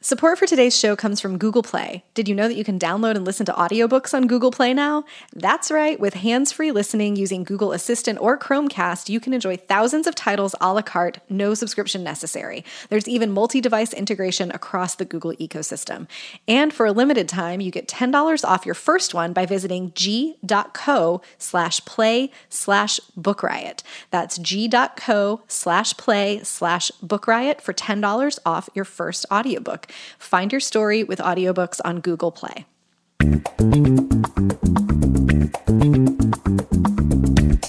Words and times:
Support 0.00 0.38
for 0.38 0.46
today's 0.46 0.78
show 0.78 0.94
comes 0.94 1.20
from 1.20 1.38
Google 1.38 1.64
Play. 1.64 2.04
Did 2.14 2.28
you 2.28 2.34
know 2.36 2.46
that 2.46 2.54
you 2.54 2.62
can 2.62 2.78
download 2.78 3.16
and 3.16 3.24
listen 3.24 3.44
to 3.46 3.52
audiobooks 3.52 4.14
on 4.14 4.28
Google 4.28 4.52
Play 4.52 4.72
now? 4.72 5.02
That's 5.32 5.72
right, 5.72 5.98
with 5.98 6.14
hands 6.14 6.52
free 6.52 6.70
listening 6.70 7.16
using 7.16 7.42
Google 7.42 7.72
Assistant 7.72 8.16
or 8.20 8.38
Chromecast, 8.38 9.08
you 9.08 9.18
can 9.18 9.34
enjoy 9.34 9.56
thousands 9.56 10.06
of 10.06 10.14
titles 10.14 10.54
a 10.60 10.72
la 10.72 10.82
carte, 10.82 11.18
no 11.28 11.52
subscription 11.52 12.04
necessary. 12.04 12.64
There's 12.90 13.08
even 13.08 13.32
multi 13.32 13.60
device 13.60 13.92
integration 13.92 14.52
across 14.52 14.94
the 14.94 15.04
Google 15.04 15.32
ecosystem. 15.32 16.06
And 16.46 16.72
for 16.72 16.86
a 16.86 16.92
limited 16.92 17.28
time, 17.28 17.60
you 17.60 17.72
get 17.72 17.88
$10 17.88 18.44
off 18.44 18.64
your 18.64 18.76
first 18.76 19.14
one 19.14 19.32
by 19.32 19.46
visiting 19.46 19.90
g.co 19.96 21.22
slash 21.38 21.84
play 21.86 22.30
slash 22.48 23.00
book 23.16 23.42
riot. 23.42 23.82
That's 24.12 24.38
g.co 24.38 25.42
slash 25.48 25.96
play 25.96 26.40
slash 26.44 26.92
book 27.02 27.26
riot 27.26 27.60
for 27.60 27.72
$10 27.72 28.38
off 28.46 28.68
your 28.76 28.84
first 28.84 29.26
audiobook. 29.32 29.87
Find 30.18 30.52
your 30.52 30.60
story 30.60 31.04
with 31.04 31.18
audiobooks 31.18 31.80
on 31.84 32.00
Google 32.00 32.32
Play. 32.32 32.66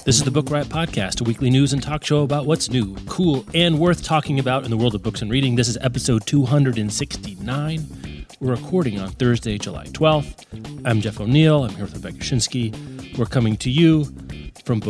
This 0.04 0.16
is 0.16 0.24
the 0.24 0.30
Book 0.32 0.50
Riot 0.50 0.68
Podcast, 0.68 1.20
a 1.20 1.24
weekly 1.24 1.50
news 1.50 1.72
and 1.72 1.80
talk 1.80 2.04
show 2.04 2.22
about 2.22 2.46
what's 2.46 2.68
new, 2.68 2.96
cool, 3.06 3.44
and 3.54 3.78
worth 3.78 4.02
talking 4.02 4.40
about 4.40 4.64
in 4.64 4.70
the 4.70 4.76
world 4.76 4.94
of 4.94 5.02
books 5.02 5.22
and 5.22 5.30
reading. 5.30 5.54
This 5.54 5.68
is 5.68 5.78
episode 5.80 6.26
269. 6.26 8.26
We're 8.40 8.54
recording 8.54 8.98
on 8.98 9.10
Thursday, 9.10 9.58
July 9.58 9.84
12th. 9.86 10.46
I'm 10.84 11.00
Jeff 11.00 11.20
O'Neill. 11.20 11.64
I'm 11.64 11.70
here 11.70 11.84
with 11.84 11.94
Rebecca 11.94 12.18
Schinsky. 12.18 13.18
We're 13.18 13.26
coming 13.26 13.56
to 13.58 13.70
you 13.70 14.06
from 14.64 14.80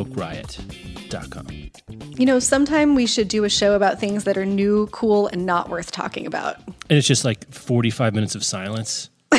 You 2.17 2.27
know, 2.27 2.39
sometime 2.39 2.95
we 2.95 3.07
should 3.07 3.29
do 3.29 3.45
a 3.45 3.49
show 3.51 3.75
about 3.75 3.99
things 4.01 4.25
that 4.25 4.37
are 4.39 4.47
new, 4.47 4.87
cool, 4.93 5.27
and 5.29 5.45
not 5.47 5.69
worth 5.69 5.91
talking 5.91 6.27
about. 6.27 6.57
And 6.67 6.99
it's 6.99 7.07
just 7.07 7.25
like 7.25 7.53
45 7.53 8.15
minutes 8.15 8.35
of 8.35 8.45
silence. 8.45 9.11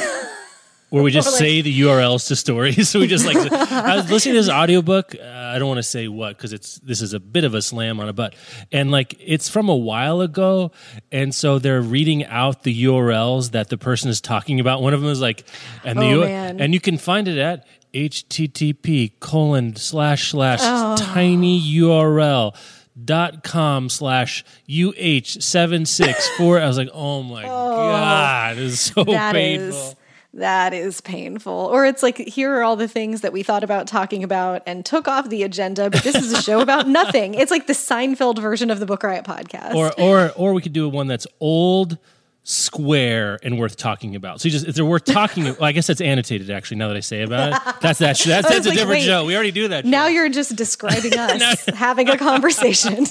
Where 0.89 1.03
we 1.03 1.11
just 1.11 1.37
say 1.37 1.61
the 1.61 1.81
URLs 1.81 2.27
to 2.27 2.35
stories. 2.35 2.89
So 2.91 2.99
we 2.99 3.07
just 3.07 3.25
like, 3.25 3.37
I 3.37 3.95
was 3.95 4.11
listening 4.11 4.35
to 4.35 4.41
this 4.41 4.49
audiobook. 4.49 5.15
Uh, 5.15 5.23
I 5.23 5.57
don't 5.57 5.69
want 5.69 5.77
to 5.77 5.83
say 5.83 6.09
what 6.09 6.35
because 6.35 6.51
it's 6.51 6.79
this 6.79 7.01
is 7.01 7.13
a 7.13 7.19
bit 7.21 7.45
of 7.45 7.53
a 7.53 7.61
slam 7.61 8.01
on 8.01 8.09
a 8.09 8.13
butt. 8.13 8.35
and 8.73 8.91
like 8.91 9.15
it's 9.25 9.47
from 9.47 9.69
a 9.69 9.75
while 9.75 10.19
ago, 10.19 10.71
and 11.09 11.33
so 11.33 11.59
they're 11.59 11.81
reading 11.81 12.25
out 12.25 12.63
the 12.63 12.83
URLs 12.85 13.51
that 13.51 13.69
the 13.69 13.77
person 13.77 14.09
is 14.09 14.19
talking 14.19 14.59
about. 14.59 14.81
One 14.81 14.93
of 14.93 14.99
them 15.01 15.09
is 15.09 15.21
like, 15.21 15.45
and 15.85 15.97
the 15.97 16.03
Oh, 16.03 16.09
U- 16.09 16.23
and 16.23 16.73
you 16.73 16.81
can 16.81 16.97
find 16.97 17.29
it 17.29 17.37
at 17.37 17.65
http 17.93 19.11
colon 19.19 19.75
slash 19.75 20.31
slash 20.31 20.59
Oh. 20.63 20.95
tiny 20.97 21.59
URL 21.61 22.55
dot 23.03 23.43
com 23.43 23.89
slash 23.89 24.43
uh 24.69 25.21
seven 25.23 25.85
six 25.85 26.27
four. 26.37 26.59
I 26.59 26.67
was 26.67 26.77
like, 26.77 26.89
oh 26.93 27.23
my 27.23 27.43
god, 27.43 28.57
it's 28.57 28.79
so 28.79 29.03
That 29.03 29.33
painful. 29.33 29.77
is 29.77 29.95
that 30.33 30.73
is 30.73 31.01
painful. 31.01 31.51
Or 31.51 31.85
it's 31.85 32.01
like 32.01 32.17
here 32.17 32.53
are 32.55 32.63
all 32.63 32.75
the 32.77 32.87
things 32.87 33.21
that 33.21 33.33
we 33.33 33.43
thought 33.43 33.63
about 33.65 33.87
talking 33.87 34.23
about 34.23 34.61
and 34.65 34.85
took 34.85 35.07
off 35.09 35.27
the 35.29 35.43
agenda, 35.43 35.89
but 35.89 36.03
this 36.03 36.15
is 36.15 36.31
a 36.31 36.41
show 36.41 36.61
about 36.61 36.87
nothing. 36.99 37.33
It's 37.33 37.51
like 37.51 37.67
the 37.67 37.73
Seinfeld 37.73 38.39
version 38.39 38.69
of 38.71 38.79
the 38.79 38.85
Book 38.85 39.03
Riot 39.03 39.25
podcast. 39.25 39.73
or 39.73 39.91
or 39.99 40.31
or 40.37 40.53
we 40.53 40.61
could 40.61 40.73
do 40.73 40.87
one 40.87 41.07
that's 41.07 41.27
old 41.41 41.97
square 42.43 43.37
and 43.43 43.59
worth 43.59 43.77
talking 43.77 44.15
about 44.15 44.41
so 44.41 44.47
you 44.47 44.51
just 44.51 44.67
if 44.67 44.73
they're 44.73 44.83
worth 44.83 45.05
talking 45.05 45.43
well, 45.59 45.63
i 45.63 45.71
guess 45.71 45.85
that's 45.85 46.01
annotated 46.01 46.49
actually 46.49 46.77
now 46.77 46.87
that 46.87 46.97
i 46.97 46.99
say 46.99 47.21
about 47.21 47.53
it 47.53 47.59
that's 47.81 47.99
that 47.99 48.17
that's, 48.17 48.25
that's, 48.25 48.49
was 48.49 48.65
a 48.65 48.69
like, 48.69 48.77
different 48.77 48.89
wait. 48.89 49.05
show 49.05 49.25
we 49.25 49.35
already 49.35 49.51
do 49.51 49.67
that 49.67 49.85
now 49.85 50.05
show. 50.05 50.13
you're 50.13 50.29
just 50.29 50.55
describing 50.55 51.13
us 51.17 51.65
having 51.67 52.09
a 52.09 52.17
conversation. 52.17 53.05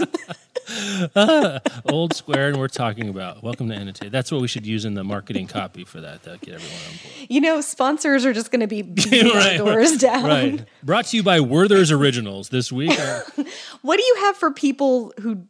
old 1.88 2.14
square 2.14 2.48
and 2.48 2.56
worth 2.58 2.72
talking 2.72 3.08
about 3.08 3.42
welcome 3.42 3.68
to 3.68 3.74
annotated 3.74 4.12
that's 4.12 4.30
what 4.30 4.40
we 4.40 4.46
should 4.48 4.66
use 4.66 4.84
in 4.84 4.94
the 4.94 5.02
marketing 5.04 5.46
copy 5.46 5.84
for 5.84 6.00
that 6.00 6.22
to 6.22 6.38
get 6.42 6.54
everyone 6.54 6.76
on 6.86 6.92
board 7.02 7.26
you 7.28 7.40
know, 7.40 7.60
sponsors 7.60 8.24
are 8.26 8.32
just 8.32 8.50
going 8.50 8.60
to 8.60 8.66
be 8.66 8.82
beating 8.82 9.30
our 9.30 9.56
doors 9.56 9.96
down. 9.96 10.24
right 10.24 10.64
brought 10.82 11.06
to 11.06 11.16
you 11.16 11.22
by 11.22 11.40
werther's 11.40 11.90
originals 11.92 12.48
this 12.50 12.70
week 12.72 12.90
Uh, 12.98 13.20
What 13.82 13.96
do 13.98 14.02
you 14.04 14.16
have 14.20 14.36
for 14.36 14.50
people 14.52 15.12
who 15.20 15.42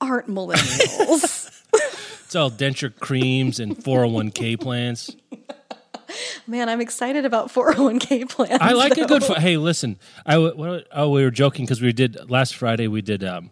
aren't 0.00 0.28
millennials? 0.28 1.52
It's 2.36 2.42
all 2.42 2.50
denture 2.50 2.94
creams 2.98 3.60
and 3.60 3.76
401k 3.76 4.60
plans 4.60 5.16
Man, 6.46 6.68
I'm 6.68 6.80
excited 6.80 7.24
about 7.24 7.48
401k 7.48 8.28
plans. 8.30 8.58
I 8.60 8.72
like 8.72 8.96
a 8.96 9.06
good. 9.06 9.24
Hey, 9.24 9.56
listen. 9.56 9.98
I 10.24 10.34
w- 10.34 10.54
what, 10.54 10.86
oh, 10.92 11.10
we 11.10 11.24
were 11.24 11.32
joking 11.32 11.64
because 11.64 11.82
we 11.82 11.92
did 11.92 12.30
last 12.30 12.54
Friday. 12.54 12.86
We 12.86 13.02
did 13.02 13.24
um, 13.24 13.50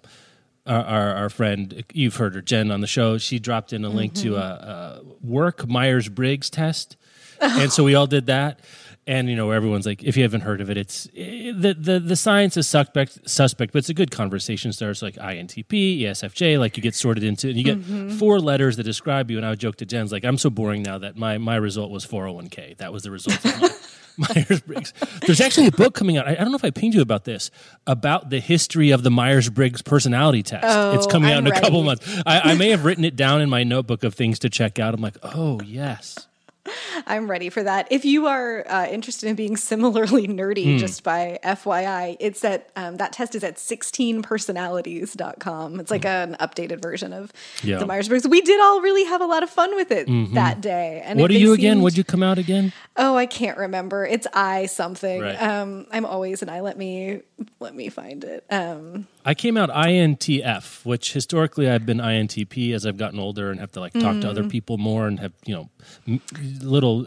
our, 0.65 0.85
our 0.85 1.15
our 1.15 1.31
friend. 1.31 1.85
You've 1.93 2.15
heard 2.15 2.37
her, 2.37 2.41
Jen, 2.41 2.71
on 2.71 2.81
the 2.81 2.87
show. 2.87 3.19
She 3.19 3.41
dropped 3.41 3.73
in 3.73 3.85
a 3.85 3.89
link 3.89 4.15
to 4.15 4.37
a, 4.37 4.41
a 4.41 5.01
work 5.21 5.67
Myers 5.69 6.09
Briggs 6.09 6.49
test, 6.49 6.97
and 7.41 7.73
so 7.73 7.83
we 7.83 7.97
all 7.97 8.07
did 8.07 8.27
that. 8.27 8.61
And 9.07 9.29
you 9.29 9.37
know, 9.37 9.51
everyone's 9.51 9.85
like, 9.85 10.03
if 10.03 10.17
you 10.17 10.23
haven't 10.23 10.41
heard 10.41 10.61
of 10.63 10.71
it, 10.71 10.79
it's 10.79 11.07
eh, 11.15 11.53
the 11.55 11.75
the 11.75 12.01
the 12.01 12.17
science 12.17 12.57
is 12.57 12.67
suspect 12.67 13.29
suspect, 13.29 13.73
but 13.73 13.81
it's 13.81 13.91
a 13.91 13.95
good 13.95 14.11
conversation 14.11 14.73
starts 14.73 15.03
like 15.03 15.17
INTP, 15.17 16.01
ESFJ, 16.01 16.59
like 16.59 16.77
you 16.79 16.83
get 16.83 16.95
sorted 16.95 17.23
into, 17.23 17.49
and 17.49 17.57
you 17.59 17.65
get 17.65 18.13
four 18.19 18.41
letters 18.41 18.77
that 18.79 18.85
describe 18.85 19.31
you. 19.31 19.37
And 19.37 19.45
I 19.45 19.51
would 19.51 19.59
joke 19.61 19.77
to 19.77 19.85
Jen's 19.87 20.11
like, 20.11 20.25
I'm 20.25 20.39
so 20.39 20.49
boring 20.49 20.83
now 20.83 20.97
that 20.99 21.17
my 21.19 21.37
my 21.37 21.57
result 21.57 21.91
was 21.91 22.07
401k. 22.07 22.79
That 22.79 22.93
was 22.93 23.03
the 23.03 23.11
result 23.11 23.45
of 23.45 23.61
my. 23.61 23.69
Myers 24.17 24.61
Briggs. 24.61 24.93
There's 25.27 25.41
actually 25.41 25.67
a 25.67 25.73
book 25.73 25.95
coming 25.97 26.17
out. 26.17 26.29
I, 26.29 26.31
I 26.31 26.35
don't 26.37 26.51
know 26.51 26.55
if 26.57 26.65
I 26.65 26.71
pinged 26.71 26.95
you 26.95 27.03
about 27.03 27.25
this 27.25 27.51
about 27.85 28.31
the 28.31 28.39
history 28.39 28.93
of 28.93 29.03
the 29.03 29.11
Myers 29.11 29.51
Briggs 29.51 29.83
personality 29.83 30.45
test. 30.45 30.63
it's 30.95 31.07
Oh, 31.07 31.11
coming 31.11 31.33
out 31.33 31.39
I'm 31.39 31.49
in 31.49 31.53
a 31.53 31.61
couple 31.61 31.83
months. 31.83 32.23
I, 32.25 32.53
I 32.53 32.55
may 32.55 32.71
have 32.71 32.85
written 32.85 33.05
it 33.05 33.17
down 33.17 33.41
in 33.43 33.51
my 33.51 33.65
notebook 33.65 34.05
of 34.05 34.15
things 34.15 34.39
to 34.39 34.49
check 34.49 34.79
out. 34.79 34.95
I'm 34.95 35.01
like, 35.01 35.17
oh 35.25 35.61
yes. 35.63 36.29
I'm 37.07 37.31
ready 37.31 37.51
for 37.51 37.63
that. 37.63 37.87
If 37.91 38.05
you 38.05 38.27
are 38.27 38.65
uh, 38.69 38.87
interested 38.87 39.29
in 39.29 39.37
being 39.37 39.57
similarly 39.57 40.27
nerdy, 40.27 40.65
Hmm. 40.75 40.79
just 40.79 41.03
by 41.03 41.39
FYI, 41.45 42.17
it's 42.21 42.45
at 42.45 42.71
um, 42.77 42.97
that 42.97 43.13
test 43.13 43.35
is 43.35 43.45
at 43.45 43.57
16personalities.com. 43.57 45.81
It's 45.81 45.91
like 45.91 46.05
an 46.05 46.37
updated 46.41 46.81
version 46.83 47.13
of 47.13 47.33
Yeah. 47.63 47.79
the 47.79 47.87
Myers 47.87 48.09
Briggs. 48.09 48.27
We 48.27 48.41
did 48.41 48.61
all 48.61 48.81
really 48.81 49.05
have 49.05 49.21
a 49.21 49.27
lot 49.27 49.43
of 49.43 49.51
fun 49.51 49.75
with 49.77 49.91
it 49.91 50.07
that 50.35 50.61
day. 50.61 51.01
And 51.05 51.15
Mm-hmm. 51.19 51.23
What 51.23 51.31
are 51.31 51.35
you 51.35 51.53
again? 51.53 51.75
seemed- 51.75 51.83
What'd 51.83 51.99
you 51.99 52.05
come 52.05 52.23
out 52.23 52.39
again? 52.39 52.73
Oh, 52.97 53.17
I 53.17 53.27
can't 53.27 53.59
remember. 53.59 54.07
It's 54.07 54.27
I 54.33 54.67
something. 54.67 55.21
Right. 55.21 55.41
Um, 55.41 55.87
I'm 55.91 56.07
always 56.07 56.43
an 56.43 56.49
I. 56.49 56.61
Let 56.61 56.79
me 56.79 57.21
let 57.61 57.75
me 57.75 57.89
find 57.89 58.25
it. 58.25 58.45
Um, 58.51 59.07
I 59.25 59.35
came 59.35 59.57
out 59.57 59.71
INTF, 59.71 60.85
which 60.85 61.13
historically 61.15 61.69
I've 61.71 61.87
been 61.87 61.99
INTP 61.99 62.75
as 62.75 62.85
I've 62.85 62.97
gotten 62.99 63.19
older 63.19 63.51
and 63.51 63.59
have 63.61 63.73
to 63.73 63.81
like 63.81 63.93
talk 63.95 64.21
to 64.21 64.27
Mm. 64.27 64.31
other 64.31 64.45
people 64.45 64.77
more 64.79 65.07
and 65.07 65.19
have 65.21 65.33
you 65.47 65.55
know 65.55 65.71
m- 66.07 66.21
little 66.61 67.07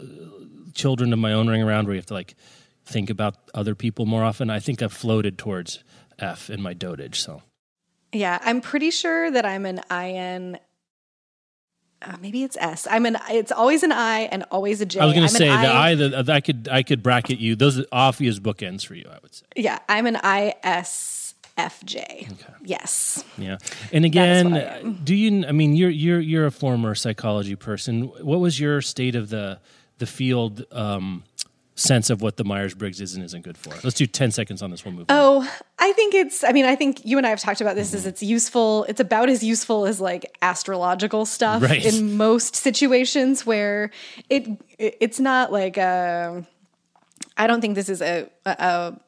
children 0.74 1.14
of 1.14 1.20
my 1.20 1.34
own 1.34 1.48
running 1.48 1.64
around 1.64 1.86
where 1.86 1.94
you 1.96 2.00
have 2.00 2.06
to 2.08 2.14
like 2.16 2.36
think 2.86 3.10
about 3.10 3.36
other 3.54 3.76
people 3.76 4.06
more 4.06 4.24
often. 4.24 4.50
I 4.50 4.60
think 4.60 4.82
I've 4.82 4.94
floated 4.94 5.38
towards 5.38 5.84
F 6.20 6.50
in 6.50 6.62
my 6.62 6.74
dotage. 6.74 7.16
So 7.16 7.44
yeah, 8.14 8.40
I'm 8.42 8.62
pretty 8.62 8.90
sure 8.92 9.30
that 9.30 9.46
I'm 9.46 9.66
an 9.66 9.82
IN. 9.92 10.58
Uh, 12.02 12.16
maybe 12.22 12.44
it's 12.44 12.56
S. 12.60 12.88
I'm 12.90 13.06
an. 13.08 13.18
It's 13.32 13.52
always 13.52 13.81
an 13.84 13.92
I 13.92 14.22
and 14.31 14.44
always 14.52 14.81
a 14.81 14.86
J. 14.86 15.00
I 15.00 15.06
was 15.06 15.13
going 15.16 15.28
to 15.28 15.34
say 15.34 15.48
the 15.48 15.54
I 15.54 15.96
that 15.96 16.30
I 16.30 16.42
could 16.42 16.68
I 16.72 16.84
could 16.84 17.02
bracket 17.04 17.40
you. 17.40 17.56
Those 17.56 17.80
are 17.80 17.86
obvious 17.92 18.40
bookends 18.40 18.86
for 18.86 18.94
you. 18.96 19.06
I 19.12 19.18
would 19.22 19.34
say. 19.34 19.46
Yeah, 19.56 19.80
I'm 19.90 20.06
an 20.06 20.18
ISFJ. 21.57 22.36
Yes. 22.63 23.24
Yeah. 23.38 23.57
And 23.92 24.06
again, 24.06 24.56
am. 24.56 24.88
Uh, 24.88 24.94
do 25.04 25.15
you 25.15 25.45
I 25.48 25.51
mean 25.51 25.75
you're 25.75 25.89
you're 25.89 26.19
you're 26.19 26.45
a 26.45 26.51
former 26.51 26.95
psychology 26.95 27.56
person. 27.56 28.04
What 28.24 28.39
was 28.39 28.59
your 28.59 28.81
state 28.81 29.15
of 29.15 29.30
the 29.30 29.59
the 29.98 30.06
field 30.06 30.65
um 30.71 31.24
sense 31.75 32.09
of 32.09 32.24
what 32.24 32.38
the 32.38 32.44
Myers-Briggs 32.44 33.00
is 33.01 33.13
and 33.15 33.24
isn't 33.24 33.44
good 33.44 33.56
for? 33.57 33.69
Let's 33.83 33.95
do 33.95 34.07
10 34.07 34.31
seconds 34.31 34.63
on 34.63 34.71
this 34.71 34.83
one 34.83 34.95
move. 34.95 35.06
on. 35.09 35.15
Oh, 35.18 35.51
I 35.77 35.92
think 35.94 36.15
it's. 36.15 36.44
I 36.44 36.51
mean, 36.51 36.65
I 36.65 36.75
think 36.75 37.06
you 37.06 37.18
and 37.18 37.25
I 37.27 37.30
have 37.30 37.39
talked 37.39 37.62
about 37.62 37.75
this. 37.75 37.94
Is 37.94 38.01
mm-hmm. 38.01 38.10
it's 38.10 38.24
useful. 38.24 38.83
It's 38.89 39.00
about 39.00 39.30
as 39.30 39.44
useful 39.44 39.86
as 39.86 40.01
like 40.01 40.36
astrological 40.42 41.25
stuff 41.27 41.62
Right. 41.62 41.86
in 41.86 42.18
most 42.18 42.56
situations 42.56 43.45
where 43.45 43.92
it. 44.30 44.48
it- 44.80 44.98
It's 45.00 45.19
not 45.19 45.51
like 45.51 45.77
a. 45.77 46.45
I 47.39 47.45
don't 47.45 47.62
think 47.62 47.75
this 47.75 47.89
is 47.89 48.01
a, 48.01 48.27
a, 48.45 48.51
a 48.51 49.00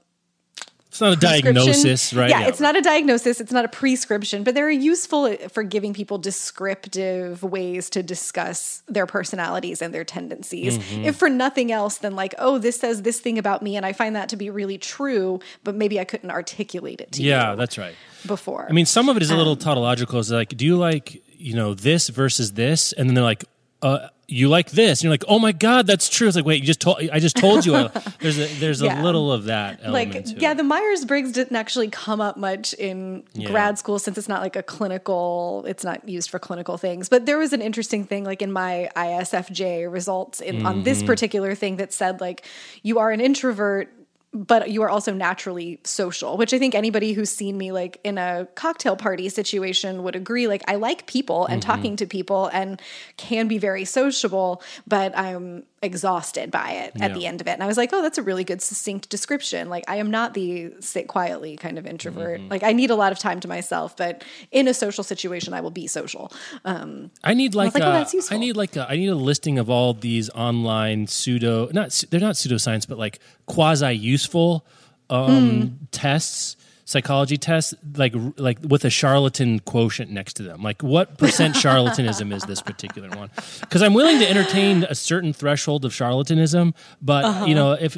It's 0.90 1.02
not 1.02 1.14
a 1.14 1.18
diagnosis, 1.18 2.14
right? 2.14 2.32
Yeah, 2.32 2.48
it's 2.48 2.60
not 2.60 2.76
a 2.76 2.82
diagnosis. 2.82 3.40
It's 3.40 3.52
not 3.52 3.64
a 3.64 3.68
prescription, 3.68 4.44
but 4.44 4.56
they're 4.56 4.72
useful 4.72 5.36
for 5.50 5.62
giving 5.62 5.94
people 5.94 6.18
descriptive 6.18 7.44
ways 7.44 7.90
to 7.92 8.02
discuss 8.02 8.82
their 8.88 9.06
personalities 9.06 9.84
and 9.84 9.94
their 9.94 10.04
tendencies. 10.04 10.80
Mm-hmm. 10.80 11.06
If 11.06 11.16
for 11.16 11.30
nothing 11.30 11.72
else 11.72 12.00
than 12.00 12.16
like, 12.16 12.34
oh, 12.40 12.58
this 12.58 12.80
says 12.80 13.04
this 13.04 13.20
thing 13.20 13.38
about 13.38 13.62
me, 13.62 13.78
and 13.78 13.86
I 13.86 13.94
find 13.94 14.16
that 14.16 14.30
to 14.30 14.36
be 14.36 14.50
really 14.50 14.80
true, 14.80 15.40
but 15.64 15.76
maybe 15.76 16.00
I 16.00 16.06
couldn't 16.06 16.32
articulate 16.32 17.02
it 17.02 17.12
to 17.14 17.22
Yeah, 17.24 17.52
you 17.52 17.58
that's 17.58 17.78
right. 17.78 17.96
before. 18.26 18.66
I 18.68 18.74
mean, 18.74 18.88
some 18.88 19.10
of 19.10 19.16
it 19.16 19.22
is 19.22 19.30
a 19.30 19.38
little 19.38 19.54
Um, 19.54 19.60
tautological. 19.60 20.20
It's 20.20 20.32
like, 20.32 20.58
do 20.58 20.66
you 20.66 20.76
like, 20.76 21.22
you 21.38 21.54
know, 21.54 21.76
this 21.76 22.10
versus 22.10 22.54
this? 22.54 22.94
And 22.94 23.08
then 23.08 23.14
they're 23.14 23.24
like, 23.24 23.46
uh, 23.82 24.10
you 24.28 24.48
like 24.48 24.70
this. 24.72 25.00
And 25.00 25.06
you're 25.06 25.14
like, 25.14 25.24
oh 25.28 25.40
my 25.40 25.52
God, 25.52 25.88
that's 25.88 26.08
true. 26.08 26.28
It's 26.28 26.36
like, 26.36 26.46
wait, 26.46 26.60
you 26.62 26.68
just 26.68 26.80
told, 26.82 26.98
I 27.12 27.20
just 27.20 27.36
told 27.36 27.66
you. 27.66 27.76
I, 27.76 27.88
there's 28.20 28.38
a, 28.38 28.46
there's 28.60 28.82
Yeah. 28.82 29.02
a 29.02 29.04
little 29.04 29.32
of 29.32 29.46
that 29.46 29.80
element 29.82 30.14
like 30.16 30.42
yeah 30.42 30.52
it. 30.52 30.58
the 30.58 30.64
myers-briggs 30.64 31.32
didn't 31.32 31.56
actually 31.56 31.88
come 31.90 32.22
up 32.22 32.38
much 32.38 32.74
in 32.74 33.24
Yeah. 33.34 33.50
grad 33.50 33.80
school 33.80 33.98
since 33.98 34.18
it's 34.20 34.28
not 34.30 34.42
like 34.42 34.56
a 34.56 34.62
clinical 34.62 35.64
it's 35.68 35.84
not 35.84 36.08
used 36.08 36.30
for 36.30 36.38
clinical 36.40 36.78
things 36.78 37.10
but 37.10 37.26
there 37.26 37.38
was 37.40 37.54
an 37.54 37.62
interesting 37.62 38.06
thing 38.06 38.24
like 38.24 38.42
in 38.42 38.52
my 38.52 38.90
isfj 38.96 39.92
results 39.92 40.42
in 40.42 40.66
on 40.66 40.76
Mm-hmm. 40.76 40.84
this 40.84 41.02
particular 41.04 41.56
thing 41.56 41.78
that 41.78 41.92
said 41.94 42.22
like 42.22 42.46
you 42.84 43.00
are 43.00 43.12
an 43.12 43.22
introvert 43.22 43.92
but 44.32 44.70
you 44.70 44.84
are 44.84 44.90
also 44.90 45.14
naturally 45.14 45.80
social 45.84 46.38
which 46.38 46.54
i 46.54 46.60
think 46.60 46.76
anybody 46.76 47.14
who's 47.14 47.32
seen 47.32 47.58
me 47.58 47.72
like 47.72 48.00
in 48.04 48.18
a 48.18 48.48
cocktail 48.56 48.96
party 48.96 49.28
situation 49.30 50.04
would 50.04 50.16
agree 50.16 50.48
like 50.48 50.62
i 50.68 50.76
like 50.76 51.06
people 51.08 51.46
and 51.48 51.62
Mm-hmm. 51.62 51.72
talking 51.72 51.96
to 51.98 52.06
people 52.06 52.48
and 52.54 52.82
can 53.18 53.48
be 53.48 53.58
very 53.58 53.86
sociable 53.86 54.62
but 54.88 55.18
i'm 55.18 55.64
exhausted 55.82 56.52
by 56.52 56.72
it 56.72 57.02
at 57.02 57.14
the 57.14 57.26
end 57.26 57.42
of 57.42 57.48
it. 57.48 57.52
And 57.52 57.64
i 57.64 57.68
was 57.68 57.78
like 57.78 57.92
oh 57.94 58.02
that's 58.02 58.18
a 58.18 58.24
really 58.24 58.44
good 58.44 58.62
succinct 58.62 59.10
description. 59.10 59.70
Like 59.70 59.84
i 59.88 59.96
am 59.98 60.12
not 60.12 60.34
the 60.34 60.74
sit 60.80 61.08
quietly 61.08 61.56
kind 61.56 61.78
of 61.78 61.86
introvert. 61.86 62.40
Mm-hmm. 62.40 62.50
like 62.50 62.64
i 62.64 62.74
need 62.74 62.90
a 62.90 62.96
lot 62.96 63.12
of 63.12 63.20
time 63.20 63.40
to 63.40 63.48
myself 63.48 63.96
but 63.96 64.24
in 64.52 64.68
a 64.68 64.74
social 64.74 65.04
situation 65.04 65.54
i 65.54 65.62
will 65.62 65.72
be 65.72 65.88
social. 65.88 66.32
Um, 66.66 67.12
I 67.24 67.34
need 67.34 67.56
like, 67.56 67.74
like, 67.74 67.84
a, 67.84 67.88
oh, 67.88 67.92
that's 67.92 68.14
useful. 68.14 68.36
I 68.36 68.40
need 68.40 68.58
like 68.58 68.76
a, 68.76 68.90
I 68.90 68.96
need 68.96 69.08
a 69.08 69.16
listing 69.16 69.60
of 69.60 69.70
all 69.70 69.94
these 69.94 70.30
online 70.32 71.08
pseudo 71.08 71.70
not 71.72 72.04
they're 72.10 72.20
not 72.20 72.36
pseudoscience 72.36 72.88
but 72.88 72.98
like 72.98 73.20
quasi 73.46 73.94
useful 73.94 74.66
um, 75.10 75.80
tests 75.92 76.56
psychology 76.90 77.38
tests 77.38 77.76
like 77.98 78.16
like 78.38 78.58
with 78.68 78.84
a 78.84 78.90
charlatan 78.90 79.60
quotient 79.60 80.10
next 80.10 80.34
to 80.34 80.42
them 80.42 80.64
like 80.64 80.82
what 80.82 81.20
percent 81.20 81.54
charlatanism 81.56 82.34
is 82.34 82.42
this 82.46 82.64
particular 82.64 83.10
one 83.10 83.30
because 83.62 83.84
i'm 83.84 83.94
willing 83.94 84.18
to 84.18 84.28
entertain 84.28 84.84
a 84.86 84.96
certain 84.96 85.32
threshold 85.32 85.86
of 85.86 85.92
charlatanism 85.92 86.74
but 87.00 87.24
you 87.24 87.30
uh-huh. 87.30 87.54
know 87.54 87.72
if 87.74 87.96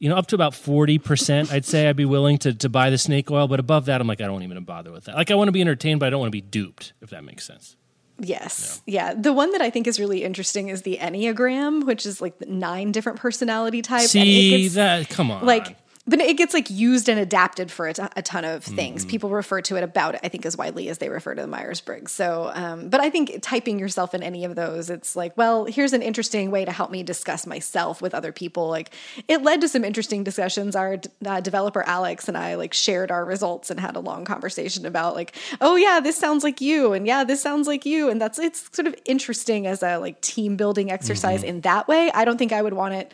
you 0.00 0.08
know 0.08 0.16
up 0.16 0.26
to 0.26 0.34
about 0.34 0.54
40% 0.54 1.52
i'd 1.52 1.64
say 1.64 1.88
i'd 1.88 1.94
be 1.94 2.04
willing 2.04 2.36
to, 2.38 2.52
to 2.52 2.68
buy 2.68 2.90
the 2.90 2.98
snake 2.98 3.30
oil 3.30 3.46
but 3.46 3.60
above 3.60 3.84
that 3.84 4.00
i'm 4.00 4.08
like 4.08 4.20
i 4.20 4.26
don't 4.26 4.42
even 4.42 4.64
bother 4.64 4.90
with 4.90 5.04
that 5.04 5.14
like 5.14 5.30
i 5.30 5.36
want 5.36 5.46
to 5.46 5.52
be 5.52 5.60
entertained 5.60 6.00
but 6.00 6.06
i 6.06 6.10
don't 6.10 6.18
want 6.18 6.32
to 6.32 6.36
be 6.36 6.40
duped 6.40 6.94
if 7.00 7.10
that 7.10 7.22
makes 7.22 7.46
sense 7.46 7.76
Yes. 8.18 8.82
Yeah. 8.86 9.14
The 9.14 9.32
one 9.32 9.50
that 9.50 9.62
I 9.62 9.70
think 9.70 9.88
is 9.88 9.98
really 9.98 10.22
interesting 10.22 10.68
is 10.68 10.82
the 10.82 10.98
Enneagram, 11.00 11.84
which 11.84 12.06
is 12.06 12.20
like 12.20 12.40
nine 12.46 12.92
different 12.92 13.18
personality 13.18 13.82
types. 13.82 14.10
See 14.10 14.68
that? 14.68 15.08
Come 15.08 15.32
on. 15.32 15.44
like 15.44 15.76
but 16.06 16.20
it 16.20 16.36
gets 16.36 16.52
like 16.52 16.68
used 16.68 17.08
and 17.08 17.18
adapted 17.20 17.70
for 17.70 17.86
a, 17.86 17.94
t- 17.94 18.02
a 18.16 18.22
ton 18.22 18.44
of 18.44 18.64
Mm-hmm. 18.64 18.74
things. 18.76 19.04
People 19.04 19.30
refer 19.30 19.60
to 19.62 19.76
it 19.76 19.82
about 19.84 20.14
it, 20.14 20.20
I 20.24 20.28
think 20.28 20.44
as 20.46 20.56
widely 20.56 20.88
as 20.88 20.98
they 20.98 21.08
refer 21.08 21.34
to 21.34 21.42
the 21.42 21.46
Myers 21.48 21.80
Briggs. 21.80 22.12
So, 22.12 22.50
um, 22.54 22.88
but 22.88 23.00
I 23.00 23.08
think 23.10 23.38
typing 23.42 23.78
yourself 23.78 24.14
in 24.14 24.22
any 24.22 24.44
of 24.44 24.54
those, 24.56 24.90
it's 24.90 25.14
like, 25.16 25.36
well, 25.36 25.64
here's 25.64 25.92
an 25.92 26.02
interesting 26.02 26.50
way 26.50 26.64
to 26.64 26.72
help 26.72 26.90
me 26.90 27.02
discuss 27.02 27.46
myself 27.46 28.02
with 28.02 28.14
other 28.14 28.32
people. 28.32 28.68
Like, 28.68 28.92
it 29.28 29.42
led 29.42 29.60
to 29.62 29.68
some 29.68 29.84
interesting 29.84 30.24
discussions. 30.24 30.74
Our 30.76 30.98
uh, 31.24 31.40
developer 31.40 31.82
Alex 31.82 32.28
and 32.28 32.36
I 32.36 32.54
like 32.56 32.72
shared 32.74 33.10
our 33.10 33.24
results 33.24 33.70
and 33.70 33.78
had 33.80 33.96
a 33.96 34.00
long 34.00 34.24
conversation 34.24 34.86
about 34.86 35.14
like, 35.14 35.34
oh 35.60 35.76
yeah, 35.76 36.00
this 36.00 36.16
sounds 36.16 36.42
like 36.44 36.60
you, 36.60 36.92
and 36.92 37.06
yeah, 37.06 37.24
this 37.24 37.40
sounds 37.40 37.66
like 37.66 37.84
you, 37.86 38.08
and 38.10 38.20
that's 38.20 38.38
it's 38.38 38.68
sort 38.74 38.86
of 38.88 38.94
interesting 39.04 39.66
as 39.66 39.82
a 39.82 39.98
like 39.98 40.20
team 40.20 40.56
building 40.56 40.90
exercise 40.90 41.40
Mm-hmm. 41.40 41.48
in 41.48 41.60
that 41.62 41.88
way. 41.88 42.10
I 42.12 42.24
don't 42.24 42.36
think 42.38 42.52
I 42.52 42.60
would 42.62 42.72
want 42.74 42.94
it 42.94 43.12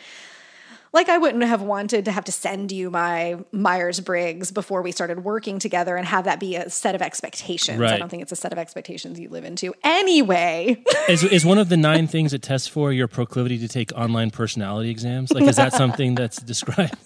like 0.92 1.08
I 1.08 1.18
wouldn't 1.18 1.44
have 1.44 1.62
wanted 1.62 2.04
to 2.06 2.12
have 2.12 2.24
to 2.24 2.32
send 2.32 2.72
you 2.72 2.90
my 2.90 3.38
Myers 3.52 4.00
Briggs 4.00 4.50
before 4.50 4.82
we 4.82 4.92
started 4.92 5.24
working 5.24 5.58
together 5.58 5.96
and 5.96 6.06
have 6.06 6.24
that 6.24 6.40
be 6.40 6.56
a 6.56 6.70
set 6.70 6.94
of 6.94 7.02
expectations. 7.02 7.80
I 7.80 7.96
don't 7.98 8.08
think 8.08 8.22
it's 8.22 8.32
a 8.32 8.36
set 8.36 8.52
of 8.52 8.58
expectations 8.58 9.18
you 9.18 9.28
live 9.28 9.44
into 9.44 9.74
anyway. 9.84 10.82
is, 11.08 11.24
is 11.24 11.44
one 11.44 11.58
of 11.58 11.68
the 11.68 11.76
nine 11.76 12.06
things 12.06 12.32
it 12.32 12.42
tests 12.42 12.68
for 12.68 12.92
your 12.92 13.08
proclivity 13.08 13.58
to 13.58 13.68
take 13.68 13.92
online 13.92 14.30
personality 14.30 14.90
exams? 14.90 15.32
Like, 15.32 15.44
is 15.44 15.56
that 15.56 15.72
something 15.72 16.14
that's 16.14 16.40
described? 16.42 16.96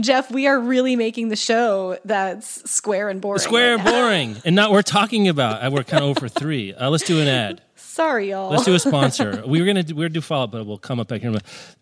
Jeff, 0.00 0.30
we 0.30 0.46
are 0.46 0.58
really 0.58 0.96
making 0.96 1.28
the 1.28 1.36
show 1.36 1.98
that's 2.04 2.68
square 2.70 3.08
and 3.08 3.20
boring. 3.20 3.40
Square 3.40 3.76
right 3.78 3.86
and 3.86 3.94
boring, 3.94 4.36
and 4.44 4.56
not 4.56 4.72
we're 4.72 4.82
talking 4.82 5.28
about. 5.28 5.62
uh, 5.62 5.70
We're 5.70 5.84
kind 5.84 6.02
of 6.02 6.16
over 6.16 6.28
three. 6.28 6.72
Uh, 6.72 6.88
let's 6.88 7.04
do 7.04 7.20
an 7.20 7.28
ad. 7.28 7.62
Sorry, 7.92 8.30
y'all. 8.30 8.50
Let's 8.50 8.64
do 8.64 8.72
a 8.72 8.78
sponsor. 8.78 9.42
we 9.46 9.60
were 9.60 9.66
gonna 9.66 9.82
do, 9.82 9.94
we're 9.94 10.04
gonna 10.04 10.14
do 10.14 10.22
follow 10.22 10.44
up, 10.44 10.52
but 10.52 10.64
we'll 10.64 10.78
come 10.78 10.98
up 10.98 11.08
back 11.08 11.20
here. 11.20 11.30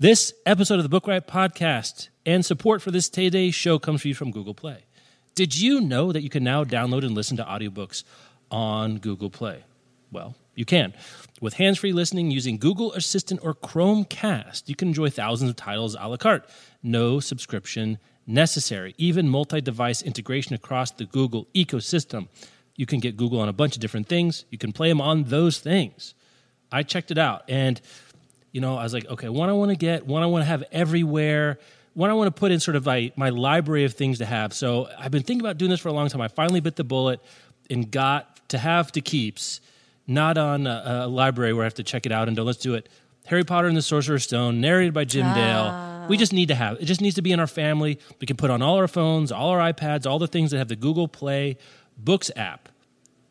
This 0.00 0.34
episode 0.44 0.74
of 0.74 0.82
the 0.82 0.88
Book 0.88 1.06
Riot 1.06 1.28
podcast 1.28 2.08
and 2.26 2.44
support 2.44 2.82
for 2.82 2.90
this 2.90 3.08
today's 3.08 3.54
show 3.54 3.78
comes 3.78 4.02
to 4.02 4.08
you 4.08 4.14
from 4.16 4.32
Google 4.32 4.52
Play. 4.52 4.86
Did 5.36 5.56
you 5.56 5.80
know 5.80 6.10
that 6.10 6.22
you 6.22 6.28
can 6.28 6.42
now 6.42 6.64
download 6.64 7.06
and 7.06 7.14
listen 7.14 7.36
to 7.36 7.44
audiobooks 7.44 8.02
on 8.50 8.98
Google 8.98 9.30
Play? 9.30 9.62
Well, 10.10 10.34
you 10.56 10.64
can. 10.64 10.94
With 11.40 11.54
hands-free 11.54 11.92
listening 11.92 12.32
using 12.32 12.58
Google 12.58 12.92
Assistant 12.94 13.38
or 13.44 13.54
Chromecast, 13.54 14.68
you 14.68 14.74
can 14.74 14.88
enjoy 14.88 15.10
thousands 15.10 15.50
of 15.50 15.56
titles 15.56 15.94
a 15.94 16.08
la 16.08 16.16
carte. 16.16 16.44
No 16.82 17.20
subscription 17.20 17.98
necessary. 18.26 18.96
Even 18.98 19.28
multi-device 19.28 20.02
integration 20.02 20.56
across 20.56 20.90
the 20.90 21.04
Google 21.04 21.46
ecosystem. 21.54 22.26
You 22.76 22.86
can 22.86 23.00
get 23.00 23.16
Google 23.16 23.40
on 23.40 23.48
a 23.48 23.52
bunch 23.52 23.74
of 23.74 23.80
different 23.80 24.08
things. 24.08 24.44
You 24.50 24.58
can 24.58 24.72
play 24.72 24.88
them 24.88 25.00
on 25.00 25.24
those 25.24 25.58
things. 25.58 26.14
I 26.72 26.82
checked 26.82 27.10
it 27.10 27.18
out 27.18 27.42
and 27.48 27.80
you 28.52 28.60
know, 28.60 28.76
I 28.76 28.82
was 28.82 28.92
like, 28.92 29.08
okay, 29.08 29.28
one 29.28 29.48
I 29.48 29.52
want 29.52 29.70
to 29.70 29.76
get, 29.76 30.06
one 30.06 30.22
I 30.22 30.26
want 30.26 30.42
to 30.42 30.46
have 30.46 30.64
everywhere, 30.72 31.58
one 31.94 32.10
I 32.10 32.14
want 32.14 32.34
to 32.34 32.38
put 32.38 32.50
in 32.50 32.60
sort 32.60 32.76
of 32.76 32.86
my, 32.86 33.12
my 33.16 33.30
library 33.30 33.84
of 33.84 33.94
things 33.94 34.18
to 34.18 34.24
have. 34.24 34.52
So 34.52 34.88
I've 34.98 35.10
been 35.10 35.22
thinking 35.22 35.40
about 35.40 35.58
doing 35.58 35.70
this 35.70 35.80
for 35.80 35.88
a 35.88 35.92
long 35.92 36.08
time. 36.08 36.20
I 36.20 36.28
finally 36.28 36.60
bit 36.60 36.76
the 36.76 36.84
bullet 36.84 37.20
and 37.68 37.90
got 37.90 38.48
to 38.48 38.58
have 38.58 38.90
to 38.92 39.00
keeps, 39.00 39.60
not 40.06 40.36
on 40.36 40.66
a, 40.66 41.02
a 41.04 41.06
library 41.06 41.52
where 41.52 41.62
I 41.62 41.66
have 41.66 41.74
to 41.74 41.84
check 41.84 42.06
it 42.06 42.12
out 42.12 42.28
and 42.28 42.36
do. 42.36 42.42
Let's 42.42 42.58
do 42.58 42.74
it. 42.74 42.88
Harry 43.26 43.44
Potter 43.44 43.68
and 43.68 43.76
the 43.76 43.82
Sorcerer's 43.82 44.24
Stone, 44.24 44.60
narrated 44.60 44.92
by 44.92 45.04
Jim 45.04 45.32
Dale. 45.34 45.68
Ah. 45.70 46.06
We 46.08 46.16
just 46.16 46.32
need 46.32 46.48
to 46.48 46.56
have 46.56 46.80
it. 46.80 46.84
Just 46.86 47.00
needs 47.00 47.14
to 47.14 47.22
be 47.22 47.30
in 47.30 47.38
our 47.38 47.46
family. 47.46 48.00
We 48.20 48.26
can 48.26 48.36
put 48.36 48.50
on 48.50 48.62
all 48.62 48.76
our 48.76 48.88
phones, 48.88 49.30
all 49.30 49.50
our 49.50 49.72
iPads, 49.72 50.06
all 50.06 50.18
the 50.18 50.26
things 50.26 50.50
that 50.50 50.58
have 50.58 50.66
the 50.66 50.74
Google 50.74 51.06
Play 51.06 51.56
Books 52.04 52.30
app 52.36 52.68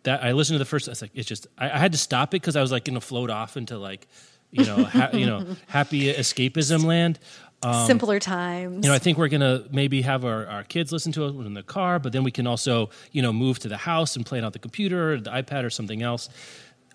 that 0.04 0.24
I 0.24 0.32
listened 0.32 0.56
to 0.56 0.60
the 0.60 0.66
first. 0.66 0.88
I 0.88 0.92
was 0.92 1.02
like, 1.02 1.12
it's 1.14 1.28
just 1.28 1.48
I, 1.58 1.72
I 1.72 1.78
had 1.78 1.92
to 1.92 1.98
stop 1.98 2.30
it 2.30 2.42
because 2.42 2.56
I 2.56 2.62
was 2.62 2.72
like 2.72 2.86
going 2.86 2.96
to 2.96 3.02
float 3.02 3.30
off 3.30 3.58
into 3.58 3.78
like, 3.78 4.08
you 4.52 4.66
know, 4.66 4.84
ha, 4.84 5.10
you 5.14 5.26
know, 5.26 5.46
happy 5.68 6.14
escapism 6.14 6.86
land. 6.86 7.20
Um, 7.62 7.86
Simpler 7.86 8.20
times. 8.20 8.86
You 8.86 8.90
know, 8.90 8.96
I 8.96 9.00
think 9.00 9.18
we're 9.18 9.28
gonna 9.28 9.66
maybe 9.70 10.02
have 10.04 10.24
our, 10.24 10.48
our 10.48 10.64
kids 10.64 10.94
listen 10.94 11.12
to 11.14 11.26
it 11.26 11.46
in 11.46 11.54
the 11.54 11.64
car, 11.64 12.00
but 12.00 12.14
then 12.14 12.24
we 12.24 12.32
can 12.32 12.48
also, 12.48 12.90
you 13.12 13.22
know, 13.22 13.34
move 13.34 13.60
to 13.60 13.68
the 13.68 13.78
house 13.78 14.16
and 14.16 14.26
play 14.26 14.38
it 14.38 14.46
on 14.46 14.54
the 14.54 14.60
computer 14.60 15.14
or 15.14 15.20
the 15.20 15.30
iPad 15.30 15.66
or 15.66 15.70
something 15.70 16.02
else. 16.02 16.30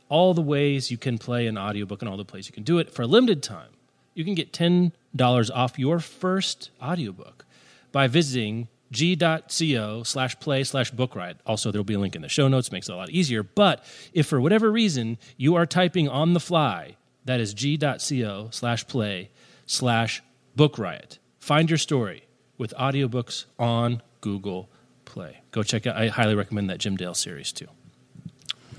All 0.08 0.32
the 0.32 0.42
ways 0.42 0.90
you 0.90 0.96
can 0.96 1.18
play 1.18 1.46
an 1.46 1.58
audiobook 1.58 2.00
and 2.00 2.08
all 2.08 2.16
the 2.16 2.24
places 2.24 2.48
you 2.48 2.54
can 2.54 2.62
do 2.62 2.78
it 2.78 2.90
for 2.90 3.02
a 3.02 3.06
limited 3.06 3.42
time. 3.42 3.70
You 4.14 4.24
can 4.24 4.34
get 4.34 4.52
ten 4.54 4.92
dollars 5.14 5.50
off 5.50 5.78
your 5.78 5.98
first 5.98 6.70
audiobook 6.82 7.44
by 7.92 8.06
visiting 8.06 8.68
g.co 8.94 10.02
slash 10.04 10.38
play 10.40 10.64
slash 10.64 10.90
book 10.90 11.14
riot. 11.14 11.36
Also, 11.46 11.70
there'll 11.70 11.84
be 11.84 11.94
a 11.94 11.98
link 11.98 12.16
in 12.16 12.22
the 12.22 12.28
show 12.28 12.48
notes, 12.48 12.72
makes 12.72 12.88
it 12.88 12.92
a 12.92 12.96
lot 12.96 13.10
easier. 13.10 13.42
But 13.42 13.84
if 14.14 14.26
for 14.26 14.40
whatever 14.40 14.70
reason 14.72 15.18
you 15.36 15.54
are 15.56 15.66
typing 15.66 16.08
on 16.08 16.32
the 16.32 16.40
fly, 16.40 16.96
that 17.26 17.40
is 17.40 17.52
g.co 17.52 18.48
slash 18.50 18.86
play 18.86 19.30
slash 19.66 20.22
book 20.56 20.78
riot. 20.78 21.18
Find 21.40 21.68
your 21.68 21.78
story 21.78 22.24
with 22.56 22.72
audiobooks 22.78 23.44
on 23.58 24.00
Google 24.20 24.70
Play. 25.04 25.40
Go 25.50 25.62
check 25.62 25.86
out. 25.86 25.96
I 25.96 26.08
highly 26.08 26.34
recommend 26.34 26.70
that 26.70 26.78
Jim 26.78 26.96
Dale 26.96 27.14
series 27.14 27.52
too. 27.52 27.66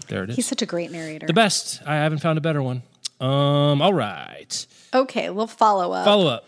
There 0.07 0.23
it 0.23 0.29
is. 0.31 0.35
He's 0.35 0.45
such 0.47 0.61
a 0.61 0.65
great 0.65 0.91
narrator. 0.91 1.27
the 1.27 1.33
best. 1.33 1.81
I 1.85 1.95
haven't 1.95 2.19
found 2.19 2.37
a 2.37 2.41
better 2.41 2.61
one. 2.61 2.83
Um, 3.19 3.81
all 3.81 3.93
right. 3.93 4.67
okay, 4.93 5.29
we'll 5.29 5.47
follow 5.47 5.91
up. 5.93 6.05
Follow 6.05 6.27
up. 6.27 6.47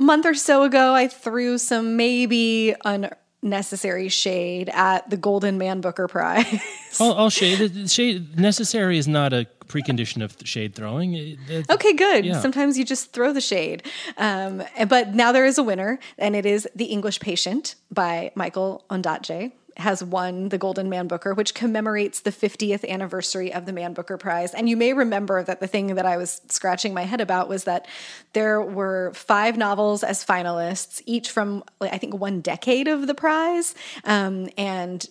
Month 0.00 0.26
or 0.26 0.34
so 0.34 0.64
ago, 0.64 0.94
I 0.94 1.06
threw 1.06 1.58
some 1.58 1.96
maybe 1.96 2.74
unnecessary 2.84 4.08
shade 4.08 4.70
at 4.72 5.08
the 5.10 5.16
Golden 5.16 5.58
Man 5.58 5.80
Booker 5.80 6.08
Prize. 6.08 6.60
I'll, 6.98 7.14
I'll 7.14 7.30
shade. 7.30 7.88
Shade 7.88 8.38
necessary 8.38 8.98
is 8.98 9.06
not 9.06 9.32
a 9.32 9.46
precondition 9.68 10.22
of 10.24 10.36
shade 10.44 10.74
throwing. 10.74 11.38
Okay, 11.70 11.92
good. 11.92 12.24
Yeah. 12.24 12.40
Sometimes 12.40 12.76
you 12.76 12.84
just 12.84 13.12
throw 13.12 13.32
the 13.32 13.40
shade. 13.40 13.84
Um, 14.16 14.64
but 14.88 15.14
now 15.14 15.30
there 15.30 15.46
is 15.46 15.58
a 15.58 15.62
winner, 15.62 16.00
and 16.18 16.34
it 16.34 16.44
is 16.44 16.68
The 16.74 16.86
English 16.86 17.20
Patient 17.20 17.76
by 17.92 18.32
Michael 18.34 18.84
Ondaatje. 18.90 19.52
Has 19.80 20.02
won 20.02 20.50
the 20.50 20.58
Golden 20.58 20.88
Man 20.88 21.08
Booker, 21.08 21.34
which 21.34 21.54
commemorates 21.54 22.20
the 22.20 22.30
50th 22.30 22.88
anniversary 22.88 23.52
of 23.52 23.66
the 23.66 23.72
Man 23.72 23.92
Booker 23.92 24.16
Prize. 24.16 24.54
And 24.54 24.68
you 24.68 24.76
may 24.76 24.92
remember 24.92 25.42
that 25.42 25.60
the 25.60 25.66
thing 25.66 25.94
that 25.96 26.06
I 26.06 26.16
was 26.16 26.40
scratching 26.48 26.94
my 26.94 27.02
head 27.02 27.20
about 27.20 27.48
was 27.48 27.64
that 27.64 27.86
there 28.32 28.62
were 28.62 29.12
five 29.14 29.56
novels 29.56 30.02
as 30.04 30.24
finalists, 30.24 31.02
each 31.06 31.30
from, 31.30 31.64
I 31.80 31.98
think, 31.98 32.14
one 32.14 32.40
decade 32.40 32.88
of 32.88 33.06
the 33.06 33.14
prize, 33.14 33.74
um, 34.04 34.48
and 34.56 35.04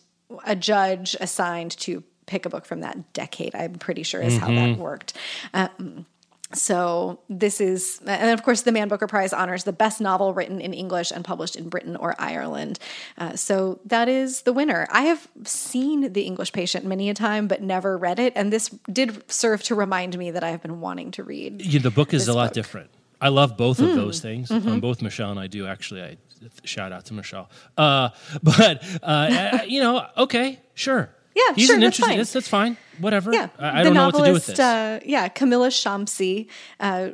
a 0.46 0.56
judge 0.56 1.16
assigned 1.20 1.72
to 1.80 2.04
pick 2.26 2.46
a 2.46 2.50
book 2.50 2.66
from 2.66 2.82
that 2.82 3.12
decade. 3.14 3.56
I'm 3.56 3.74
pretty 3.74 4.04
sure 4.04 4.22
is 4.22 4.38
how 4.38 4.48
that 4.48 4.78
worked. 4.78 5.14
Um, 5.54 6.06
so 6.54 7.20
this 7.30 7.62
is, 7.62 8.02
and 8.06 8.32
of 8.32 8.44
course, 8.44 8.64
the 8.64 8.72
Man 8.72 8.88
Booker 8.88 9.06
Prize 9.06 9.34
honors 9.34 9.66
the 9.66 9.74
best 9.74 10.02
novel 10.02 10.34
written 10.34 10.60
in 10.60 10.74
English 10.74 11.12
and 11.12 11.24
published 11.24 11.56
in 11.56 11.70
Britain 11.70 11.96
or 11.96 12.16
Ireland. 12.18 12.80
Uh, 13.18 13.36
so 13.36 13.80
that 13.86 14.10
is 14.10 14.42
the 14.42 14.54
winner. 14.54 14.88
I 14.92 15.04
have 15.04 15.28
seen 15.44 16.12
The 16.14 16.24
English 16.24 16.52
Patient 16.52 16.86
many 16.86 17.10
a 17.10 17.14
time, 17.14 17.48
but 17.48 17.62
never 17.62 17.98
read 17.98 18.20
it, 18.20 18.34
and 18.36 18.52
this 18.52 18.70
did 18.92 19.30
serve 19.32 19.62
to 19.64 19.76
remind 19.76 20.18
me 20.18 20.32
that 20.32 20.44
I 20.44 20.50
have 20.50 20.64
been 20.64 20.82
wanting 20.82 21.12
to 21.12 21.24
read. 21.24 21.62
Yeah, 21.62 21.82
the 21.82 21.92
book 21.92 22.14
is 22.14 22.28
a 22.28 22.34
lot 22.34 22.48
book. 22.48 22.54
different. 22.54 22.90
I 23.22 23.30
love 23.30 23.58
both 23.58 23.80
of 23.80 23.96
those 23.96 24.20
things. 24.22 24.50
Um, 24.50 24.80
both 24.80 25.02
Michelle 25.02 25.32
and 25.32 25.40
I 25.40 25.48
do 25.48 25.68
actually. 25.68 26.02
I 26.02 26.18
shout 26.64 26.92
out 26.92 27.06
to 27.06 27.14
Michelle. 27.14 27.50
Uh, 27.78 28.10
but 28.44 28.84
uh, 29.04 29.60
you 29.68 29.82
know, 29.82 30.06
okay, 30.18 30.60
sure. 30.74 31.10
Yeah, 31.48 31.56
he's 31.56 31.68
sure, 31.68 31.76
an 31.76 31.82
that's 31.82 32.00
interesting. 32.00 32.06
fine. 32.06 32.18
That's, 32.18 32.34
that's 32.34 32.50
fine. 32.50 32.78
Whatever. 33.00 33.34
Yeah, 33.34 33.50
I, 33.58 33.80
I 33.80 33.84
don't 33.84 33.94
know 33.94 34.08
what 34.08 34.16
to 34.16 34.26
do 34.26 34.34
with 34.34 34.48
this. 34.48 34.60
Uh, 34.60 35.00
yeah, 35.06 35.30
Kamila 35.30 35.70
Shamsie 35.70 36.48
uh, 36.80 37.10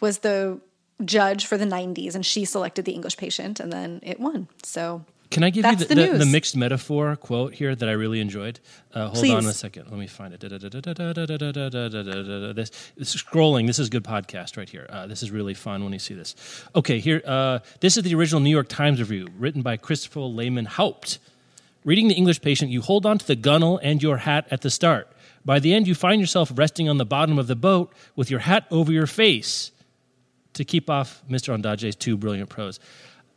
was 0.00 0.18
the 0.18 0.60
judge 1.04 1.46
for 1.46 1.56
the 1.56 1.64
'90s, 1.64 2.14
and 2.14 2.26
she 2.26 2.44
selected 2.44 2.84
The 2.84 2.92
English 2.92 3.16
Patient, 3.16 3.60
and 3.60 3.72
then 3.72 4.00
it 4.02 4.20
won. 4.20 4.48
So 4.62 5.04
Can 5.30 5.44
I 5.44 5.50
give 5.50 5.64
you 5.64 5.76
the, 5.76 5.84
the 5.86 5.94
the, 5.94 6.18
the 6.18 6.26
mixed 6.26 6.56
metaphor 6.56 7.16
quote 7.16 7.54
here 7.54 7.74
that 7.74 7.88
I 7.88 7.92
really 7.92 8.20
enjoyed? 8.20 8.60
Uh, 8.92 9.08
hold 9.08 9.30
on 9.30 9.46
a 9.46 9.52
second. 9.52 9.88
Let 9.88 9.98
me 9.98 10.08
find 10.08 10.34
it. 10.34 10.40
This, 10.40 10.60
this 12.96 13.16
scrolling. 13.16 13.66
This 13.66 13.78
is 13.78 13.86
a 13.86 13.90
good 13.90 14.04
podcast 14.04 14.56
right 14.56 14.68
here. 14.68 14.86
Uh, 14.90 15.06
this 15.06 15.22
is 15.22 15.30
really 15.30 15.54
fun 15.54 15.84
when 15.84 15.92
you 15.92 16.00
see 16.00 16.14
this. 16.14 16.34
Okay, 16.74 16.98
here. 16.98 17.22
Uh, 17.24 17.60
this 17.78 17.96
is 17.96 18.02
the 18.02 18.14
original 18.14 18.40
New 18.40 18.50
York 18.50 18.68
Times 18.68 18.98
review 18.98 19.28
written 19.38 19.62
by 19.62 19.76
Christopher 19.76 20.20
Lehmann-Haupt. 20.20 21.18
Reading 21.84 22.08
The 22.08 22.14
English 22.14 22.42
Patient, 22.42 22.70
you 22.70 22.82
hold 22.82 23.06
on 23.06 23.18
to 23.18 23.26
the 23.26 23.36
gunnel 23.36 23.78
and 23.82 24.02
your 24.02 24.18
hat 24.18 24.46
at 24.50 24.60
the 24.60 24.70
start. 24.70 25.08
By 25.44 25.60
the 25.60 25.72
end, 25.72 25.88
you 25.88 25.94
find 25.94 26.20
yourself 26.20 26.52
resting 26.54 26.88
on 26.88 26.98
the 26.98 27.06
bottom 27.06 27.38
of 27.38 27.46
the 27.46 27.56
boat 27.56 27.92
with 28.14 28.30
your 28.30 28.40
hat 28.40 28.66
over 28.70 28.92
your 28.92 29.06
face 29.06 29.72
to 30.52 30.64
keep 30.64 30.90
off 30.90 31.22
Mr. 31.30 31.56
Ondaatje's 31.56 31.96
two 31.96 32.16
brilliant 32.18 32.50
prose. 32.50 32.78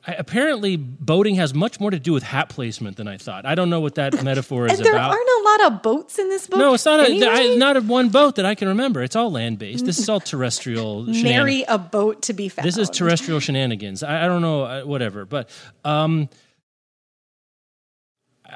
I, 0.06 0.16
apparently, 0.16 0.76
boating 0.76 1.36
has 1.36 1.54
much 1.54 1.80
more 1.80 1.90
to 1.90 2.00
do 2.00 2.12
with 2.12 2.24
hat 2.24 2.50
placement 2.50 2.98
than 2.98 3.08
I 3.08 3.18
thought. 3.18 3.46
I 3.46 3.56
don't 3.56 3.70
know 3.70 3.80
what 3.80 3.96
that 3.96 4.22
metaphor 4.26 4.66
is 4.66 4.74
and 4.74 4.86
there 4.86 4.94
about. 4.94 5.12
aren't 5.12 5.30
a 5.30 5.44
lot 5.46 5.72
of 5.72 5.82
boats 5.82 6.20
in 6.20 6.28
this 6.28 6.48
book. 6.48 6.60
no, 6.60 6.74
it's 6.74 6.84
not 6.84 7.00
a, 7.00 7.04
anyway. 7.04 7.54
I, 7.54 7.56
not 7.56 7.78
a 7.78 7.82
one 7.82 8.10
boat 8.10 8.36
that 8.36 8.46
I 8.46 8.56
can 8.56 8.68
remember. 8.68 9.02
It's 9.02 9.16
all 9.16 9.32
land 9.32 9.60
based. 9.60 9.86
This 9.86 10.00
is 10.00 10.10
all 10.10 10.20
terrestrial. 10.20 11.06
shenanigans. 11.14 11.24
Nary 11.24 11.64
a 11.70 11.78
boat 11.78 12.24
to 12.24 12.34
be 12.34 12.50
found. 12.50 12.68
This 12.68 12.78
is 12.78 12.90
terrestrial 12.90 13.40
shenanigans. 13.40 14.04
I, 14.04 14.26
I 14.26 14.28
don't 14.28 14.42
know, 14.42 14.64
uh, 14.64 14.82
whatever. 14.84 15.24
But 15.24 15.50
um, 15.86 16.28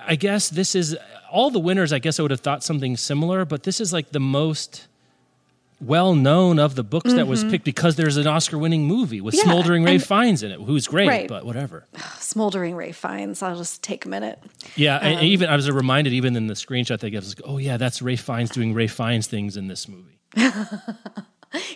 I 0.06 0.16
guess 0.16 0.50
this 0.50 0.76
is 0.76 0.98
all 1.32 1.50
the 1.50 1.60
winners. 1.60 1.92
I 1.94 2.00
guess 2.00 2.20
I 2.20 2.22
would 2.22 2.32
have 2.32 2.42
thought 2.42 2.64
something 2.64 2.98
similar, 2.98 3.46
but 3.46 3.64
this 3.64 3.80
is 3.82 3.92
like 3.94 4.12
the 4.12 4.20
most 4.20 4.88
well 5.80 6.16
known 6.16 6.58
of 6.58 6.74
the 6.74 6.84
books 6.84 7.14
that 7.14 7.28
was 7.28 7.44
picked 7.44 7.64
because 7.64 7.96
there's 7.98 8.18
an 8.18 8.26
Oscar 8.26 8.58
winning 8.58 8.86
movie 8.88 9.22
with 9.22 9.36
Mm-hmm. 9.36 9.48
Yeah, 9.48 9.54
Smoldering 9.54 9.84
Ralph 9.84 9.94
and- 9.96 10.04
Fiennes 10.06 10.42
in 10.44 10.52
it, 10.52 10.60
who's 10.60 10.88
great, 10.88 11.08
Right. 11.08 11.28
but 11.30 11.46
whatever. 11.46 11.86
Smoldering 12.18 12.76
Ralph 12.76 12.96
Fiennes. 12.96 13.44
I'll 13.44 13.56
just 13.58 13.84
take 13.84 14.04
a 14.06 14.10
minute. 14.10 14.42
Yeah, 14.76 14.98
and 14.98 15.20
Um, 15.20 15.26
even 15.26 15.50
I 15.52 15.56
was 15.56 15.70
reminded, 15.70 16.14
even 16.14 16.36
in 16.36 16.48
the 16.48 16.56
screenshot 16.56 17.00
they 17.00 17.12
gave, 17.12 17.28
like, 17.28 17.42
oh 17.46 17.60
yeah, 17.60 17.78
that's 17.78 18.02
Ralph 18.02 18.22
Fiennes 18.22 18.50
doing 18.50 18.74
Ralph 18.74 18.90
Fiennes 18.92 19.28
things 19.28 19.56
in 19.56 19.68
this 19.68 19.88
movie. 19.88 20.18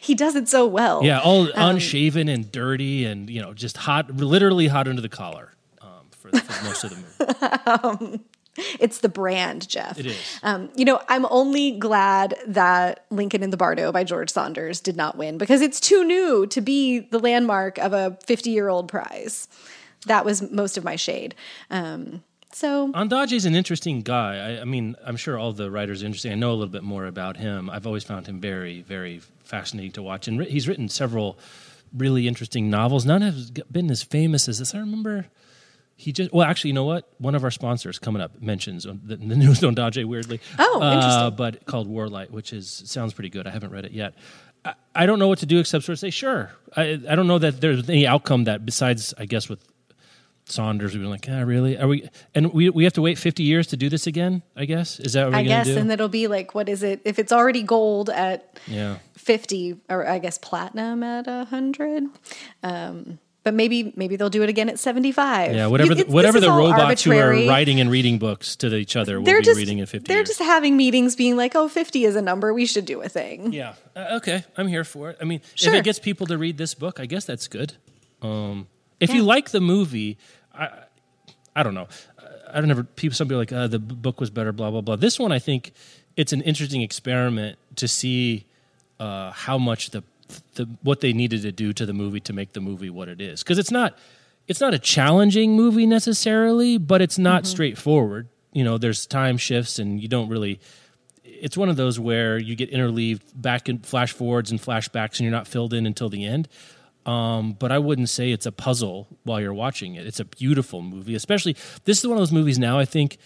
He 0.01 0.15
does 0.15 0.35
it 0.35 0.49
so 0.49 0.67
well. 0.67 1.01
Yeah, 1.03 1.21
all 1.21 1.43
Um, 1.43 1.75
unshaven 1.75 2.27
and 2.27 2.51
dirty, 2.51 3.05
and 3.05 3.29
you 3.29 3.41
know, 3.41 3.53
just 3.53 3.77
hot, 3.77 4.13
literally 4.17 4.67
hot 4.67 4.87
under 4.87 5.01
the 5.01 5.07
collar 5.09 5.53
for, 6.21 6.29
for 6.29 6.65
most 6.65 6.83
of 6.83 6.89
the 6.91 7.99
movie. 7.99 8.19
It's 8.79 8.99
the 8.99 9.09
brand, 9.09 9.67
Jeff. 9.69 9.97
It 9.97 10.07
is. 10.07 10.39
Um, 10.43 10.69
you 10.75 10.83
know, 10.83 11.01
I'm 11.07 11.25
only 11.29 11.71
glad 11.71 12.35
that 12.47 13.05
Lincoln 13.09 13.43
in 13.43 13.49
the 13.49 13.57
Bardo 13.57 13.91
by 13.93 14.03
George 14.03 14.29
Saunders 14.29 14.81
did 14.81 14.97
not 14.97 15.17
win 15.17 15.37
because 15.37 15.61
it's 15.61 15.79
too 15.79 16.03
new 16.03 16.45
to 16.47 16.59
be 16.59 16.99
the 16.99 17.19
landmark 17.19 17.77
of 17.77 17.93
a 17.93 18.17
50 18.25 18.49
year 18.49 18.67
old 18.67 18.89
prize. 18.89 19.47
That 20.05 20.25
was 20.25 20.51
most 20.51 20.77
of 20.77 20.83
my 20.83 20.97
shade. 20.97 21.33
Um, 21.69 22.23
so 22.51 22.91
is 23.31 23.45
an 23.45 23.55
interesting 23.55 24.01
guy. 24.01 24.57
I, 24.57 24.61
I 24.61 24.63
mean, 24.65 24.97
I'm 25.05 25.15
sure 25.15 25.37
all 25.37 25.53
the 25.53 25.71
writers 25.71 26.03
are 26.03 26.05
interesting. 26.05 26.33
I 26.33 26.35
know 26.35 26.51
a 26.51 26.55
little 26.55 26.67
bit 26.67 26.83
more 26.83 27.05
about 27.05 27.37
him. 27.37 27.69
I've 27.69 27.87
always 27.87 28.03
found 28.03 28.27
him 28.27 28.41
very, 28.41 28.81
very 28.81 29.21
fascinating 29.43 29.93
to 29.93 30.03
watch. 30.03 30.27
And 30.27 30.39
ri- 30.39 30.49
he's 30.49 30.67
written 30.67 30.89
several 30.89 31.39
really 31.95 32.27
interesting 32.27 32.69
novels. 32.69 33.05
None 33.05 33.21
have 33.21 33.71
been 33.71 33.89
as 33.89 34.03
famous 34.03 34.49
as 34.49 34.59
this. 34.59 34.75
I 34.75 34.79
remember 34.79 35.27
he 36.01 36.11
just, 36.11 36.33
well, 36.33 36.47
actually, 36.47 36.69
you 36.69 36.73
know 36.73 36.83
what? 36.85 37.07
One 37.19 37.35
of 37.35 37.43
our 37.43 37.51
sponsors 37.51 37.99
coming 37.99 38.21
up 38.21 38.41
mentions 38.41 38.85
on 38.85 39.01
the, 39.03 39.17
the 39.17 39.35
news 39.43 39.63
on 39.63 39.75
Ondaatje, 39.75 40.03
weirdly. 40.05 40.39
Oh, 40.57 40.81
Uh, 40.81 40.93
interesting. 40.95 41.35
but 41.35 41.65
called 41.65 41.87
Warlight, 41.87 42.31
which 42.31 42.53
is 42.53 42.83
sounds 42.85 43.13
pretty 43.13 43.29
good. 43.29 43.45
I 43.47 43.51
haven't 43.51 43.71
read 43.71 43.85
it 43.85 43.91
yet. 43.91 44.13
I, 44.65 44.73
I 44.95 45.05
don't 45.05 45.19
know 45.19 45.27
what 45.27 45.39
to 45.39 45.45
do 45.45 45.59
except 45.59 45.85
sort 45.85 45.93
of 45.95 45.99
say, 45.99 46.09
sure. 46.09 46.51
I, 46.75 46.99
I 47.09 47.15
don't 47.15 47.27
know 47.27 47.39
that 47.39 47.61
there's 47.61 47.87
any 47.89 48.07
outcome 48.07 48.45
that, 48.45 48.65
besides, 48.65 49.13
I 49.17 49.25
guess, 49.25 49.47
with 49.49 49.59
Saunders, 50.45 50.95
we 50.95 50.99
were 51.01 51.07
like, 51.07 51.27
ah, 51.29 51.41
really? 51.41 51.77
Are 51.77 51.87
we? 51.87 52.09
And 52.35 52.51
we 52.51 52.69
we 52.71 52.83
have 52.83 52.93
to 52.93 53.01
wait 53.01 53.17
fifty 53.19 53.43
years 53.43 53.67
to 53.67 53.77
do 53.77 53.87
this 53.89 54.07
again. 54.07 54.41
I 54.55 54.65
guess 54.65 54.99
is 54.99 55.13
that 55.13 55.25
what 55.25 55.33
we're 55.33 55.37
I 55.39 55.43
guess, 55.43 55.67
do? 55.67 55.77
and 55.77 55.89
it'll 55.91 56.09
be 56.09 56.27
like, 56.27 56.53
what 56.55 56.67
is 56.67 56.81
it? 56.83 56.99
If 57.05 57.19
it's 57.19 57.31
already 57.31 57.61
gold 57.63 58.09
at 58.09 58.59
yeah, 58.67 58.97
50, 59.15 59.77
or 59.87 60.05
I 60.09 60.17
guess 60.19 60.37
platinum 60.39 61.03
at 61.03 61.27
100. 61.27 62.03
Um, 62.63 63.19
but 63.43 63.53
maybe 63.53 63.91
maybe 63.95 64.15
they'll 64.15 64.29
do 64.29 64.43
it 64.43 64.49
again 64.49 64.69
at 64.69 64.77
75. 64.79 65.55
yeah. 65.55 65.67
Whatever 65.67 65.95
the, 65.95 66.01
It's- 66.01 66.13
whatever 66.13 66.39
the 66.39 66.49
robots 66.51 67.03
who 67.03 67.11
arbitrary. 67.11 67.45
are 67.47 67.49
writing 67.49 67.79
and 67.79 67.89
reading 67.89 68.19
books 68.19 68.55
to 68.57 68.75
each 68.75 68.95
other 68.95 69.19
will 69.19 69.25
they're 69.25 69.39
be 69.39 69.45
just 69.45 69.57
reading 69.57 69.79
in 69.79 69.85
fifty 69.85 70.07
they're 70.07 70.17
years. 70.19 70.27
just 70.29 70.39
having 70.41 70.77
meetings 70.77 71.15
being 71.15 71.35
like 71.37 71.55
oh 71.55 71.67
50 71.67 72.05
is 72.05 72.15
a 72.15 72.21
number 72.21 72.53
we 72.53 72.65
should 72.65 72.85
do 72.85 73.01
a 73.01 73.09
thing 73.09 73.51
yeah. 73.53 73.73
Uh, 73.95 74.17
okay, 74.17 74.43
I'm 74.57 74.67
here 74.67 74.83
for 74.83 75.09
it. 75.09 75.17
I 75.19 75.25
mean, 75.25 75.41
if 75.55 75.73
it 75.73 75.83
gets 75.83 75.99
people 75.99 76.27
to 76.27 76.37
read 76.37 76.57
this 76.57 76.73
book, 76.73 76.99
I 76.99 77.05
guess 77.05 77.25
that's 77.25 77.47
good. 77.47 77.73
Um, 78.21 78.67
if 78.99 79.13
you 79.13 79.23
like 79.23 79.49
the 79.49 79.59
movie, 79.61 80.17
I 80.53 80.69
I 81.55 81.63
don't 81.63 81.73
know. 81.73 81.87
I 82.53 82.59
don't 82.61 82.69
ever 82.71 82.83
people 82.83 83.15
some 83.15 83.27
people 83.27 83.37
are 83.37 83.41
like 83.41 83.51
uh, 83.53 83.67
the 83.67 83.79
book 83.79 84.19
was 84.19 84.29
better, 84.29 84.51
blah 84.51 84.71
blah 84.71 84.81
blah. 84.81 84.95
This 84.97 85.17
one, 85.19 85.31
I 85.31 85.39
think, 85.39 85.71
it's 86.15 86.31
an 86.33 86.41
interesting 86.41 86.81
experiment 86.81 87.57
to 87.77 87.87
see 87.87 88.45
uh, 88.99 89.31
how 89.31 89.57
much 89.57 89.89
the 89.89 90.03
the 90.55 90.69
what 90.83 91.01
they 91.01 91.13
needed 91.13 91.41
to 91.43 91.51
do 91.51 91.73
to 91.73 91.85
the 91.85 91.93
movie 91.93 92.19
to 92.21 92.33
make 92.33 92.53
the 92.53 92.61
movie 92.61 92.89
what 92.89 93.07
it 93.07 93.21
is 93.21 93.43
because 93.43 93.57
it's 93.57 93.71
not 93.71 93.97
it's 94.47 94.59
not 94.59 94.73
a 94.73 94.79
challenging 94.79 95.55
movie 95.55 95.85
necessarily, 95.85 96.77
but 96.77 97.01
it's 97.01 97.17
not 97.17 97.45
straightforward. 97.45 98.27
You 98.51 98.63
know, 98.63 98.77
there's 98.77 99.05
time 99.05 99.37
shifts 99.37 99.79
and 99.79 100.01
you 100.01 100.07
don't 100.07 100.29
really. 100.29 100.59
It's 101.23 101.55
one 101.55 101.69
of 101.69 101.75
those 101.75 101.99
where 101.99 102.37
you 102.37 102.55
get 102.55 102.69
interleaved 102.69 103.23
back 103.39 103.69
and 103.69 103.83
flash 103.85 104.11
forwards 104.11 104.51
and 104.51 104.61
flashbacks, 104.61 105.17
and 105.17 105.21
you're 105.21 105.31
not 105.31 105.47
filled 105.47 105.73
in 105.73 105.85
until 105.85 106.09
the 106.09 106.25
end. 106.25 106.47
Um, 107.05 107.53
but 107.53 107.71
I 107.71 107.79
wouldn't 107.79 108.09
say 108.09 108.31
it's 108.31 108.45
a 108.45 108.51
puzzle 108.51 109.07
while 109.23 109.41
you're 109.41 109.53
watching 109.53 109.95
it. 109.95 110.05
It's 110.05 110.19
a 110.19 110.25
beautiful 110.25 110.81
movie, 110.81 111.15
especially 111.15 111.55
this 111.85 111.99
is 111.99 112.07
one 112.07 112.17
of 112.17 112.21
those 112.21 112.31
movies 112.31 112.59
now. 112.59 112.77
I 112.77 112.85
think 112.85 113.17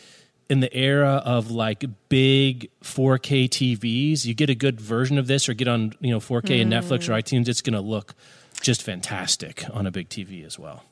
in 0.50 0.60
the 0.60 0.74
era 0.76 1.22
of 1.26 1.52
like 1.52 1.84
big 2.10 2.70
4K 2.84 3.50
TVs, 3.50 4.26
you 4.26 4.34
get 4.34 4.50
a 4.50 4.56
good 4.56 4.80
version 4.80 5.18
of 5.18 5.28
this, 5.28 5.50
or 5.50 5.54
get 5.54 5.68
on 5.68 5.94
you 6.00 6.12
know 6.12 6.20
4K 6.20 6.62
and 6.62 6.72
Netflix 6.72 7.10
or 7.10 7.14
iTunes. 7.14 7.48
It's 7.48 7.62
going 7.62 7.74
to 7.74 7.82
look 7.82 8.16
just 8.62 8.82
fantastic 8.84 9.64
on 9.74 9.86
a 9.86 9.92
big 9.92 10.10
TV 10.10 10.46
as 10.46 10.58
well. 10.58 10.84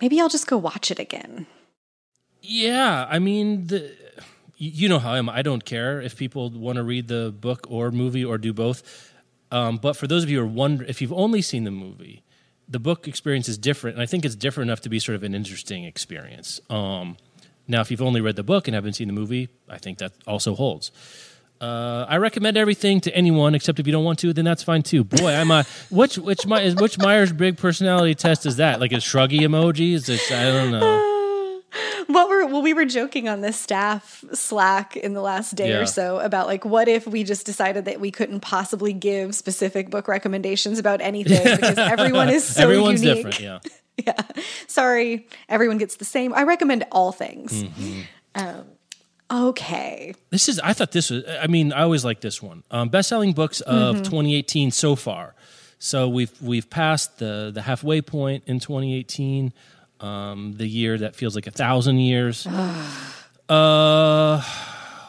maybe 0.00 0.20
i'll 0.20 0.28
just 0.28 0.46
go 0.46 0.56
watch 0.56 0.90
it 0.90 0.98
again 0.98 1.46
Yeah, 2.40 3.06
I 3.10 3.18
mean 3.18 3.66
the. 3.66 3.92
You 4.56 4.70
you 4.82 4.88
know 4.88 4.98
how 4.98 5.12
I 5.12 5.18
am. 5.18 5.28
I 5.28 5.42
don't 5.42 5.64
care 5.64 6.00
if 6.00 6.16
people 6.16 6.50
want 6.50 6.76
to 6.76 6.82
read 6.82 7.08
the 7.08 7.32
book 7.38 7.66
or 7.68 7.90
movie 7.90 8.24
or 8.24 8.38
do 8.38 8.52
both. 8.52 9.12
Um, 9.50 9.76
but 9.76 9.96
for 9.96 10.06
those 10.06 10.22
of 10.24 10.30
you 10.30 10.38
who 10.38 10.44
are 10.44 10.46
wonder, 10.46 10.84
if 10.84 11.00
you've 11.00 11.12
only 11.12 11.42
seen 11.42 11.64
the 11.64 11.70
movie, 11.70 12.22
the 12.68 12.78
book 12.78 13.06
experience 13.08 13.48
is 13.48 13.58
different, 13.58 13.96
and 13.96 14.02
I 14.02 14.06
think 14.06 14.24
it's 14.24 14.34
different 14.36 14.68
enough 14.68 14.80
to 14.82 14.88
be 14.88 14.98
sort 14.98 15.16
of 15.16 15.22
an 15.22 15.34
interesting 15.34 15.84
experience. 15.84 16.60
Um, 16.70 17.16
now, 17.68 17.80
if 17.82 17.90
you've 17.90 18.02
only 18.02 18.20
read 18.20 18.36
the 18.36 18.42
book 18.42 18.66
and 18.66 18.74
haven't 18.74 18.94
seen 18.94 19.06
the 19.08 19.14
movie, 19.14 19.48
I 19.68 19.78
think 19.78 19.98
that 19.98 20.12
also 20.26 20.54
holds. 20.54 20.90
Uh, 21.60 22.06
I 22.08 22.16
recommend 22.18 22.56
everything 22.56 23.00
to 23.02 23.14
anyone, 23.14 23.54
except 23.54 23.78
if 23.80 23.86
you 23.86 23.92
don't 23.92 24.04
want 24.04 24.20
to, 24.20 24.32
then 24.32 24.44
that's 24.44 24.62
fine 24.62 24.82
too. 24.82 25.04
Boy, 25.04 25.34
I'm 25.34 25.50
a 25.50 25.64
which 25.90 26.16
which 26.16 26.46
My, 26.46 26.70
which 26.70 26.98
Myers 26.98 27.32
Briggs 27.32 27.60
personality 27.60 28.14
test 28.14 28.46
is 28.46 28.56
that? 28.56 28.80
Like 28.80 28.92
a 28.92 28.96
shruggy 28.96 29.40
emoji? 29.40 29.92
Is 29.92 30.08
it, 30.08 30.20
I 30.32 30.44
don't 30.44 30.70
know. 30.70 31.04
what 32.06 32.28
were 32.30 32.46
well 32.46 32.62
we 32.62 32.72
were 32.72 32.86
joking 32.86 33.28
on 33.28 33.42
this 33.42 33.58
staff 33.60 34.24
slack 34.32 34.96
in 34.96 35.12
the 35.12 35.20
last 35.20 35.54
day 35.54 35.70
Yeah. 35.70 35.80
or 35.80 35.86
so 35.86 36.18
about 36.20 36.46
like 36.46 36.64
what 36.64 36.88
if 36.88 37.06
we 37.06 37.24
just 37.24 37.44
decided 37.44 37.84
that 37.84 38.00
we 38.00 38.10
couldn't 38.10 38.40
possibly 38.40 38.92
give 38.94 39.34
specific 39.34 39.90
book 39.90 40.08
recommendations 40.08 40.78
about 40.78 41.00
anything 41.02 41.44
because 41.56 41.76
everyone 41.76 42.30
is 42.30 42.44
so 42.44 42.62
Everyone's 42.62 43.02
unique 43.04 43.26
different, 43.26 43.40
yeah. 43.40 43.58
yeah. 44.06 44.20
Sorry, 44.66 45.26
everyone 45.48 45.78
gets 45.78 45.96
the 45.96 46.04
same. 46.04 46.34
I 46.34 46.42
recommend 46.44 46.84
all 46.92 47.12
things. 47.12 47.64
Um, 48.34 48.64
okay. 49.30 50.14
This 50.30 50.48
is. 50.48 50.60
I 50.60 50.72
thought 50.72 50.92
this 50.92 51.10
was. 51.10 51.24
I 51.40 51.46
mean, 51.46 51.72
I 51.72 51.82
always 51.82 52.04
like 52.04 52.20
this 52.20 52.42
one. 52.42 52.62
Um, 52.70 52.88
best-selling 52.88 53.32
books 53.32 53.60
of 53.62 53.98
2018 53.98 54.70
so 54.70 54.96
far. 54.96 55.34
So 55.78 56.08
we've 56.08 56.32
we've 56.42 56.68
passed 56.68 57.18
the 57.18 57.50
the 57.52 57.62
halfway 57.62 58.00
point 58.02 58.44
in 58.46 58.60
2018. 58.60 59.52
Um, 60.00 60.54
the 60.56 60.66
year 60.66 60.96
that 60.98 61.16
feels 61.16 61.34
like 61.34 61.46
a 61.46 61.50
thousand 61.50 61.98
years. 61.98 62.46
uh, 63.48 64.42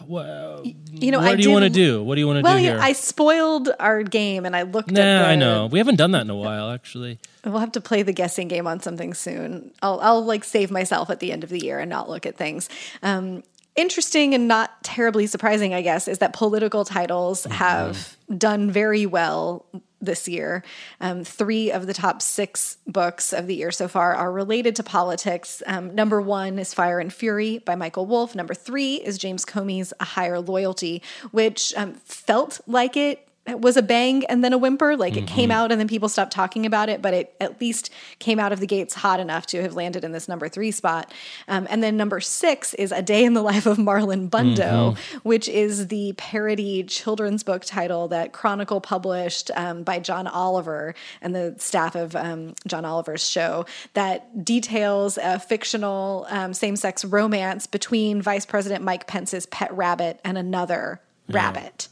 well, 0.09 0.63
You 0.63 1.11
know, 1.11 1.19
what 1.19 1.27
I 1.27 1.35
do 1.35 1.43
you 1.43 1.51
want 1.51 1.65
to 1.65 1.69
do? 1.69 2.03
What 2.03 2.15
do 2.15 2.21
you 2.21 2.25
want 2.25 2.37
to 2.37 2.43
Well, 2.43 2.57
do 2.57 2.63
here? 2.63 2.79
I 2.81 2.93
spoiled 2.93 3.69
our 3.79 4.01
game 4.01 4.43
and 4.43 4.55
I 4.55 4.63
looked 4.63 4.89
at 4.89 4.95
nah, 4.95 5.19
the, 5.19 5.27
I 5.27 5.35
know. 5.35 5.67
We 5.67 5.77
haven't 5.77 5.97
done 5.97 6.13
that 6.13 6.21
in 6.21 6.31
a 6.31 6.35
while, 6.35 6.71
actually. 6.71 7.19
We'll 7.45 7.59
have 7.59 7.73
to 7.73 7.81
play 7.81 8.01
the 8.01 8.11
guessing 8.11 8.47
game 8.47 8.65
on 8.65 8.79
something 8.81 9.13
soon. 9.13 9.71
I'll 9.83 9.99
I'll 10.01 10.25
like 10.25 10.43
save 10.43 10.71
myself 10.71 11.11
at 11.11 11.19
the 11.19 11.31
end 11.31 11.43
of 11.43 11.51
the 11.51 11.59
year 11.59 11.79
and 11.79 11.91
not 11.91 12.09
look 12.09 12.25
at 12.25 12.37
things. 12.37 12.69
Um, 13.03 13.43
interesting 13.79 14.33
and 14.33 14.48
not 14.48 14.83
terribly 14.83 15.25
surprising, 15.27 15.74
I 15.74 15.81
guess, 15.81 16.07
is 16.07 16.19
that 16.19 16.33
political 16.33 16.83
titles 16.86 17.45
have 17.45 18.17
done 18.38 18.69
very 18.69 19.05
well 19.05 19.65
this 20.01 20.27
year. 20.27 20.63
Um, 21.01 21.24
three 21.24 21.71
of 21.71 21.88
the 21.88 21.93
top 21.93 22.21
six 22.21 22.77
books 22.88 23.33
of 23.33 23.48
the 23.48 23.55
year 23.55 23.71
so 23.71 23.88
far 23.88 24.15
are 24.15 24.31
related 24.31 24.75
to 24.77 24.83
politics. 24.83 25.62
Um, 25.65 25.95
number 25.95 26.21
one 26.21 26.59
is 26.59 26.74
Fire 26.74 27.00
and 27.00 27.12
Fury 27.12 27.59
by 27.59 27.75
Michael 27.75 28.05
Wolff. 28.05 28.36
Number 28.36 28.53
three 28.53 28.95
is 28.95 29.17
James 29.17 29.45
Comey's 29.45 29.93
A 30.00 30.05
Higher 30.05 30.39
Loyalty, 30.39 31.01
which 31.31 31.74
um, 31.75 31.93
felt 31.93 32.62
like 32.67 32.95
it 32.95 33.28
was 33.56 33.77
a 33.77 33.82
bang 33.82 34.25
and 34.25 34.44
then 34.44 34.53
a 34.53 34.58
whimper. 34.58 34.96
Like 34.98 35.15
it 35.15 35.27
came 35.27 35.51
out 35.51 35.72
and 35.72 35.79
then 35.79 35.88
people 35.88 36.10
stopped 36.10 36.32
talking 36.32 36.65
about 36.65 36.89
it, 36.89 37.01
but 37.01 37.13
it 37.13 37.36
at 37.39 37.60
least 37.62 37.89
came 38.20 38.39
out 38.39 38.51
of 38.51 38.60
the 38.60 38.68
gates 38.68 38.94
hot 38.94 39.20
enough 39.20 39.46
to 39.48 39.62
have 39.62 39.75
landed 39.75 40.03
in 40.03 40.12
this 40.12 40.27
number 40.27 40.50
three 40.50 40.72
spot. 40.72 41.13
Um, 41.48 41.68
and 41.70 41.84
then 41.84 41.98
number 41.98 42.20
six 42.20 42.74
is 42.75 42.91
A 42.91 43.01
Day 43.01 43.24
in 43.24 43.34
the 43.34 43.41
Life 43.41 43.65
of 43.65 43.77
Marlon 43.77 44.29
Bundo, 44.29 44.98
which 45.24 45.48
is 45.48 45.88
the 45.88 46.13
parody 46.18 46.84
children's 46.84 47.44
book 47.44 47.63
title 47.65 48.08
that 48.10 48.34
Chronicle 48.34 48.82
published 48.82 49.51
um, 49.56 49.84
by 49.84 50.00
John 50.00 50.27
Oliver 50.27 50.96
and 51.22 51.36
the 51.36 51.56
staff 51.58 51.96
of 51.96 52.15
um, 52.15 52.53
John 52.68 52.86
Oliver's 52.86 53.27
show 53.27 53.65
that 53.94 54.46
details 54.46 55.18
a 55.18 55.39
fictional 55.39 56.25
um, 56.29 56.53
same 56.53 56.75
sex 56.75 57.06
romance 57.06 57.68
between 57.68 58.22
Vice 58.22 58.46
President 58.46 58.84
Mike 58.84 59.08
Pence's 59.08 59.46
pet 59.48 59.72
rabbit 59.74 60.20
and 60.24 60.38
another 60.38 61.01
rabbit. 61.29 61.88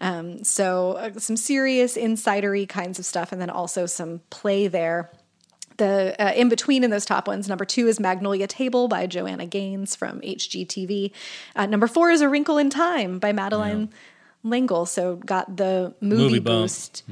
Um, 0.00 0.44
so 0.44 0.92
uh, 0.92 1.18
some 1.18 1.36
serious 1.36 1.96
insidery 1.96 2.68
kinds 2.68 2.98
of 2.98 3.06
stuff, 3.06 3.32
and 3.32 3.40
then 3.40 3.50
also 3.50 3.86
some 3.86 4.20
play 4.30 4.68
there. 4.68 5.10
The 5.76 6.14
uh, 6.18 6.32
in 6.32 6.48
between 6.48 6.84
in 6.84 6.90
those 6.90 7.06
top 7.06 7.26
ones, 7.26 7.48
number 7.48 7.64
two 7.64 7.86
is 7.86 7.98
Magnolia 7.98 8.46
Table 8.46 8.86
by 8.88 9.06
Joanna 9.06 9.46
Gaines 9.46 9.96
from 9.96 10.20
HGTV. 10.20 11.12
Uh, 11.56 11.66
number 11.66 11.86
four 11.86 12.10
is 12.10 12.20
A 12.20 12.28
Wrinkle 12.28 12.58
in 12.58 12.70
Time 12.70 13.18
by 13.18 13.32
Madeline. 13.32 13.90
L'Engle, 14.42 14.86
so 14.86 15.16
got 15.16 15.58
the 15.58 15.94
movie, 16.00 16.22
Movie 16.22 16.38
boost. 16.38 17.02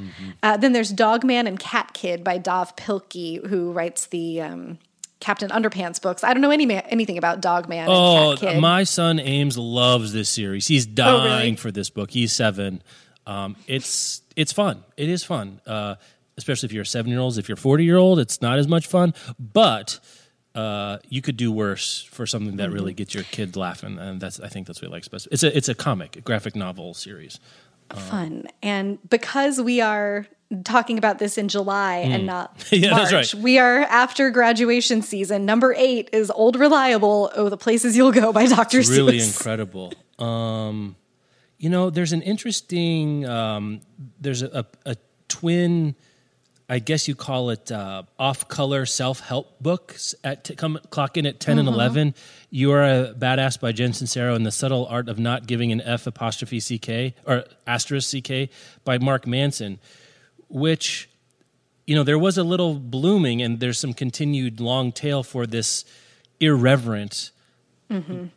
Uh, 0.42 0.56
then 0.56 0.72
there's 0.72 0.90
Dog 0.90 1.24
Man 1.24 1.46
and 1.46 1.58
Cat 1.58 1.92
Kid 1.92 2.24
by 2.24 2.38
Dav 2.38 2.74
Pilkey, 2.76 3.46
who 3.46 3.70
writes 3.72 4.06
the 4.06 4.40
um, 4.40 4.78
Captain 5.20 5.50
Underpants 5.50 6.00
books. 6.00 6.22
I 6.22 6.32
don't 6.32 6.42
know 6.42 6.50
any 6.50 6.66
ma- 6.66 6.82
anything 6.86 7.18
about 7.18 7.44
Oh, 7.44 8.30
and 8.30 8.38
Cat 8.40 8.52
Kid. 8.54 8.60
my 8.60 8.84
son 8.84 9.18
Ames 9.18 9.58
loves 9.58 10.12
this 10.12 10.28
series. 10.28 10.66
He's 10.66 10.86
Oh, 10.86 10.92
dying 10.92 11.24
really? 11.24 11.56
for 11.56 11.70
this 11.70 11.90
book. 11.90 12.10
He's 12.10 12.32
seven. 12.32 12.82
Um, 13.26 13.56
it's 13.66 14.22
it's 14.36 14.52
fun. 14.52 14.84
It 14.96 15.08
is 15.08 15.24
fun, 15.24 15.60
uh, 15.66 15.96
especially 16.36 16.68
if 16.68 16.72
you're 16.72 16.82
a 16.82 16.86
seven 16.86 17.10
year 17.10 17.20
old. 17.20 17.36
If 17.36 17.48
you're 17.48 17.56
forty 17.56 17.84
year 17.84 17.96
old, 17.96 18.18
it's 18.20 18.40
not 18.40 18.58
as 18.58 18.68
much 18.68 18.86
fun. 18.86 19.12
But 19.38 19.98
uh, 20.54 20.98
you 21.08 21.20
could 21.20 21.36
do 21.36 21.52
worse 21.52 22.04
for 22.10 22.26
something 22.26 22.56
that 22.56 22.70
really 22.70 22.94
gets 22.94 23.12
your 23.14 23.24
kid 23.24 23.56
laughing, 23.56 23.98
and 23.98 24.20
that's 24.20 24.40
I 24.40 24.48
think 24.48 24.66
that's 24.66 24.80
what 24.80 24.88
he 24.88 24.92
likes 24.92 25.08
best. 25.08 25.28
It's 25.30 25.42
a 25.42 25.54
it's 25.56 25.68
a 25.68 25.74
comic, 25.74 26.16
a 26.16 26.20
graphic 26.20 26.56
novel 26.56 26.94
series. 26.94 27.38
fun. 27.94 28.46
And 28.62 28.98
because 29.10 29.60
we 29.60 29.80
are 29.80 30.26
talking 30.64 30.96
about 30.98 31.18
this 31.18 31.36
in 31.36 31.48
July 31.48 31.96
and 31.98 32.24
not 32.26 32.58
Mm. 32.58 32.82
Yeah, 32.82 32.90
March, 32.92 33.12
right. 33.12 33.34
we 33.34 33.58
are 33.58 33.80
after 33.80 34.30
graduation 34.30 35.02
season. 35.02 35.44
Number 35.44 35.74
eight 35.76 36.08
is 36.12 36.30
Old 36.30 36.56
Reliable. 36.56 37.30
Oh, 37.34 37.48
the 37.48 37.56
places 37.58 37.96
you'll 37.96 38.12
go 38.12 38.32
by 38.32 38.46
Dr. 38.46 38.78
It's 38.80 38.88
really 38.88 39.18
Seuss. 39.18 39.36
incredible. 39.38 39.92
Um, 40.18 40.96
you 41.58 41.68
know, 41.70 41.90
there's 41.90 42.12
an 42.12 42.22
interesting. 42.22 43.26
Um, 43.26 43.80
there's 44.20 44.42
a, 44.42 44.64
a, 44.86 44.90
a 44.92 44.96
twin. 45.28 45.94
I 46.70 46.80
guess 46.80 47.08
you 47.08 47.14
call 47.14 47.48
it 47.48 47.72
uh, 47.72 48.02
off-color 48.18 48.84
self-help 48.84 49.58
books 49.62 50.14
at 50.22 50.44
t- 50.44 50.54
come 50.54 50.78
clock 50.90 51.16
in 51.16 51.24
at 51.24 51.40
10 51.40 51.52
Mm-hmm. 51.56 51.58
and 51.60 51.68
eleven. 51.74 52.14
You 52.50 52.72
are 52.72 52.84
a 52.84 53.14
badass 53.14 53.58
by 53.58 53.72
Jen 53.72 53.92
Sincero 53.92 54.36
and 54.36 54.44
the 54.44 54.50
subtle 54.50 54.86
art 54.86 55.08
of 55.08 55.18
not 55.18 55.46
giving 55.46 55.72
an 55.72 55.80
F 55.80 56.06
apostrophe 56.06 56.60
ck 56.60 57.14
or 57.26 57.44
asterisk 57.66 58.14
ck 58.22 58.50
by 58.84 58.98
Mark 58.98 59.26
Manson, 59.26 59.78
which 60.48 61.08
you 61.86 61.94
know 61.94 62.02
there 62.02 62.18
was 62.18 62.36
a 62.38 62.44
little 62.44 62.74
blooming 62.74 63.40
and 63.42 63.60
there's 63.60 63.78
some 63.78 63.92
continued 63.94 64.60
long 64.60 64.92
tail 64.92 65.22
for 65.22 65.46
this 65.46 65.84
irreverent 66.40 67.30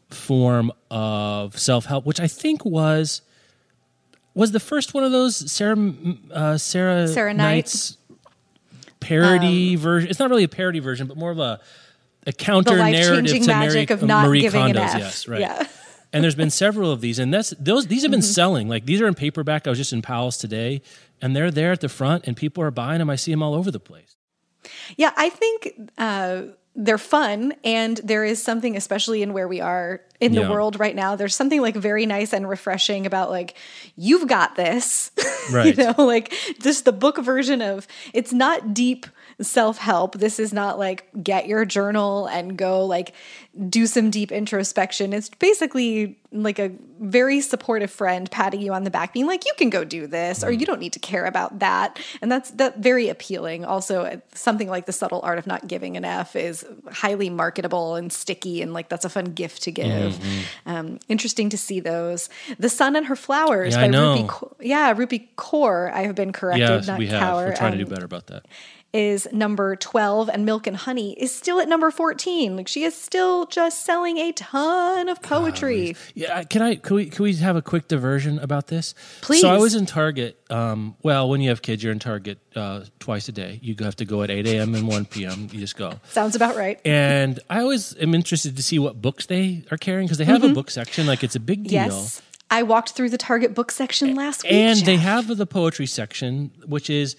form 0.09 0.71
of 0.89 1.59
self-help 1.59 2.05
which 2.05 2.19
i 2.21 2.27
think 2.27 2.63
was 2.63 3.21
was 4.33 4.53
the 4.53 4.59
first 4.61 4.93
one 4.93 5.03
of 5.03 5.11
those 5.11 5.51
sarah 5.51 5.93
uh, 6.33 6.57
sarah, 6.57 7.05
Sarah 7.07 7.33
Knight. 7.33 7.43
knight's 7.55 7.97
parody 9.01 9.75
version 9.75 10.09
it's 10.09 10.19
not 10.19 10.29
really 10.29 10.43
a 10.45 10.47
parody 10.49 10.79
version 10.79 11.05
but 11.07 11.17
more 11.17 11.31
of 11.31 11.39
a 11.39 11.59
a 12.27 12.31
counter 12.31 12.75
The 12.77 12.91
narrative 12.91 13.41
to 13.41 13.47
magic 13.47 13.89
Marie, 13.89 13.93
of 13.95 14.03
not 14.03 14.27
Marie 14.27 14.41
giving 14.41 14.61
an 14.61 14.67
Kondo's. 14.75 14.93
F. 14.93 14.99
yes 14.99 15.27
right 15.27 15.41
Yeah. 15.41 15.67
And 16.13 16.23
there's 16.23 16.35
been 16.35 16.49
several 16.65 16.91
of 16.91 17.01
these 17.01 17.19
and 17.19 17.33
that's 17.33 17.51
those 17.59 17.87
these 17.87 18.01
have 18.03 18.11
been 18.11 18.19
Mm-hmm. 18.19 18.25
selling 18.41 18.67
like 18.69 18.85
these 18.85 19.01
are 19.01 19.07
in 19.07 19.13
paperback 19.15 19.67
i 19.67 19.69
was 19.69 19.79
just 19.79 19.93
in 19.93 20.01
powell's 20.01 20.37
today 20.37 20.81
and 21.21 21.35
they're 21.35 21.51
there 21.51 21.71
at 21.71 21.81
the 21.81 21.89
front 21.89 22.25
and 22.27 22.35
people 22.37 22.63
are 22.63 22.71
buying 22.71 22.99
them 22.99 23.09
i 23.09 23.15
see 23.15 23.31
them 23.31 23.41
all 23.43 23.53
over 23.55 23.71
the 23.71 23.79
place 23.79 24.15
Yeah, 24.97 25.11
I 25.17 25.29
think 25.29 25.89
uh, 25.97 26.43
they're 26.75 26.97
fun, 26.99 27.53
and 27.63 27.97
there 28.03 28.23
is 28.23 28.41
something, 28.41 28.77
especially 28.77 29.21
in 29.23 29.33
where 29.33 29.47
we 29.47 29.59
are 29.59 30.01
in 30.19 30.33
the 30.33 30.47
world 30.49 30.79
right 30.79 30.95
now. 30.95 31.15
There's 31.17 31.35
something 31.35 31.61
like 31.61 31.75
very 31.75 32.05
nice 32.05 32.31
and 32.31 32.47
refreshing 32.47 33.05
about 33.05 33.29
like 33.31 33.55
you've 33.95 34.27
got 34.27 34.55
this, 34.55 35.11
Right. 35.51 35.75
you 35.75 35.83
know, 35.83 35.95
like 36.05 36.31
just 36.61 36.85
the 36.85 36.93
book 36.93 37.17
version 37.17 37.61
of 37.61 37.87
it's 38.13 38.31
not 38.31 38.73
deep 38.73 39.05
self 39.41 39.77
help. 39.77 40.15
This 40.17 40.39
is 40.39 40.53
not 40.53 40.77
like 40.79 41.05
get 41.23 41.47
your 41.47 41.65
journal 41.65 42.27
and 42.27 42.57
go 42.57 42.85
like 42.85 43.13
do 43.69 43.85
some 43.85 44.09
deep 44.09 44.31
introspection. 44.31 45.11
It's 45.13 45.29
basically 45.29 46.17
like 46.33 46.59
a 46.59 46.71
very 47.01 47.41
supportive 47.41 47.91
friend 47.91 48.31
patting 48.31 48.61
you 48.61 48.71
on 48.73 48.85
the 48.85 48.89
back, 48.89 49.11
being 49.13 49.25
like, 49.27 49.45
"You 49.45 49.51
can 49.57 49.69
go 49.69 49.83
do 49.83 50.07
this," 50.07 50.43
or 50.43 50.51
"You 50.51 50.65
don't 50.65 50.79
need 50.79 50.93
to 50.93 50.99
care 50.99 51.25
about 51.25 51.59
that," 51.59 51.99
and 52.21 52.31
that's 52.31 52.51
that 52.51 52.77
very 52.77 53.09
appealing. 53.09 53.65
Also, 53.65 54.03
uh, 54.03 54.15
something 54.33 54.69
like 54.69 54.85
the 54.85 54.93
subtle 54.93 55.19
art 55.23 55.37
of 55.37 55.45
not 55.47 55.67
giving 55.67 55.97
an 55.97 56.05
F 56.05 56.35
is 56.37 56.65
highly 56.89 57.29
marketable 57.29 57.95
and 57.95 58.13
sticky, 58.13 58.61
and 58.61 58.73
like 58.73 58.87
that's 58.87 59.03
a 59.03 59.09
fun 59.09 59.25
gift 59.25 59.63
to 59.63 59.71
give. 59.71 60.17
Um, 60.65 60.99
interesting 61.09 61.49
to 61.49 61.57
see 61.57 61.81
those. 61.81 62.29
The 62.57 62.69
Sun 62.69 62.95
and 62.95 63.07
Her 63.07 63.17
Flowers 63.17 63.73
Yeah, 63.73 63.87
by. 63.87 63.93
Rupi, 63.97 64.53
yeah, 64.61 64.93
Rupi 64.93 65.27
Kaur. 65.35 65.91
I 65.91 66.03
have 66.03 66.15
been 66.15 66.31
corrected, 66.31 66.69
yes 66.69 66.87
not 66.87 66.99
we 66.99 67.07
have 67.07 67.21
Kaur. 67.21 67.47
we're 67.47 67.55
trying 67.55 67.73
to 67.73 67.79
Um, 67.79 67.83
do 67.85 67.89
better 67.93 68.05
about 68.05 68.27
that 68.27 68.45
is 68.93 69.27
number 69.31 69.75
12 69.75 70.29
and 70.29 70.45
Milk 70.45 70.67
and 70.67 70.75
Honey 70.75 71.13
is 71.13 71.33
still 71.33 71.59
at 71.59 71.67
number 71.69 71.91
14. 71.91 72.57
Like 72.57 72.67
she 72.67 72.83
is 72.83 72.95
still 72.95 73.45
just 73.45 73.85
selling 73.85 74.17
a 74.17 74.31
ton 74.33 75.07
of 75.07 75.21
poetry. 75.21 75.95
Yeah, 76.13 76.43
can 76.43 76.61
I? 76.61 76.75
Can 76.75 76.95
we? 76.95 77.05
Can 77.05 77.23
we 77.23 77.33
have 77.35 77.55
a 77.55 77.61
quick 77.61 77.87
diversion 77.87 78.39
about 78.39 78.67
this? 78.67 78.93
Please. 79.21 79.41
So 79.41 79.49
I 79.49 79.57
was 79.57 79.75
in 79.75 79.85
Target. 79.85 80.37
Um, 80.49 80.95
well, 81.03 81.29
when 81.29 81.41
you 81.41 81.49
have 81.49 81.61
kids, 81.61 81.83
you're 81.83 81.93
in 81.93 81.99
Target 81.99 82.39
uh, 82.55 82.81
twice 82.99 83.29
a 83.29 83.31
day. 83.31 83.59
You 83.61 83.75
have 83.81 83.95
to 83.97 84.05
go 84.05 84.23
at 84.23 84.29
eight 84.29 84.47
a.m. 84.47 84.75
and 84.75 84.87
one 84.87 85.05
p.m. 85.05 85.47
You 85.51 85.59
just 85.59 85.77
go. 85.77 85.99
Sounds 86.09 86.35
about 86.35 86.55
right. 86.55 86.79
And 86.85 87.39
I 87.49 87.61
always 87.61 87.95
am 87.97 88.13
interested 88.13 88.57
to 88.57 88.63
see 88.63 88.79
what 88.79 89.01
books 89.01 89.25
they 89.27 89.63
are 89.71 89.77
carrying 89.77 90.07
because 90.07 90.17
they 90.17 90.25
have 90.25 90.43
a 90.43 90.49
book 90.53 90.69
section. 90.69 91.07
Like 91.07 91.23
it's 91.23 91.35
a 91.35 91.39
big 91.39 91.63
deal. 91.63 91.81
Mm-hmm. 91.83 91.91
Yes. 91.91 92.21
I 92.49 92.63
walked 92.63 92.91
through 92.91 93.09
the 93.09 93.17
Target 93.17 93.55
book 93.55 93.71
section 93.71 94.13
last 94.13 94.43
week. 94.43 94.51
and 94.51 94.77
they 94.79 94.97
have 94.97 95.37
the 95.37 95.45
poetry 95.45 95.85
section, 95.85 96.51
which 96.65 96.89
is 96.89 97.15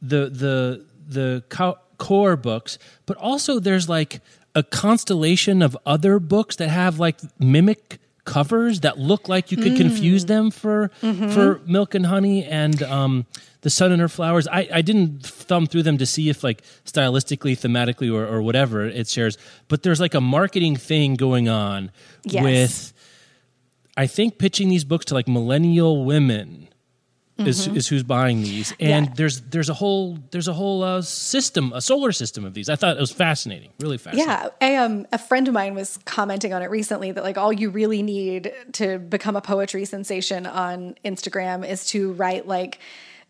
the 0.00 0.30
the 0.30 0.86
the 1.12 1.42
co- 1.48 1.78
core 1.98 2.36
books, 2.36 2.78
but 3.06 3.16
also 3.16 3.58
there's 3.60 3.88
like 3.88 4.20
a 4.54 4.62
constellation 4.62 5.62
of 5.62 5.76
other 5.86 6.18
books 6.18 6.56
that 6.56 6.68
have 6.68 6.98
like 6.98 7.18
mimic 7.38 7.98
covers 8.24 8.80
that 8.80 8.98
look 8.98 9.28
like 9.28 9.50
you 9.50 9.56
could 9.56 9.72
Mm. 9.72 9.76
confuse 9.78 10.26
them 10.26 10.50
for 10.52 10.90
Mm-hmm. 11.02 11.30
for 11.30 11.60
milk 11.66 11.94
and 11.94 12.06
honey 12.06 12.44
and 12.44 12.80
um 12.84 13.26
the 13.62 13.70
sun 13.70 13.90
and 13.90 14.00
her 14.00 14.08
flowers 14.08 14.46
I, 14.46 14.68
I 14.72 14.80
didn't 14.82 15.26
thumb 15.26 15.66
through 15.66 15.82
them 15.82 15.98
to 15.98 16.06
see 16.06 16.28
if 16.28 16.44
like 16.44 16.62
stylistically 16.84 17.58
thematically 17.58 18.12
or, 18.14 18.24
or 18.24 18.40
whatever 18.40 18.86
it 18.86 19.08
shares 19.08 19.38
but 19.66 19.82
there's 19.82 19.98
like 20.00 20.14
a 20.14 20.20
marketing 20.20 20.76
thing 20.76 21.16
going 21.16 21.48
on 21.48 21.90
Yes. 22.24 22.44
with 22.44 22.92
i 23.96 24.06
think 24.06 24.38
pitching 24.38 24.68
these 24.68 24.84
books 24.84 25.04
to 25.06 25.14
like 25.14 25.26
millennial 25.26 26.04
women 26.04 26.68
is 27.46 27.66
is 27.68 27.88
who's 27.88 28.02
buying 28.02 28.42
these, 28.42 28.72
and 28.80 29.06
Yeah. 29.06 29.12
there's 29.16 29.40
there's 29.42 29.68
a 29.68 29.74
whole 29.74 30.18
there's 30.30 30.48
a 30.48 30.52
whole 30.52 30.82
uh, 30.82 31.02
system, 31.02 31.72
a 31.74 31.80
solar 31.80 32.12
system 32.12 32.44
of 32.44 32.54
these. 32.54 32.68
I 32.68 32.76
thought 32.76 32.96
it 32.96 33.00
was 33.00 33.12
fascinating, 33.12 33.70
really 33.80 33.98
fascinating. 33.98 34.28
Yeah, 34.30 34.48
I, 34.60 34.76
um, 34.76 35.06
a 35.12 35.18
friend 35.18 35.46
of 35.48 35.54
mine 35.54 35.74
was 35.74 35.98
commenting 36.04 36.52
on 36.52 36.62
it 36.62 36.70
recently 36.70 37.12
that 37.12 37.22
like 37.24 37.38
all 37.38 37.52
you 37.52 37.70
really 37.70 38.02
need 38.02 38.52
to 38.74 38.98
become 38.98 39.36
a 39.36 39.40
poetry 39.40 39.84
sensation 39.84 40.46
on 40.46 40.94
Instagram 41.04 41.68
is 41.68 41.86
to 41.86 42.12
write 42.14 42.46
like, 42.46 42.78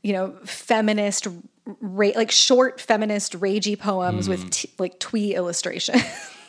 you 0.02 0.12
know, 0.12 0.34
feminist, 0.44 1.26
ra- 1.80 2.10
like 2.16 2.30
short 2.30 2.80
feminist 2.80 3.38
ragey 3.40 3.78
poems 3.78 4.26
Mm. 4.26 4.30
with 4.30 4.50
t- 4.50 4.70
like 4.78 4.98
twee 4.98 5.34
illustrations. 5.34 6.02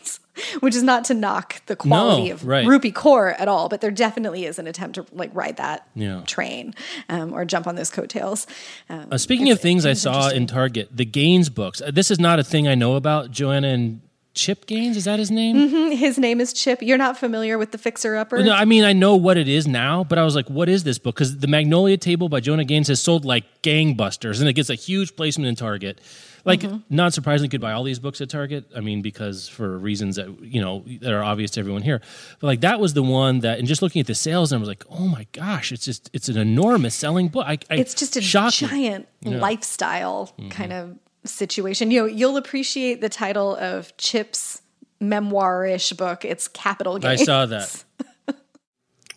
Which 0.62 0.76
is 0.76 0.84
not 0.84 1.06
to 1.06 1.13
knock 1.13 1.62
the 1.67 1.76
quality 1.76 2.30
No, 2.30 2.34
of 2.34 2.46
right. 2.48 2.65
Rupi 2.65 2.91
Kaur 2.91 3.36
at 3.39 3.48
all, 3.48 3.69
but 3.69 3.82
there 3.82 3.91
definitely 3.91 4.46
is 4.46 4.58
an 4.58 4.65
attempt 4.67 4.96
to 4.96 5.06
like 5.12 5.30
ride 5.34 5.58
that 5.58 5.88
Yeah. 5.96 6.22
train 6.26 6.74
um, 7.10 7.34
or 7.34 7.46
jump 7.46 7.67
on 7.67 7.76
those 7.76 7.89
coattails. 7.91 8.48
Um, 8.89 9.08
Uh, 9.12 9.17
speaking 9.17 9.52
of 9.52 9.60
things 9.62 9.86
I 9.86 9.93
saw 9.93 10.30
in 10.30 10.48
Target, 10.48 10.89
the 10.91 11.06
Gaines 11.06 11.50
books. 11.50 11.82
Uh, 11.82 11.91
This 11.91 12.10
is 12.10 12.19
not 12.19 12.39
a 12.39 12.43
thing 12.43 12.67
I 12.67 12.76
know 12.76 12.96
about. 12.96 13.30
Joanna 13.32 13.67
and 13.67 14.02
Chip 14.34 14.65
Gaines 14.65 14.98
is 14.98 15.06
that 15.06 15.19
his 15.19 15.30
name? 15.30 15.91
his 15.91 16.17
name 16.17 16.41
is 16.41 16.54
Chip. 16.54 16.82
You're 16.82 16.98
not 16.98 17.17
familiar 17.17 17.58
with 17.58 17.72
the 17.72 17.78
Fixer 17.78 18.15
Upper? 18.15 18.43
No, 18.43 18.52
I 18.54 18.65
mean 18.65 18.84
I 18.84 18.93
know 18.93 19.15
what 19.15 19.38
it 19.38 19.48
is 19.48 19.67
now, 19.67 20.04
but 20.04 20.17
I 20.17 20.24
was 20.24 20.36
like, 20.36 20.50
what 20.50 20.69
is 20.69 20.84
this 20.84 20.98
book? 20.98 21.15
Because 21.15 21.38
the 21.38 21.48
Magnolia 21.48 21.98
Table 21.98 22.30
by 22.30 22.39
Joanna 22.39 22.65
Gaines 22.65 22.88
has 22.88 23.00
sold 23.02 23.26
like 23.26 23.43
gangbusters, 23.62 24.39
and 24.39 24.50
it 24.50 24.54
gets 24.54 24.69
a 24.69 24.76
huge 24.76 25.15
placement 25.15 25.48
in 25.48 25.56
Target. 25.56 26.02
Like, 26.46 26.60
Mm-hmm. 26.60 26.80
not 26.89 27.13
surprisingly, 27.13 27.48
could 27.48 27.62
buy 27.62 27.72
all 27.72 27.84
these 27.86 28.00
books 28.00 28.19
at 28.19 28.30
Target. 28.30 28.65
I 28.76 28.82
mean, 28.82 29.02
because 29.02 29.48
for 29.48 29.78
reasons 29.78 30.17
that 30.17 30.28
you 30.41 30.60
know 30.62 30.84
that 31.00 31.13
are 31.13 31.24
obvious 31.24 31.52
to 31.52 31.60
everyone 31.62 31.84
here. 31.84 32.02
But 32.41 32.48
like 32.48 32.62
that 32.62 32.80
was 32.82 32.93
the 32.96 33.04
one 33.04 33.39
that, 33.41 33.60
and 33.60 33.67
just 33.67 33.82
looking 33.82 34.02
at 34.02 34.08
the 34.08 34.15
sales 34.15 34.52
numbers, 34.52 34.67
like, 34.67 34.84
oh 34.89 35.08
my 35.08 35.26
gosh, 35.32 35.72
it's 35.72 35.86
just 35.86 36.10
it's 36.12 36.28
an 36.28 36.38
enormous 36.38 36.96
selling 36.96 37.30
book. 37.30 37.46
I, 37.48 37.60
I, 37.69 37.76
it's 37.76 37.93
just 37.93 38.17
a 38.17 38.22
shocking. 38.22 38.67
giant 38.67 39.08
lifestyle 39.24 40.34
Mm-hmm. 40.38 40.50
kind 40.50 40.74
of 40.74 40.98
situation. 41.26 41.92
You 41.92 42.02
know, 42.02 42.06
you'll 42.08 42.38
appreciate 42.38 43.02
the 43.02 43.10
title 43.10 43.56
of 43.56 43.96
Chip's 43.98 44.62
memoir-ish 45.00 45.94
book. 45.94 46.26
It's 46.26 46.48
Capital 46.48 46.98
gains. 47.00 47.22
I 47.22 47.24
saw 47.26 47.46
that. 47.48 47.84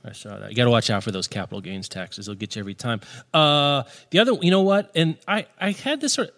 I 0.04 0.12
saw 0.12 0.38
that. 0.38 0.50
You 0.50 0.56
got 0.56 0.64
to 0.64 0.70
watch 0.70 0.88
out 0.90 1.02
for 1.02 1.10
those 1.10 1.26
capital 1.26 1.60
gains 1.60 1.88
taxes. 1.88 2.26
They'll 2.26 2.36
get 2.36 2.54
you 2.54 2.60
every 2.60 2.74
time. 2.74 3.00
Uh, 3.34 3.82
the 4.10 4.20
other, 4.20 4.32
you 4.40 4.50
know 4.52 4.62
what? 4.62 4.90
And 4.94 5.16
I, 5.26 5.46
I 5.60 5.72
had 5.72 6.00
this 6.00 6.14
sort. 6.14 6.28
Of, 6.28 6.34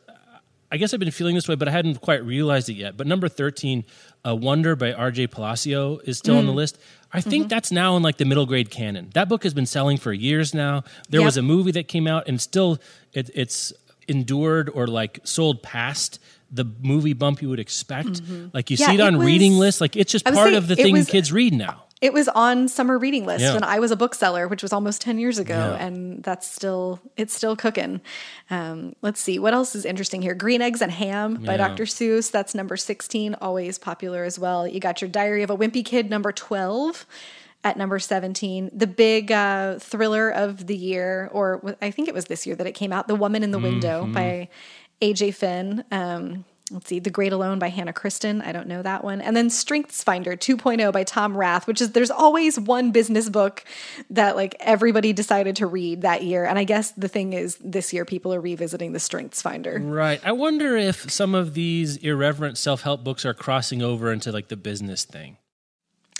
I 0.71 0.77
guess 0.77 0.93
I've 0.93 1.01
been 1.01 1.11
feeling 1.11 1.35
this 1.35 1.49
way, 1.49 1.55
but 1.55 1.67
I 1.69 1.71
hadn't 1.71 2.01
quite 2.03 2.23
realized 2.25 2.69
it 2.69 2.75
yet. 2.75 2.97
But 2.97 3.07
number 3.07 3.27
thirteen, 3.29 3.85
uh, 4.27 4.37
"Wonder" 4.37 4.77
by 4.77 4.93
R.J. 4.93 5.29
Palacio 5.29 5.99
is 5.99 6.19
still 6.19 6.37
on 6.37 6.45
Mm. 6.45 6.49
the 6.49 6.53
list. 6.53 6.79
I 7.11 7.23
think 7.23 7.45
Mm-hmm. 7.45 7.49
that's 7.49 7.73
now 7.73 7.97
in 7.97 8.03
like 8.03 8.19
the 8.19 8.27
middle 8.27 8.45
grade 8.45 8.71
canon. 8.71 9.09
That 9.15 9.31
book 9.31 9.45
has 9.45 9.55
been 9.55 9.65
selling 9.65 9.97
for 9.97 10.13
years 10.13 10.53
now. 10.55 10.85
There 11.09 11.23
was 11.23 11.39
a 11.39 11.43
movie 11.43 11.71
that 11.73 11.89
came 11.89 12.07
out, 12.07 12.29
and 12.29 12.39
still, 12.39 12.79
it, 13.15 13.31
it's 13.35 13.73
endured 14.09 14.68
or 14.71 14.87
like 14.87 15.21
sold 15.25 15.62
past 15.62 16.18
the 16.51 16.64
movie 16.83 17.12
bump 17.12 17.42
you 17.42 17.49
would 17.51 17.61
expect. 17.61 18.21
Like 18.55 18.71
you 18.71 18.77
Mm-hmm. 18.77 18.83
Yeah, 18.83 18.87
see 18.88 18.94
it 18.94 19.01
it 19.01 19.01
on 19.01 19.16
reading 19.18 19.55
lists. 19.59 19.81
Like 19.81 19.97
it's 19.97 20.11
just 20.12 20.25
part 20.25 20.55
of 20.55 20.66
the 20.68 20.77
thing 20.77 20.92
was- 20.94 21.07
kids 21.09 21.31
read 21.33 21.53
now. 21.53 21.85
It 22.01 22.12
was 22.12 22.29
on 22.29 22.68
summer 22.68 22.97
reading 22.97 23.27
list 23.27 23.40
Yeah. 23.42 23.55
when 23.55 23.64
I 23.64 23.81
was 23.81 23.90
a 23.90 23.97
bookseller, 23.97 24.47
which 24.47 24.62
was 24.62 24.73
almost 24.73 25.01
10 25.03 25.18
years 25.18 25.40
ago, 25.40 25.57
Yeah. 25.77 25.85
and 25.85 26.23
that's 26.23 26.47
still 26.47 27.01
it's 27.16 27.35
still 27.35 27.57
cooking. 27.57 28.01
Um, 28.51 28.94
let's 29.03 29.21
see 29.21 29.40
what 29.40 29.53
else 29.53 29.75
is 29.75 29.85
interesting 29.85 30.23
here. 30.23 30.35
Green 30.37 30.62
Eggs 30.62 30.81
and 30.81 30.92
Ham 30.92 31.42
by. 31.42 31.57
Dr. 31.57 31.87
Seuss. 31.87 32.31
That's 32.31 32.55
number 32.55 32.77
16, 32.77 33.35
always 33.40 33.81
popular 33.81 34.23
as 34.23 34.38
well. 34.38 34.64
You 34.68 34.79
got 34.79 35.01
your 35.03 35.11
Diary 35.11 35.42
of 35.42 35.51
a 35.51 35.57
Wimpy 35.57 35.85
Kid, 35.85 36.09
number 36.09 36.31
12. 36.31 37.05
At 37.64 37.77
number 37.77 37.99
17, 37.99 38.71
the 38.73 38.87
big 38.87 39.33
uh, 39.33 39.79
thriller 39.81 40.31
of 40.31 40.66
the 40.68 40.77
year, 40.77 41.29
or 41.33 41.77
I 41.83 41.90
think 41.90 42.07
it 42.09 42.14
was 42.14 42.27
this 42.27 42.47
year 42.47 42.55
that 42.57 42.66
it 42.68 42.73
came 42.73 42.92
out, 42.92 43.09
The 43.09 43.16
Woman 43.16 43.42
in 43.42 43.51
the 43.51 43.59
Window 43.59 44.05
Mm-hmm. 44.05 44.12
by 44.12 44.49
AJ 45.03 45.35
Finn. 45.35 45.85
Um, 45.90 46.44
let's 46.71 46.87
see, 46.87 47.01
The 47.01 47.11
Great 47.11 47.33
Alone 47.33 47.59
by 47.59 47.68
Hannah 47.68 47.92
Kristen. 47.92 48.42
I 48.42 48.53
don't 48.53 48.68
know 48.68 48.83
that 48.83 49.03
one. 49.03 49.21
And 49.21 49.37
then 49.37 49.51
Strengths 49.51 50.05
Finder 50.05 50.37
2.0 50.37 50.92
by 50.92 51.03
Tom 51.03 51.37
Rath, 51.37 51.66
which 51.66 51.81
is 51.81 51.92
there's 51.92 52.12
always 52.12 52.61
one 52.61 52.92
business 52.92 53.29
book 53.29 53.64
that 54.11 54.37
like 54.37 54.55
everybody 54.61 55.12
decided 55.12 55.57
to 55.57 55.66
read 55.66 56.03
that 56.03 56.23
year. 56.23 56.44
And 56.44 56.59
I 56.61 56.64
guess 56.64 56.92
the 56.92 57.09
thing 57.09 57.33
is 57.33 57.57
this 57.57 57.92
year 57.92 58.05
people 58.05 58.33
are 58.33 58.40
revisiting 58.40 58.92
the 58.92 59.01
Strengths 59.01 59.42
Finder. 59.42 59.81
Right. 59.83 60.21
I 60.25 60.31
wonder 60.33 60.77
if 60.77 61.11
some 61.11 61.35
of 61.35 61.55
these 61.55 61.97
irreverent 61.97 62.57
self 62.57 62.83
help 62.83 63.03
books 63.03 63.25
are 63.27 63.35
crossing 63.35 63.83
over 63.83 64.12
into 64.12 64.31
like 64.31 64.47
the 64.49 64.57
business 64.57 65.05
thing. 65.05 65.38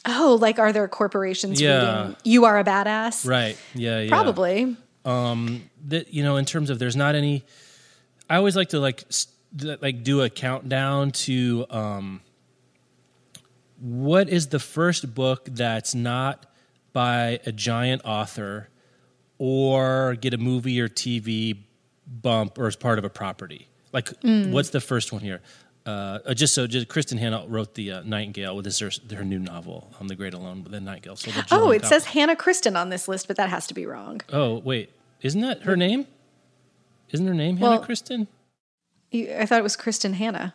Oh, 0.07 0.39
like 0.41 0.59
are 0.59 0.73
there 0.73 0.87
corporations 0.89 1.61
Yeah. 1.61 2.01
reading 2.03 2.17
You 2.25 2.45
Are 2.45 2.59
a 2.59 2.65
Badass? 2.65 3.27
Right. 3.27 3.57
Yeah. 3.75 4.01
Yeah. 4.01 4.09
Probably. 4.09 4.77
That 5.05 6.13
you 6.13 6.23
know, 6.23 6.37
in 6.37 6.45
terms 6.45 6.71
of 6.71 6.79
there's 6.79 6.97
not 6.97 7.15
any. 7.15 7.45
I 8.29 8.37
always 8.37 8.57
like 8.57 8.71
to 8.71 8.81
like 8.81 9.05
s- 9.09 9.27
like 9.81 10.03
do 10.03 10.21
a 10.21 10.29
countdown 10.29 11.13
to 11.13 11.65
um, 11.71 12.21
what 13.81 14.29
is 14.29 14.49
the 14.49 14.59
first 14.59 15.15
book 15.15 15.47
that's 15.51 15.95
not 15.95 16.47
by 16.93 17.41
a 17.47 17.53
giant 17.53 18.03
author 18.05 18.69
or 19.39 20.15
get 20.21 20.35
a 20.35 20.39
movie 20.39 20.81
or 20.81 20.89
TV 20.89 21.57
bump 22.07 22.59
or 22.59 22.67
as 22.67 22.77
part 22.77 22.99
of 22.99 23.05
a 23.05 23.11
property. 23.11 23.69
Like, 23.93 24.11
what's 24.23 24.71
the 24.71 24.81
first 24.81 25.13
one 25.13 25.23
here? 25.23 25.41
Uh, 25.89 26.19
uh, 26.27 26.35
just 26.35 26.55
so, 26.55 26.67
just 26.67 26.87
Kristen 26.89 27.17
Hanna 27.17 27.45
wrote 27.49 27.73
the 27.75 27.93
uh, 27.93 28.03
Nightingale 28.05 28.55
with 28.55 28.67
this 28.67 28.79
her, 28.81 28.91
her 29.17 29.25
new 29.25 29.39
novel, 29.39 29.89
um, 29.99 30.07
The 30.09 30.15
Great 30.15 30.35
Alone 30.35 30.63
with 30.63 30.73
the 30.73 30.81
Nightingale. 30.81 31.17
So 31.17 31.31
the 31.31 31.47
Oh, 31.51 31.71
it 31.71 31.81
copy. 31.81 31.89
says 31.89 32.05
Hannah 32.05 32.37
Kristen 32.37 32.77
on 32.77 32.91
this 32.91 33.09
list, 33.09 33.27
but 33.27 33.39
that 33.39 33.49
has 33.49 33.67
to 33.69 33.75
be 33.75 33.87
wrong. 33.87 34.21
Oh 34.31 34.59
wait, 34.59 34.91
isn't 35.23 35.41
that 35.41 35.63
her 35.63 35.77
name? 35.77 36.07
Isn't 37.11 37.27
her 37.27 37.33
name 37.33 37.57
Hannah 37.57 37.81
Kristen? 37.83 38.29
You- 39.11 39.35
I 39.35 39.47
thought 39.47 39.61
it 39.61 39.63
was 39.63 39.77
Kristen 39.77 40.13
Hannah. 40.13 40.53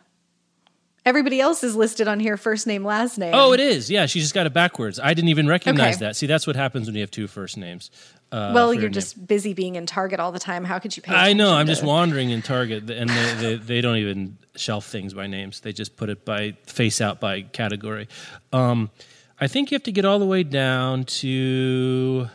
Everybody 1.06 1.38
else 1.40 1.62
is 1.62 1.76
listed 1.76 2.08
on 2.08 2.18
here 2.18 2.38
first 2.38 2.66
name, 2.66 2.82
last 2.82 3.18
name. 3.18 3.34
Oh, 3.34 3.52
it 3.52 3.60
is. 3.60 3.90
Yeah, 3.90 4.06
she 4.06 4.20
just 4.20 4.32
got 4.32 4.46
it 4.46 4.54
backwards. 4.54 4.98
I 4.98 5.12
didn't 5.12 5.28
even 5.28 5.46
recognize 5.46 5.96
Okay. 5.96 6.06
that. 6.06 6.16
See, 6.16 6.26
that's 6.26 6.46
what 6.46 6.56
happens 6.56 6.86
when 6.86 6.94
you 6.94 7.02
have 7.02 7.10
two 7.10 7.26
first 7.26 7.58
names. 7.58 7.90
Uh, 8.32 8.52
well, 8.54 8.72
you're 8.72 8.84
your 8.84 8.88
name. 8.88 8.94
just 8.94 9.26
busy 9.26 9.52
being 9.52 9.74
in 9.76 9.84
Target 9.84 10.18
all 10.18 10.32
the 10.32 10.38
time. 10.38 10.64
How 10.64 10.78
could 10.78 10.96
you 10.96 11.02
pay? 11.02 11.14
I 11.14 11.34
know. 11.34 11.54
I'm 11.54 11.66
to- 11.66 11.72
just 11.72 11.82
wandering 11.84 12.30
in 12.30 12.40
Target, 12.40 12.88
and 12.90 13.10
they, 13.10 13.34
they, 13.34 13.54
they 13.56 13.80
don't 13.82 13.96
even 13.98 14.38
shelf 14.56 14.86
things 14.86 15.12
by 15.12 15.26
names. 15.26 15.60
They 15.60 15.74
just 15.74 15.96
put 15.96 16.08
it 16.08 16.24
by 16.24 16.52
face 16.66 17.02
out 17.02 17.20
by 17.20 17.42
category. 17.42 18.08
Um, 18.52 18.90
I 19.38 19.46
think 19.46 19.70
you 19.70 19.74
have 19.74 19.82
to 19.82 19.92
get 19.92 20.04
all 20.06 20.18
the 20.18 20.24
way 20.26 20.42
down 20.42 21.04
to. 21.04 22.28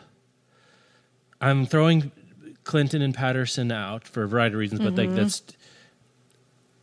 I'm 1.41 1.65
throwing 1.65 2.11
Clinton 2.65 3.01
and 3.01 3.15
Patterson 3.15 3.71
out 3.71 4.07
for 4.07 4.23
a 4.23 4.27
variety 4.27 4.53
of 4.53 4.59
reasons, 4.59 4.81
but 4.81 4.93
Mm-hmm. 4.93 4.97
like 5.09 5.15
that's. 5.15 5.41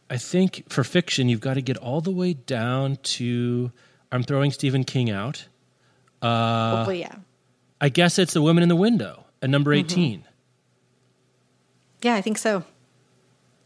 I 0.08 0.18
think 0.18 0.64
for 0.68 0.84
fiction, 0.84 1.28
you've 1.28 1.40
got 1.40 1.54
to 1.54 1.62
get 1.62 1.76
all 1.78 2.00
the 2.00 2.10
way 2.12 2.34
down 2.34 2.96
to. 3.02 3.72
I'm 4.12 4.22
throwing 4.22 4.50
Stephen 4.52 4.84
King 4.84 5.10
out. 5.10 5.48
Well, 6.22 6.92
yeah, 6.92 7.14
I 7.80 7.88
guess 7.88 8.18
it's 8.18 8.32
The 8.32 8.42
Women 8.42 8.62
in 8.62 8.68
the 8.68 8.76
Window 8.76 9.26
at 9.42 9.50
number 9.50 9.72
Mm-hmm. 9.72 9.84
18. 9.84 10.24
yeah, 12.02 12.14
I 12.14 12.20
think 12.22 12.38
so. 12.38 12.64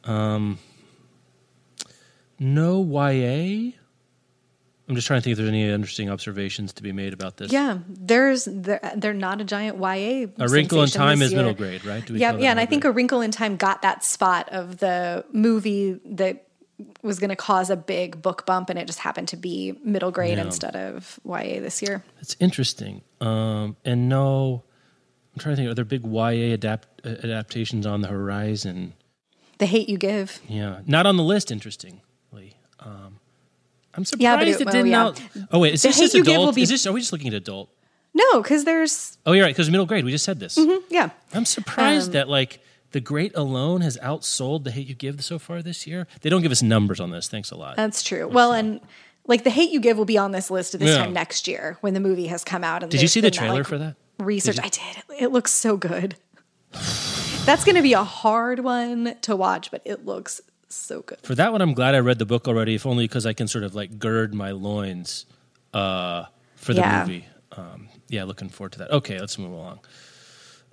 Um, 0.05 0.59
No 2.39 2.83
YA. 2.83 3.73
I'm 4.91 4.97
just 4.97 5.07
trying 5.07 5.21
to 5.21 5.23
think 5.23 5.33
if 5.33 5.39
there's 5.39 5.49
any 5.49 5.69
interesting 5.71 6.11
observations 6.11 6.73
to 6.73 6.83
be 6.83 6.91
made 6.91 7.13
about 7.13 7.37
this. 7.37 7.53
Yeah, 7.53 7.79
there's 7.89 8.49
they're, 8.51 8.81
they're 8.97 9.15
not 9.15 9.41
a 9.41 9.45
giant 9.45 9.79
YA. 9.79 10.27
A 10.37 10.49
Wrinkle 10.49 10.83
in 10.83 10.89
Time 10.89 11.23
is 11.23 11.33
middle 11.33 11.55
grade, 11.55 11.85
right? 11.85 12.05
Do 12.05 12.15
we 12.15 12.19
Yeah, 12.19 12.37
yeah, 12.37 12.51
and 12.51 12.59
I 12.59 12.67
think 12.67 12.83
grade? 12.83 12.91
A 12.91 12.95
Wrinkle 12.95 13.21
in 13.21 13.31
Time 13.31 13.55
got 13.57 13.83
that 13.83 14.03
spot 14.03 14.49
of 14.49 14.79
the 14.79 15.25
movie 15.31 16.01
that 16.05 16.45
was 17.03 17.21
going 17.21 17.31
to 17.31 17.37
cause 17.37 17.71
a 17.71 17.77
big 17.77 18.21
book 18.21 18.45
bump, 18.47 18.69
and 18.69 18.81
it 18.81 18.89
just 18.89 18.99
happened 18.99 19.29
to 19.29 19.37
be 19.37 19.79
middle 19.85 20.11
grade 20.11 20.39
Yeah. 20.39 20.45
instead 20.47 20.75
of 20.75 21.21
YA 21.25 21.61
this 21.61 21.81
year. 21.83 22.03
it's 22.21 22.35
interesting. 22.41 23.03
Um, 23.21 23.77
and 23.85 24.09
no, 24.09 24.65
I'm 25.35 25.39
trying 25.39 25.53
to 25.55 25.57
think. 25.63 25.71
Are 25.71 25.75
there 25.75 25.85
big 25.85 26.05
YA 26.05 26.53
adapt 26.53 26.89
uh, 27.07 27.11
adaptations 27.23 27.87
on 27.87 28.01
the 28.01 28.09
horizon? 28.09 28.95
The 29.59 29.67
Hate 29.67 29.89
You 29.89 29.99
Give. 29.99 30.41
Yeah, 30.49 30.81
not 30.85 31.07
on 31.07 31.17
the 31.17 31.23
list. 31.23 31.53
Interestingly, 31.53 32.55
um, 32.81 33.20
I'm 33.95 34.05
surprised 34.05 34.23
Yeah, 34.23 34.37
but 34.37 34.49
it- 34.49 34.61
it, 34.61 34.65
well, 34.65 34.73
didn't 34.73 34.91
yeah. 34.91 35.05
out. 35.05 35.21
Oh 35.51 35.59
wait, 35.59 35.75
is 35.75 35.83
The 35.83 35.89
this 35.89 35.99
just 35.99 36.15
adult? 36.15 36.55
be- 36.55 36.63
Is 36.63 36.69
this? 36.69 36.87
Are 36.87 36.93
we 36.93 37.01
just 37.01 37.13
looking 37.13 37.29
at 37.29 37.35
adult? 37.35 37.71
No, 38.15 38.43
because 38.43 38.65
there's 38.65 39.19
Oh, 39.27 39.33
you're 39.33 39.45
right. 39.45 39.55
Because 39.55 39.71
middle 39.71 39.87
grade. 39.87 40.05
We 40.05 40.11
just 40.11 40.25
said 40.25 40.41
this. 40.41 40.59
yeah. 40.89 41.11
I'm 41.33 41.45
surprised 41.45 42.09
Um, 42.09 42.13
that 42.15 42.29
like 42.29 42.61
the 42.93 43.01
Great 43.01 43.37
Alone 43.37 43.83
has 43.83 43.97
outsold 43.99 44.65
the 44.65 44.73
Hate 44.73 44.89
You 44.89 44.95
Give 44.95 45.23
so 45.25 45.39
far 45.39 45.63
this 45.63 45.87
year. 45.87 46.07
They 46.23 46.29
don't 46.31 46.43
give 46.43 46.51
us 46.51 46.61
numbers 46.63 46.99
on 46.99 47.11
this. 47.11 47.29
Thanks 47.29 47.51
a 47.53 47.57
lot. 47.57 47.77
That's 47.77 48.03
true. 48.03 48.27
Well, 48.27 48.53
and 48.53 48.81
like 49.27 49.45
the 49.45 49.51
hate 49.51 49.71
you 49.71 49.79
give 49.79 49.97
will 49.97 50.05
be 50.07 50.19
on 50.19 50.33
this 50.33 50.51
list 50.51 50.77
this 50.77 50.89
Yeah. 50.91 50.99
time 50.99 51.13
next 51.13 51.47
year 51.47 51.79
when 51.83 51.95
the 51.95 52.01
movie 52.01 52.27
has 52.27 52.43
come 52.43 52.65
out. 52.65 52.83
And 52.83 52.91
Did 52.91 53.01
you 53.03 53.07
see 53.09 53.21
the 53.21 53.31
trailer 53.31 53.59
like, 53.59 53.67
for 53.67 53.79
that? 53.79 53.95
Research. 54.19 54.59
I 54.59 54.69
did. 54.69 55.05
It 55.21 55.31
looks 55.31 55.53
so 55.53 55.77
good. 55.77 56.17
That's 57.45 57.65
going 57.65 57.77
to 57.77 57.83
be 57.83 57.93
a 57.95 58.05
hard 58.05 58.61
one 58.61 59.17
to 59.23 59.35
watch, 59.37 59.71
but 59.71 59.83
it 59.85 60.05
looks 60.05 60.41
so 60.77 61.03
good. 61.03 61.19
For 61.23 61.35
that 61.35 61.53
one, 61.53 61.61
I'm 61.63 61.75
glad 61.75 61.95
I 61.95 61.99
read 62.01 62.19
the 62.19 62.27
book 62.27 62.47
already, 62.49 62.75
if 62.75 62.87
only 62.87 63.05
because 63.05 63.27
I 63.27 63.33
can 63.33 63.49
sort 63.49 63.65
of 63.65 63.75
like 63.75 63.99
gird 63.99 64.35
my 64.35 64.51
loins 64.53 65.27
uh, 65.75 66.25
for 66.57 66.75
the 66.75 66.81
Yeah. 66.81 67.05
movie. 67.05 67.27
Um, 67.53 67.89
yeah, 68.09 68.25
looking 68.25 68.49
forward 68.49 68.73
to 68.73 68.79
that. 68.81 68.91
Okay, 68.93 69.19
let's 69.19 69.39
move 69.39 69.53
along. 69.53 69.81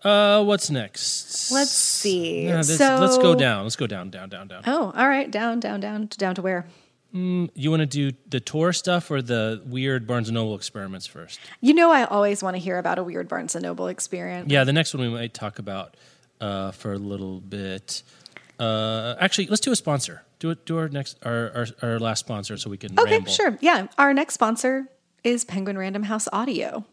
Uh, 0.03 0.43
what's 0.43 0.69
next? 0.69 1.51
Let's 1.51 1.71
see. 1.71 2.45
Yeah, 2.45 2.57
this- 2.57 2.77
so 2.77 2.97
let's 3.01 3.17
go 3.17 3.33
down. 3.35 3.63
Let's 3.63 3.75
go 3.75 3.87
down, 3.87 4.09
down, 4.11 4.29
down, 4.29 4.47
down. 4.47 4.61
Oh, 4.67 4.93
all 4.95 5.07
right, 5.09 5.29
down, 5.29 5.59
down, 5.59 5.79
down, 5.79 6.07
down 6.17 6.35
to 6.35 6.41
where? 6.41 6.65
You 7.13 7.71
want 7.71 7.79
to 7.79 7.85
do 7.87 8.11
the 8.29 8.39
tour 8.39 8.71
stuff 8.73 9.09
or 9.09 9.23
the 9.23 9.59
weird 9.65 10.05
Barnes 10.05 10.27
and 10.27 10.35
Noble 10.35 10.53
experiments 10.55 11.07
first? 11.07 11.39
You 11.61 11.73
know, 11.73 11.89
I 11.89 12.03
always 12.03 12.43
want 12.43 12.55
to 12.57 12.59
hear 12.59 12.77
about 12.77 12.99
a 12.99 13.03
weird 13.03 13.27
Barnes 13.27 13.55
and 13.55 13.63
Noble 13.63 13.87
experience. 13.87 14.51
Yeah, 14.51 14.65
the 14.65 14.73
next 14.73 14.93
one 14.93 15.01
we 15.01 15.09
might 15.09 15.33
talk 15.33 15.57
about 15.57 15.95
uh, 16.39 16.71
for 16.71 16.93
a 16.93 16.97
little 16.99 17.39
bit. 17.39 18.03
Uh, 18.59 19.15
actually, 19.19 19.47
let's 19.47 19.61
do 19.61 19.71
a 19.71 19.75
sponsor. 19.75 20.23
Do 20.39 20.49
it. 20.51 20.65
Do 20.65 20.77
our 20.77 20.89
next, 20.89 21.17
our 21.23 21.51
our, 21.55 21.67
our 21.81 21.99
last 21.99 22.19
sponsor, 22.19 22.57
so 22.57 22.69
we 22.69 22.77
can. 22.77 22.97
Okay, 22.99 23.11
ramble. 23.11 23.31
sure. 23.31 23.57
Yeah, 23.61 23.87
our 23.97 24.13
next 24.13 24.33
sponsor 24.33 24.87
is 25.23 25.43
Penguin 25.43 25.77
Random 25.77 26.03
House 26.03 26.27
Audio. 26.31 26.85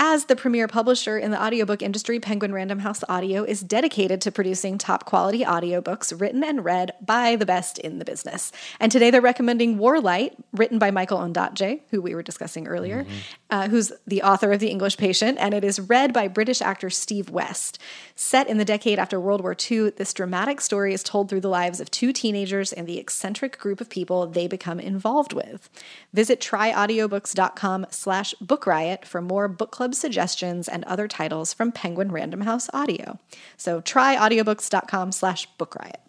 As 0.00 0.26
the 0.26 0.36
premier 0.36 0.68
publisher 0.68 1.18
in 1.18 1.32
the 1.32 1.42
audiobook 1.42 1.82
industry, 1.82 2.20
Penguin 2.20 2.52
Random 2.52 2.78
House 2.78 3.02
Audio 3.08 3.42
is 3.42 3.60
dedicated 3.62 4.20
to 4.20 4.30
producing 4.30 4.78
top 4.78 5.04
quality 5.04 5.42
audiobooks 5.42 6.18
written 6.18 6.44
and 6.44 6.64
read 6.64 6.92
by 7.00 7.34
the 7.34 7.44
best 7.44 7.80
in 7.80 7.98
the 7.98 8.04
business. 8.04 8.52
And 8.78 8.92
today 8.92 9.10
they're 9.10 9.20
recommending 9.20 9.76
Warlight, 9.76 10.36
written 10.52 10.78
by 10.78 10.92
Michael 10.92 11.18
Ondaatje, 11.18 11.80
who 11.90 12.00
we 12.00 12.14
were 12.14 12.22
discussing 12.22 12.68
earlier, 12.68 13.06
uh, 13.50 13.68
who's 13.68 13.90
the 14.06 14.22
author 14.22 14.52
of 14.52 14.60
The 14.60 14.70
English 14.70 14.98
Patient, 14.98 15.36
and 15.40 15.52
it 15.52 15.64
is 15.64 15.80
read 15.80 16.12
by 16.12 16.28
British 16.28 16.62
actor 16.62 16.90
Steve 16.90 17.28
West. 17.28 17.80
Set 18.14 18.48
in 18.48 18.58
the 18.58 18.64
decade 18.64 19.00
after 19.00 19.18
World 19.18 19.40
War 19.40 19.56
II, 19.68 19.90
this 19.90 20.14
dramatic 20.14 20.60
story 20.60 20.94
is 20.94 21.02
told 21.02 21.28
through 21.28 21.40
the 21.40 21.48
lives 21.48 21.80
of 21.80 21.90
two 21.90 22.12
teenagers 22.12 22.72
and 22.72 22.86
the 22.86 22.98
eccentric 22.98 23.58
group 23.58 23.80
of 23.80 23.90
people 23.90 24.28
they 24.28 24.46
become 24.46 24.78
involved 24.78 25.32
with. 25.32 25.68
Visit 26.12 26.40
tryaudiobooks.com 26.40 27.86
slash 27.90 28.34
book 28.34 28.64
riot 28.64 29.04
for 29.04 29.20
more 29.20 29.48
book 29.48 29.72
club 29.72 29.87
suggestions 29.94 30.68
and 30.68 30.84
other 30.84 31.08
titles 31.08 31.52
from 31.52 31.72
Penguin 31.72 32.12
Random 32.12 32.42
House 32.42 32.68
Audio. 32.72 33.18
So 33.56 33.80
tryaudiobooks.com 33.80 35.12
slash 35.12 35.46
book 35.58 35.74
riot. 35.74 36.00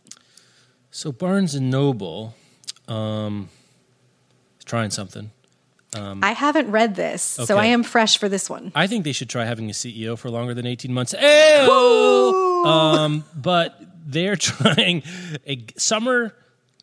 So 0.92 1.12
Barnes 1.12 1.56
and 1.56 1.70
Noble, 1.70 2.36
um, 2.88 3.50
is 4.60 4.65
trying 4.65 4.89
something. 4.89 5.32
Um, 5.96 6.24
I 6.24 6.34
haven't 6.34 6.70
read 6.70 6.96
this, 6.96 7.24
so 7.24 7.56
Um, 7.56 7.62
I 7.62 7.65
am 7.68 7.84
fresh 7.84 8.18
for 8.20 8.30
this 8.30 8.48
one. 8.50 8.72
I 8.76 8.86
think 8.86 9.06
they 9.06 9.12
should 9.12 9.30
try 9.30 9.46
having 9.46 9.70
a 9.70 9.74
CEO 9.74 10.18
for 10.18 10.30
longer 10.30 10.54
than 10.54 10.68
18 10.68 10.94
months. 10.94 11.15
Um, 11.15 13.24
but 13.36 13.80
they're 14.06 14.36
trying 14.36 15.02
a 15.48 15.65
summer 15.78 16.36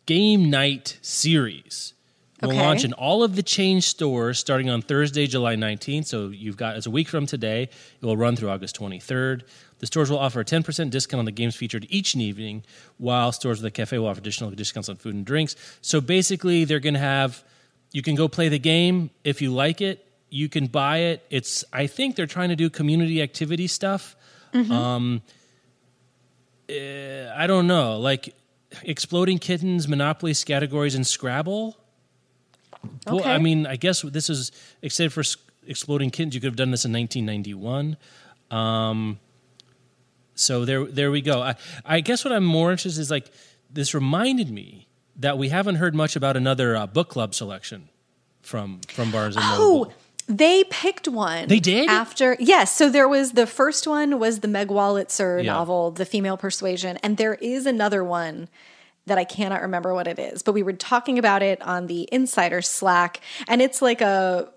game 0.05 0.49
night 0.49 0.97
series. 1.01 1.93
Will 2.41 2.49
Okay. 2.51 2.59
launch 2.59 2.83
in 2.83 2.93
all 2.93 3.23
of 3.23 3.35
the 3.35 3.41
chain 3.41 3.81
stores 3.81 4.37
starting 4.37 4.69
on 4.69 4.83
Thursday, 4.83 5.25
July 5.25 5.55
19th. 5.55 6.05
So 6.05 6.27
you've 6.29 6.55
got, 6.57 6.75
it's 6.77 6.85
a 6.85 6.91
week 6.91 7.07
from 7.07 7.25
today. 7.25 7.63
It 7.63 8.05
will 8.05 8.15
run 8.17 8.35
through 8.35 8.49
August 8.49 8.75
23rd. 8.79 9.41
The 9.79 9.87
stores 9.87 10.11
will 10.11 10.19
offer 10.19 10.41
a 10.41 10.45
10% 10.45 10.89
discount 10.91 11.19
on 11.19 11.25
the 11.25 11.31
games 11.31 11.55
featured 11.55 11.87
each 11.89 12.15
evening, 12.15 12.63
while 12.97 13.31
stores 13.31 13.59
with 13.59 13.65
a 13.65 13.71
cafe 13.71 13.97
will 13.97 14.07
offer 14.07 14.19
additional 14.19 14.51
discounts 14.51 14.87
on 14.87 14.97
food 14.97 15.15
and 15.15 15.25
drinks. 15.25 15.55
So 15.81 15.99
basically, 15.99 16.63
they're 16.63 16.79
going 16.79 16.93
to 16.93 16.99
have, 16.99 17.43
you 17.91 18.01
can 18.03 18.13
go 18.15 18.27
play 18.27 18.49
the 18.49 18.59
game 18.59 19.09
if 19.23 19.41
you 19.41 19.51
like 19.51 19.81
it. 19.81 20.03
You 20.29 20.47
can 20.49 20.67
buy 20.67 20.97
it. 20.99 21.25
It's, 21.31 21.63
I 21.73 21.87
think 21.87 22.15
they're 22.15 22.25
trying 22.27 22.49
to 22.49 22.55
do 22.55 22.69
community 22.69 23.21
activity 23.21 23.65
stuff. 23.67 24.15
Um, 24.53 25.21
eh, 26.69 27.31
I 27.35 27.47
don't 27.47 27.67
know, 27.67 27.97
like 27.99 28.33
exploding 28.83 29.37
kittens, 29.39 29.87
Monopoly 29.87 30.33
categories, 30.33 30.95
and 30.95 31.05
Scrabble. 31.05 31.77
Well, 33.05 33.23
I 33.25 33.37
mean, 33.37 33.65
I 33.65 33.75
guess 33.75 34.01
this 34.01 34.29
is 34.29 34.51
except 34.81 35.13
for 35.13 35.23
exploding 35.65 36.09
kittens, 36.09 36.35
you 36.35 36.41
could 36.41 36.47
have 36.47 36.55
done 36.55 36.71
this 36.71 36.85
in 36.85 36.93
1991. 36.93 37.97
Um, 38.51 39.19
so 40.35 40.65
there, 40.65 40.85
there 40.85 41.11
we 41.11 41.21
go. 41.21 41.41
I, 41.41 41.55
I 41.85 41.99
guess 42.01 42.23
what 42.23 42.31
I'm 42.33 42.45
more 42.45 42.71
interested 42.71 43.01
is 43.01 43.11
like 43.11 43.31
this 43.71 43.93
reminded 43.93 44.49
me 44.51 44.87
that 45.17 45.37
we 45.37 45.49
haven't 45.49 45.75
heard 45.75 45.95
much 45.95 46.15
about 46.15 46.37
another 46.37 46.75
uh, 46.75 46.87
book 46.87 47.09
club 47.09 47.33
selection 47.33 47.89
from 48.41 48.79
from 48.89 49.11
Barnes 49.11 49.35
and 49.35 49.45
Noble. 49.45 49.87
Oh, 49.89 49.93
they 50.29 50.63
picked 50.65 51.07
one. 51.07 51.47
They 51.47 51.59
did? 51.59 51.89
after 51.89 52.37
yes. 52.39 52.75
So 52.75 52.89
there 52.89 53.07
was 53.07 53.31
the 53.31 53.47
first 53.47 53.87
one 53.87 54.19
was 54.19 54.39
the 54.41 54.47
Meg 54.47 54.67
Wolitzer 54.67 55.43
Yeah. 55.43 55.53
novel, 55.53 55.91
The 55.91 56.05
Female 56.05 56.37
Persuasion, 56.37 56.97
and 56.97 57.17
there 57.17 57.35
is 57.35 57.65
another 57.65 58.03
one 58.03 58.47
that 59.07 59.17
I 59.17 59.23
cannot 59.23 59.61
remember 59.61 59.93
what 59.93 60.07
it 60.07 60.19
is. 60.19 60.43
But 60.43 60.53
we 60.53 60.63
were 60.63 60.73
talking 60.73 61.17
about 61.17 61.41
it 61.41 61.61
on 61.61 61.87
the 61.87 62.07
Insider 62.11 62.61
Slack, 62.61 63.21
and 63.47 63.61
it's 63.61 63.81
like 63.81 64.01
a 64.01 64.49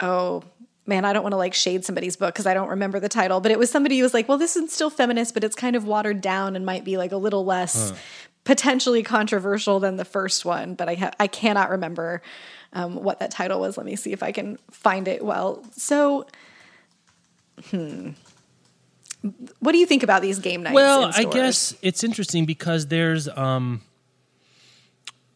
oh 0.00 0.42
man, 0.86 1.04
I 1.04 1.12
don't 1.12 1.22
want 1.22 1.32
to 1.32 1.38
like 1.38 1.54
shade 1.54 1.84
somebody's 1.84 2.16
book 2.16 2.34
because 2.34 2.46
I 2.46 2.54
don't 2.54 2.68
remember 2.68 3.00
the 3.00 3.08
title, 3.08 3.40
but 3.40 3.50
it 3.50 3.58
was 3.58 3.70
somebody 3.70 3.96
who 3.96 4.02
was 4.02 4.14
like, 4.14 4.28
well, 4.28 4.38
this 4.38 4.56
is 4.56 4.72
still 4.72 4.90
feminist, 4.90 5.34
but 5.34 5.42
it's 5.42 5.56
kind 5.56 5.76
of 5.76 5.86
watered 5.86 6.20
down 6.20 6.56
and 6.56 6.66
might 6.66 6.84
be 6.84 6.96
like 6.98 7.12
a 7.12 7.16
little 7.16 7.44
less 7.44 7.92
potentially 8.44 9.02
controversial 9.02 9.80
than 9.80 9.96
the 9.96 10.04
first 10.04 10.44
one. 10.44 10.74
But 10.74 10.88
I 10.88 10.94
ha- 10.94 11.12
I 11.18 11.26
cannot 11.26 11.70
remember 11.70 12.22
um, 12.72 12.96
what 12.96 13.20
that 13.20 13.30
title 13.30 13.60
was. 13.60 13.76
Let 13.76 13.86
me 13.86 13.96
see 13.96 14.12
if 14.12 14.22
I 14.22 14.32
can 14.32 14.58
find 14.70 15.08
it. 15.08 15.24
Well, 15.24 15.64
so. 15.72 16.26
Hmm. 17.70 18.10
What 19.60 19.72
do 19.72 19.78
you 19.78 19.86
think 19.86 20.02
about 20.02 20.20
these 20.22 20.38
game 20.38 20.62
nights? 20.62 20.74
Well, 20.74 21.10
I 21.14 21.24
guess 21.24 21.74
it's 21.80 22.04
interesting 22.04 22.44
because 22.44 22.86
there's 22.88 23.28
um 23.28 23.80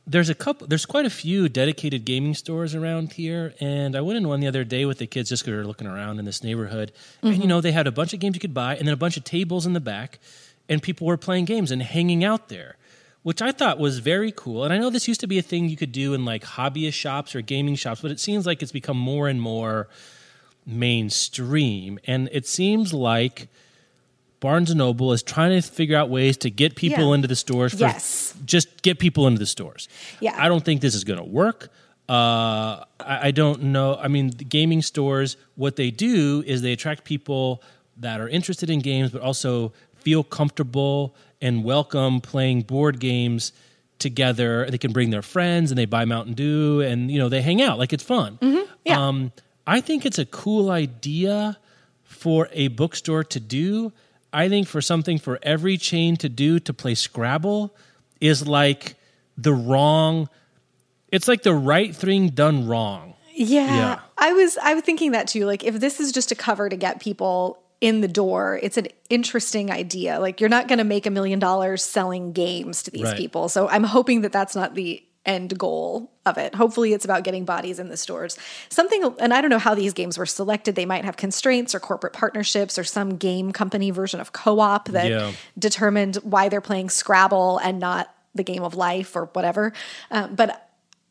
there's 0.07 0.29
a 0.29 0.35
couple 0.35 0.67
there's 0.67 0.87
quite 0.87 1.05
a 1.07 1.11
few 1.11 1.49
dedicated 1.49 2.05
gaming 2.05 2.35
stores 2.35 2.75
around 2.75 3.13
here 3.13 3.55
and 3.61 3.95
I 3.95 4.01
went 4.01 4.17
in 4.17 4.27
one 4.29 4.41
the 4.41 4.47
other 4.47 4.65
day 4.65 4.85
with 4.87 4.99
the 4.99 5.07
kids 5.07 5.29
just 5.29 5.43
because 5.43 5.53
we 5.53 5.59
were 5.59 5.67
looking 5.67 5.87
around 5.87 6.19
in 6.19 6.25
this 6.25 6.43
neighborhood 6.43 6.93
and 7.23 7.33
Mm-hmm. 7.33 7.43
you 7.43 7.49
know 7.49 7.61
they 7.61 7.73
had 7.73 7.87
a 7.87 7.93
bunch 7.93 8.15
of 8.15 8.21
games 8.21 8.35
you 8.37 8.41
could 8.41 8.55
buy 8.55 8.75
and 8.77 8.87
then 8.89 8.95
a 8.95 8.97
bunch 8.97 9.17
of 9.19 9.25
tables 9.25 9.67
in 9.67 9.75
the 9.75 9.81
back 9.81 10.19
and 10.69 10.83
people 10.83 11.07
were 11.07 11.19
playing 11.19 11.45
games 11.45 11.71
and 11.71 11.83
hanging 11.83 12.25
out 12.25 12.49
there 12.49 12.77
which 13.23 13.43
I 13.43 13.53
thought 13.53 13.79
was 13.79 13.99
very 13.99 14.33
cool 14.33 14.65
and 14.65 14.73
I 14.73 14.79
know 14.79 14.89
this 14.89 15.09
used 15.09 15.21
to 15.21 15.27
be 15.27 15.39
a 15.39 15.43
thing 15.43 15.69
you 15.69 15.77
could 15.77 15.93
do 15.93 16.15
in 16.15 16.25
like 16.25 16.43
hobbyist 16.43 16.95
shops 16.95 17.35
or 17.35 17.43
gaming 17.43 17.75
shops 17.75 18.01
but 18.01 18.11
it 18.11 18.19
seems 18.21 18.47
like 18.47 18.63
it's 18.63 18.73
become 18.73 18.97
more 18.99 19.29
and 19.29 19.43
more 19.43 19.89
mainstream 20.65 21.99
and 22.07 22.29
it 22.33 22.47
seems 22.47 22.95
like 22.95 23.49
Barnes 24.41 24.71
and 24.71 24.79
Noble 24.79 25.13
is 25.13 25.23
trying 25.23 25.61
to 25.61 25.67
figure 25.69 25.97
out 25.97 26.11
ways 26.11 26.37
to 26.39 26.51
get 26.51 26.75
people 26.77 27.09
Yeah. 27.09 27.15
into 27.15 27.29
the 27.29 27.37
stores. 27.37 27.73
For, 27.73 27.79
Yes. 27.81 28.35
just 28.45 28.83
get 28.83 28.99
people 28.99 29.27
into 29.27 29.39
the 29.41 29.47
stores. 29.47 29.89
Yeah. 30.21 30.37
I 30.39 30.49
don't 30.49 30.65
think 30.65 30.81
this 30.81 30.95
is 30.95 31.05
going 31.05 31.19
to 31.19 31.25
work. 31.25 31.71
Uh, 32.09 32.85
I, 33.01 33.29
I 33.29 33.31
don't 33.33 33.65
know. 33.65 33.97
I 34.01 34.09
mean, 34.09 34.31
the 34.31 34.45
gaming 34.45 34.81
stores, 34.83 35.37
what 35.57 35.77
they 35.77 35.91
do 35.91 36.43
is 36.47 36.63
they 36.63 36.73
attract 36.73 37.05
people 37.05 37.63
that 37.99 38.21
are 38.21 38.29
interested 38.29 38.71
in 38.71 38.79
games, 38.81 39.11
but 39.11 39.21
also 39.23 39.73
feel 39.97 40.23
comfortable 40.23 41.15
and 41.43 41.65
welcome 41.65 42.21
playing 42.21 42.63
board 42.63 43.01
games 43.01 43.53
together. 43.99 44.69
They 44.71 44.79
can 44.79 44.93
bring 44.93 45.11
their 45.11 45.23
friends 45.23 45.71
and 45.71 45.79
they 45.79 45.85
buy 45.85 46.05
Mountain 46.05 46.35
Dew 46.35 46.81
and 46.81 47.11
you 47.11 47.19
know 47.19 47.29
they 47.29 47.43
hang 47.43 47.61
out 47.61 47.79
like 47.79 47.93
it's 47.93 48.05
fun. 48.05 48.39
yeah. 48.85 49.07
Um, 49.09 49.33
I 49.67 49.81
think 49.81 50.07
it's 50.07 50.19
a 50.19 50.25
cool 50.25 50.71
idea 50.71 51.59
for 52.05 52.49
a 52.53 52.69
bookstore 52.69 53.25
to 53.25 53.41
do. 53.41 53.93
I 54.33 54.49
think 54.49 54.69
for 54.69 54.81
something 54.81 55.19
for 55.19 55.39
every 55.43 55.77
chain 55.79 56.17
to 56.19 56.29
do 56.29 56.59
to 56.61 56.75
play 56.75 56.95
Scrabble 56.95 57.75
is 58.21 58.47
like 58.47 58.95
the 59.37 59.53
wrong. 59.53 60.29
It's 61.11 61.29
like 61.29 61.43
the 61.43 61.55
right 61.55 61.95
thing 61.95 62.29
done 62.31 62.67
wrong. 62.69 63.15
Yeah, 63.35 63.75
Yeah. 63.75 64.01
I 64.19 64.33
was 64.33 64.59
I 64.59 64.75
was 64.75 64.83
thinking 64.83 65.13
that 65.13 65.29
too. 65.29 65.47
Like 65.47 65.65
if 65.65 65.79
this 65.81 66.01
is 66.01 66.13
just 66.13 66.33
a 66.33 66.35
cover 66.35 66.69
to 66.69 66.77
get 66.77 67.01
people 67.01 67.63
in 67.81 68.01
the 68.01 68.09
door, 68.09 68.59
it's 68.63 68.77
an 68.77 68.89
interesting 69.09 69.71
idea. 69.71 70.19
Like 70.19 70.41
you're 70.41 70.51
not 70.51 70.67
going 70.67 70.79
to 70.79 70.85
make 70.85 71.07
a 71.07 71.11
million 71.11 71.39
dollars 71.39 71.85
selling 71.85 72.33
games 72.33 72.83
to 72.83 72.91
these 72.91 73.05
Right. 73.05 73.17
people. 73.17 73.49
So 73.49 73.69
I'm 73.69 73.85
hoping 73.85 74.23
that 74.23 74.33
that's 74.33 74.57
not 74.57 74.75
the 74.75 75.03
end 75.27 75.59
goal 75.59 76.11
of 76.25 76.39
it. 76.39 76.55
Hopefully 76.55 76.93
it's 76.95 77.05
about 77.05 77.23
getting 77.25 77.45
bodies 77.45 77.79
in 77.79 77.89
the 77.89 77.97
stores. 77.97 78.39
Something 78.71 79.15
and 79.19 79.35
I 79.35 79.41
don't 79.41 79.51
know 79.51 79.59
how 79.59 79.75
these 79.75 79.93
games 79.93 80.17
were 80.17 80.27
selected. 80.27 80.75
They 80.75 80.87
might 80.87 81.05
have 81.05 81.17
constraints 81.17 81.75
or 81.75 81.81
corporate 81.81 82.13
partnerships 82.15 82.79
or 82.79 82.85
some 82.85 83.17
game 83.17 83.53
company 83.53 83.91
version 83.91 84.21
of 84.21 84.33
co-op 84.33 84.89
that 84.89 85.11
Yeah. 85.11 85.33
determined 85.59 86.17
why 86.17 86.49
they're 86.49 86.61
playing 86.61 86.89
Scrabble 86.91 87.59
and 87.59 87.79
not 87.79 88.15
the 88.35 88.43
game 88.45 88.63
of 88.63 88.75
life 88.75 89.17
or 89.17 89.27
whatever. 89.33 89.73
Um, 90.11 90.35
but 90.35 90.65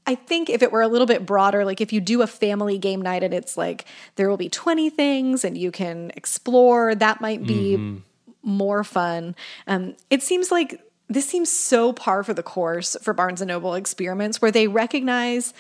I 0.08 0.15
think 0.15 0.50
if 0.50 0.62
it 0.63 0.72
were 0.72 0.82
a 0.82 0.88
little 0.88 1.06
bit 1.08 1.26
broader, 1.26 1.65
like 1.65 1.82
if 1.82 1.91
you 1.91 2.00
do 2.00 2.22
a 2.22 2.28
family 2.28 2.78
game 2.78 3.02
night 3.02 3.24
and 3.24 3.34
it's 3.34 3.58
like 3.58 3.84
there 4.15 4.30
will 4.30 4.38
be 4.38 4.48
20 4.50 4.89
things 4.89 5.43
and 5.43 5.58
you 5.58 5.70
can 5.70 6.12
explore, 6.15 6.96
that 6.96 7.20
might 7.20 7.46
be 7.46 8.02
more 8.41 8.86
fun. 8.86 9.36
Um, 9.67 9.96
it 10.10 10.24
seems 10.24 10.50
like 10.50 10.82
this 11.10 11.28
seems 11.28 11.52
so 11.52 11.93
par 11.93 12.24
for 12.24 12.34
the 12.34 12.43
course 12.43 12.98
for 13.02 13.13
Barnes 13.13 13.41
and 13.41 13.48
Noble 13.50 13.74
experiments 13.76 14.41
where 14.41 14.52
they 14.52 14.67
recognize 14.67 15.54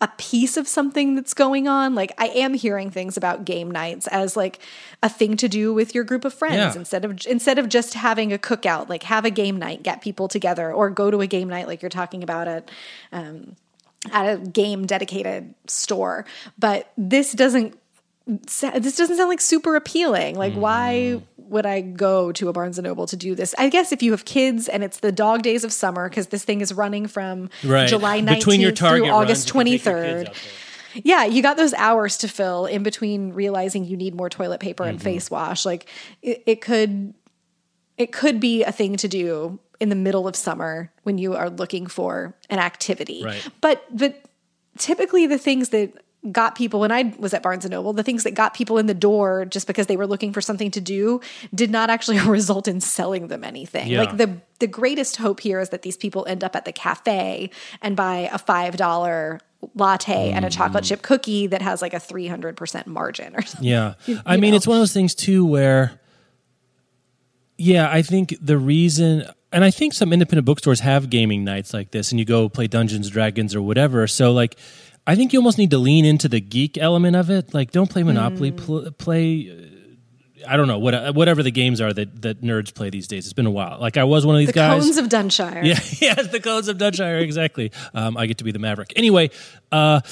a 0.00 0.08
piece 0.18 0.56
of 0.56 0.66
something 0.66 1.14
that's 1.14 1.34
going 1.34 1.68
on. 1.68 1.94
Like 1.94 2.12
I 2.18 2.26
am 2.28 2.52
hearing 2.54 2.90
things 2.90 3.16
about 3.16 3.44
game 3.44 3.70
nights 3.70 4.06
as 4.08 4.36
like 4.36 4.58
a 5.02 5.08
thing 5.08 5.36
to 5.36 5.48
do 5.48 5.72
with 5.72 5.94
your 5.94 6.04
group 6.04 6.24
of 6.24 6.34
friends 6.34 6.56
Yeah. 6.56 6.74
instead 6.74 7.04
of 7.04 7.18
instead 7.26 7.58
of 7.58 7.68
just 7.68 7.94
having 7.94 8.32
a 8.32 8.38
cookout. 8.38 8.88
Like 8.88 9.04
have 9.04 9.24
a 9.24 9.30
game 9.30 9.56
night, 9.58 9.82
get 9.82 10.00
people 10.02 10.26
together, 10.26 10.72
or 10.72 10.90
go 10.90 11.10
to 11.10 11.20
a 11.20 11.26
game 11.26 11.48
night 11.48 11.68
like 11.68 11.80
you're 11.80 11.90
talking 11.90 12.22
about 12.22 12.48
at 12.48 12.70
um, 13.12 13.54
at 14.10 14.34
a 14.34 14.38
game 14.38 14.84
dedicated 14.86 15.54
store. 15.68 16.24
But 16.58 16.90
this 16.98 17.32
doesn't 17.32 17.78
this 18.26 18.60
doesn't 18.96 19.16
sound 19.16 19.28
like 19.28 19.40
super 19.40 19.76
appealing. 19.76 20.36
Like, 20.36 20.54
why 20.54 21.20
would 21.48 21.66
I 21.66 21.80
go 21.80 22.32
to 22.32 22.48
a 22.48 22.52
Barnes 22.52 22.78
and 22.78 22.84
Noble 22.86 23.06
to 23.06 23.16
do 23.16 23.34
this? 23.34 23.54
I 23.58 23.68
guess 23.68 23.92
if 23.92 24.02
you 24.02 24.10
have 24.12 24.24
kids 24.24 24.68
and 24.68 24.82
it's 24.84 25.00
the 25.00 25.12
dog 25.12 25.42
days 25.42 25.64
of 25.64 25.72
summer, 25.72 26.08
because 26.08 26.28
this 26.28 26.44
thing 26.44 26.60
is 26.60 26.72
running 26.72 27.06
from 27.06 27.50
Right. 27.64 27.88
July 27.88 28.20
Between 28.20 28.60
your 28.60 28.72
19th 28.72 28.88
through 28.98 29.08
August 29.10 29.48
you 29.48 29.52
can 29.52 29.64
take 29.66 29.84
your 29.84 29.94
23rd. 29.94 30.16
kids 30.18 30.28
out 30.28 30.34
there. 30.34 31.02
Yeah, 31.04 31.24
you 31.24 31.42
got 31.42 31.56
those 31.56 31.74
hours 31.74 32.18
to 32.18 32.28
fill 32.28 32.66
in 32.66 32.82
between 32.84 33.32
realizing 33.32 33.84
you 33.84 33.96
need 33.96 34.14
more 34.14 34.30
toilet 34.30 34.60
paper 34.60 34.84
Mm-hmm. 34.84 34.90
and 34.90 35.02
face 35.02 35.28
wash. 35.30 35.64
Like 35.64 35.88
it, 36.22 36.42
it 36.46 36.60
could 36.60 37.14
it 37.98 38.12
could 38.12 38.38
be 38.38 38.62
a 38.62 38.70
thing 38.72 38.96
to 38.98 39.08
do 39.08 39.58
in 39.80 39.88
the 39.88 39.96
middle 39.96 40.28
of 40.28 40.36
summer 40.36 40.92
when 41.02 41.18
you 41.18 41.34
are 41.34 41.50
looking 41.50 41.86
for 41.88 42.34
an 42.48 42.60
activity. 42.60 43.24
Right. 43.24 43.48
But 43.60 43.84
but 43.90 44.24
typically 44.78 45.26
the 45.26 45.38
things 45.38 45.70
that 45.70 45.92
got 46.32 46.54
people 46.54 46.80
when 46.80 46.90
I 46.90 47.14
was 47.18 47.34
at 47.34 47.42
Barnes 47.42 47.64
and 47.64 47.72
Noble, 47.72 47.92
the 47.92 48.02
things 48.02 48.24
that 48.24 48.34
got 48.34 48.54
people 48.54 48.78
in 48.78 48.86
the 48.86 48.94
door 48.94 49.44
just 49.44 49.66
because 49.66 49.86
they 49.88 49.96
were 49.96 50.06
looking 50.06 50.32
for 50.32 50.40
something 50.40 50.70
to 50.70 50.80
do 50.80 51.20
did 51.54 51.70
not 51.70 51.90
actually 51.90 52.18
result 52.26 52.66
in 52.66 52.80
selling 52.80 53.28
them 53.28 53.44
anything. 53.44 53.88
Yeah. 53.88 54.00
Like 54.00 54.16
the 54.16 54.40
the 54.60 54.66
greatest 54.66 55.16
hope 55.16 55.40
here 55.40 55.60
is 55.60 55.68
that 55.70 55.82
these 55.82 55.96
people 55.96 56.24
end 56.26 56.42
up 56.42 56.56
at 56.56 56.64
the 56.64 56.72
cafe 56.72 57.50
and 57.82 57.94
buy 57.96 58.30
a 58.32 58.38
five 58.38 58.76
dollar 58.76 59.40
latte 59.74 60.30
and 60.32 60.44
a 60.44 60.48
Mm. 60.48 60.52
chocolate 60.52 60.84
chip 60.84 61.02
cookie 61.02 61.46
that 61.46 61.60
has 61.62 61.82
like 61.82 61.94
a 61.94 62.00
three 62.00 62.26
hundred 62.26 62.56
percent 62.56 62.86
margin 62.86 63.34
or 63.36 63.42
something. 63.42 63.68
Yeah. 63.68 63.94
I 64.26 64.36
mean, 64.36 64.50
know. 64.52 64.56
it's 64.56 64.66
one 64.66 64.76
of 64.76 64.80
those 64.80 64.92
things 64.92 65.14
too 65.14 65.44
where, 65.44 66.00
yeah, 67.56 67.88
I 67.90 68.02
think 68.02 68.34
the 68.40 68.58
reason, 68.58 69.24
and 69.52 69.64
I 69.64 69.70
think 69.70 69.92
some 69.94 70.12
independent 70.12 70.44
bookstores 70.44 70.80
have 70.80 71.08
gaming 71.10 71.44
nights 71.44 71.72
like 71.72 71.92
this, 71.92 72.10
and 72.10 72.18
you 72.18 72.24
go 72.26 72.48
play 72.48 72.66
Dungeons, 72.66 73.08
Dragons, 73.10 73.54
or 73.54 73.62
whatever. 73.62 74.06
So, 74.06 74.32
like, 74.32 74.56
I 75.06 75.16
think 75.16 75.32
you 75.32 75.38
almost 75.38 75.58
need 75.58 75.70
to 75.70 75.78
lean 75.78 76.04
into 76.04 76.28
the 76.28 76.40
geek 76.40 76.78
element 76.78 77.14
of 77.16 77.28
it. 77.30 77.52
Like, 77.52 77.70
don't 77.72 77.90
play 77.90 78.02
Monopoly, 78.02 78.52
Mm. 78.52 78.56
pl- 78.56 78.90
play. 78.92 79.50
uh, 79.50 79.70
I 80.46 80.58
don't 80.58 80.68
know 80.68 80.78
what 80.78 81.14
whatever 81.14 81.42
the 81.42 81.50
games 81.50 81.80
are 81.80 81.90
that, 81.90 82.20
that 82.20 82.42
nerds 82.42 82.74
play 82.74 82.90
these 82.90 83.06
days. 83.08 83.24
It's 83.24 83.32
been 83.32 83.46
a 83.46 83.50
while. 83.50 83.78
Like 83.80 83.96
I 83.96 84.04
was 84.04 84.26
one 84.26 84.34
of 84.34 84.40
these 84.40 84.52
guys 84.52 84.54
The 84.54 84.60
guys. 84.60 84.82
cones 84.84 84.96
of 84.98 85.08
Dunshire. 85.08 85.64
Yeah, 85.64 85.80
yes, 86.02 86.28
the 86.32 86.40
codes 86.40 86.68
of 86.68 86.76
Dutchshire, 86.76 87.16
exactly. 87.18 87.72
Um, 87.94 88.18
I 88.18 88.26
get 88.26 88.36
to 88.38 88.44
be 88.44 88.52
the 88.52 88.58
Maverick. 88.58 88.92
Anyway, 88.94 89.30
uh, 89.72 90.02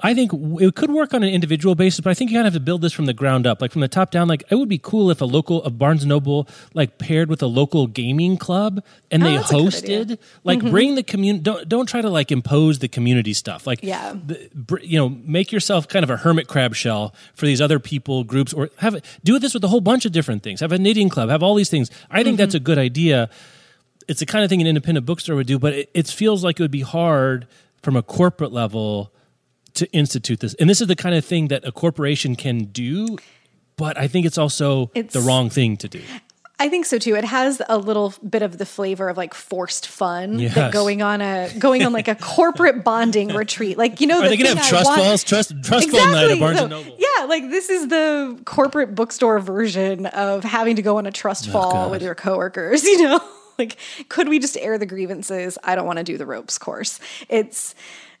I 0.00 0.12
think 0.12 0.32
it 0.60 0.74
could 0.74 0.90
work 0.90 1.14
on 1.14 1.22
an 1.22 1.28
individual 1.28 1.74
basis, 1.76 2.00
but 2.00 2.10
I 2.10 2.14
think 2.14 2.30
you 2.30 2.36
kind 2.36 2.46
of 2.48 2.52
have 2.52 2.60
to 2.60 2.64
build 2.64 2.82
this 2.82 2.92
from 2.92 3.06
the 3.06 3.14
ground 3.14 3.46
up, 3.46 3.60
like 3.62 3.70
from 3.70 3.80
the 3.80 3.88
top 3.88 4.10
down. 4.10 4.26
Like 4.26 4.42
it 4.50 4.56
would 4.56 4.68
be 4.68 4.76
cool 4.78 5.10
if 5.10 5.20
a 5.20 5.24
local, 5.24 5.62
a 5.62 5.70
Barnes 5.70 6.04
Noble, 6.04 6.48
like 6.74 6.98
paired 6.98 7.28
with 7.28 7.42
a 7.42 7.46
local 7.46 7.86
gaming 7.86 8.36
club, 8.36 8.82
and 9.12 9.22
they 9.22 9.38
Oh, 9.38 9.40
that's 9.40 9.50
a 9.50 9.54
good 9.54 9.74
idea. 9.84 10.04
Mm-hmm. 10.04 10.12
hosted. 10.12 10.18
Like 10.42 10.60
bring 10.62 10.94
the 10.96 11.04
community. 11.04 11.42
Don't 11.44 11.68
don't 11.68 11.86
try 11.86 12.02
to 12.02 12.10
like 12.10 12.32
impose 12.32 12.80
the 12.80 12.88
community 12.88 13.32
stuff. 13.32 13.66
Like 13.68 13.80
Yeah. 13.82 14.14
the, 14.26 14.50
br- 14.52 14.80
you 14.80 14.98
know, 14.98 15.08
make 15.08 15.52
yourself 15.52 15.86
kind 15.86 16.02
of 16.02 16.10
a 16.10 16.16
hermit 16.16 16.48
crab 16.48 16.74
shell 16.74 17.14
for 17.34 17.46
these 17.46 17.60
other 17.60 17.78
people 17.78 18.24
groups, 18.24 18.52
or 18.52 18.70
have 18.78 19.00
do 19.22 19.38
this 19.38 19.54
with 19.54 19.62
a 19.62 19.68
whole 19.68 19.80
bunch 19.80 20.04
of 20.04 20.10
different 20.12 20.42
things. 20.42 20.58
Have 20.60 20.72
a 20.72 20.78
knitting 20.78 21.08
club. 21.08 21.28
Have 21.30 21.42
all 21.42 21.54
these 21.54 21.70
things. 21.70 21.90
I 22.10 22.24
think 22.24 22.36
that's 22.36 22.54
a 22.54 22.58
Mm-hmm. 22.58 22.64
good 22.64 22.78
idea 22.78 23.30
it's 24.06 24.20
the 24.20 24.26
kind 24.26 24.44
of 24.44 24.50
thing 24.50 24.60
an 24.60 24.66
independent 24.66 25.06
bookstore 25.06 25.34
would 25.34 25.46
do, 25.46 25.58
but 25.58 25.72
it, 25.72 25.90
it 25.94 26.06
feels 26.08 26.44
like 26.44 26.60
it 26.60 26.62
would 26.62 26.70
be 26.70 26.82
hard 26.82 27.46
from 27.82 27.96
a 27.96 28.02
corporate 28.02 28.52
level 28.52 29.10
to 29.74 29.90
institute 29.92 30.40
this. 30.40 30.54
And 30.54 30.68
this 30.70 30.80
is 30.80 30.86
the 30.86 30.96
kind 30.96 31.14
of 31.14 31.24
thing 31.24 31.48
that 31.48 31.64
a 31.66 31.72
corporation 31.72 32.36
can 32.36 32.64
do, 32.64 33.18
but 33.76 33.98
I 33.98 34.06
think 34.08 34.26
it's 34.26 34.38
also 34.38 34.86
the 34.94 35.20
wrong 35.20 35.50
thing 35.50 35.76
to 35.78 35.88
do. 35.88 36.00
I 36.60 36.68
think 36.68 36.86
so 36.86 36.98
too. 36.98 37.16
It 37.16 37.24
has 37.24 37.60
a 37.68 37.76
little 37.76 38.14
bit 38.28 38.42
of 38.42 38.58
the 38.58 38.64
flavor 38.64 39.08
of 39.08 39.16
like 39.16 39.34
forced 39.34 39.88
fun 39.88 40.38
Yes. 40.38 40.54
that 40.54 40.72
going 40.72 41.02
on 41.02 41.20
a 41.20 41.50
going 41.58 41.82
on 41.84 41.92
like 41.92 42.06
a 42.06 42.14
corporate 42.36 42.84
bonding 42.84 43.28
retreat. 43.34 43.76
Like 43.76 44.00
you 44.00 44.06
know, 44.06 44.20
Are 44.20 44.22
the 44.22 44.28
they 44.28 44.36
going 44.36 44.54
to 44.56 44.62
thing 44.62 44.62
have 44.62 44.66
I 44.66 44.68
trust 44.70 44.86
want- 44.86 45.00
falls, 45.02 45.24
trust 45.24 45.52
trust 45.64 45.90
fall 45.90 46.06
night 46.12 46.30
at 46.30 46.38
Barnes 46.38 46.58
So, 46.58 46.64
and 46.66 46.70
Noble? 46.70 46.96
Yeah, 46.96 47.24
like 47.24 47.50
this 47.50 47.68
is 47.70 47.88
the 47.88 48.40
corporate 48.44 48.94
bookstore 48.94 49.40
version 49.40 50.06
of 50.06 50.44
having 50.44 50.76
to 50.76 50.82
go 50.82 50.98
on 50.98 51.06
a 51.06 51.10
trust 51.10 51.48
oh, 51.48 51.52
fall 51.52 51.66
Oh, 51.70 51.72
God. 51.72 51.90
with 51.90 52.02
your 52.02 52.14
coworkers. 52.14 52.84
You 52.94 53.02
know, 53.02 53.20
like 53.58 53.76
could 54.08 54.28
we 54.28 54.38
just 54.38 54.56
air 54.58 54.78
the 54.78 54.86
grievances? 54.86 55.58
I 55.64 55.74
don't 55.74 55.86
want 55.86 55.98
to 55.98 56.04
do 56.04 56.16
the 56.16 56.24
ropes 56.24 56.56
course. 56.56 57.00
It's 57.28 57.74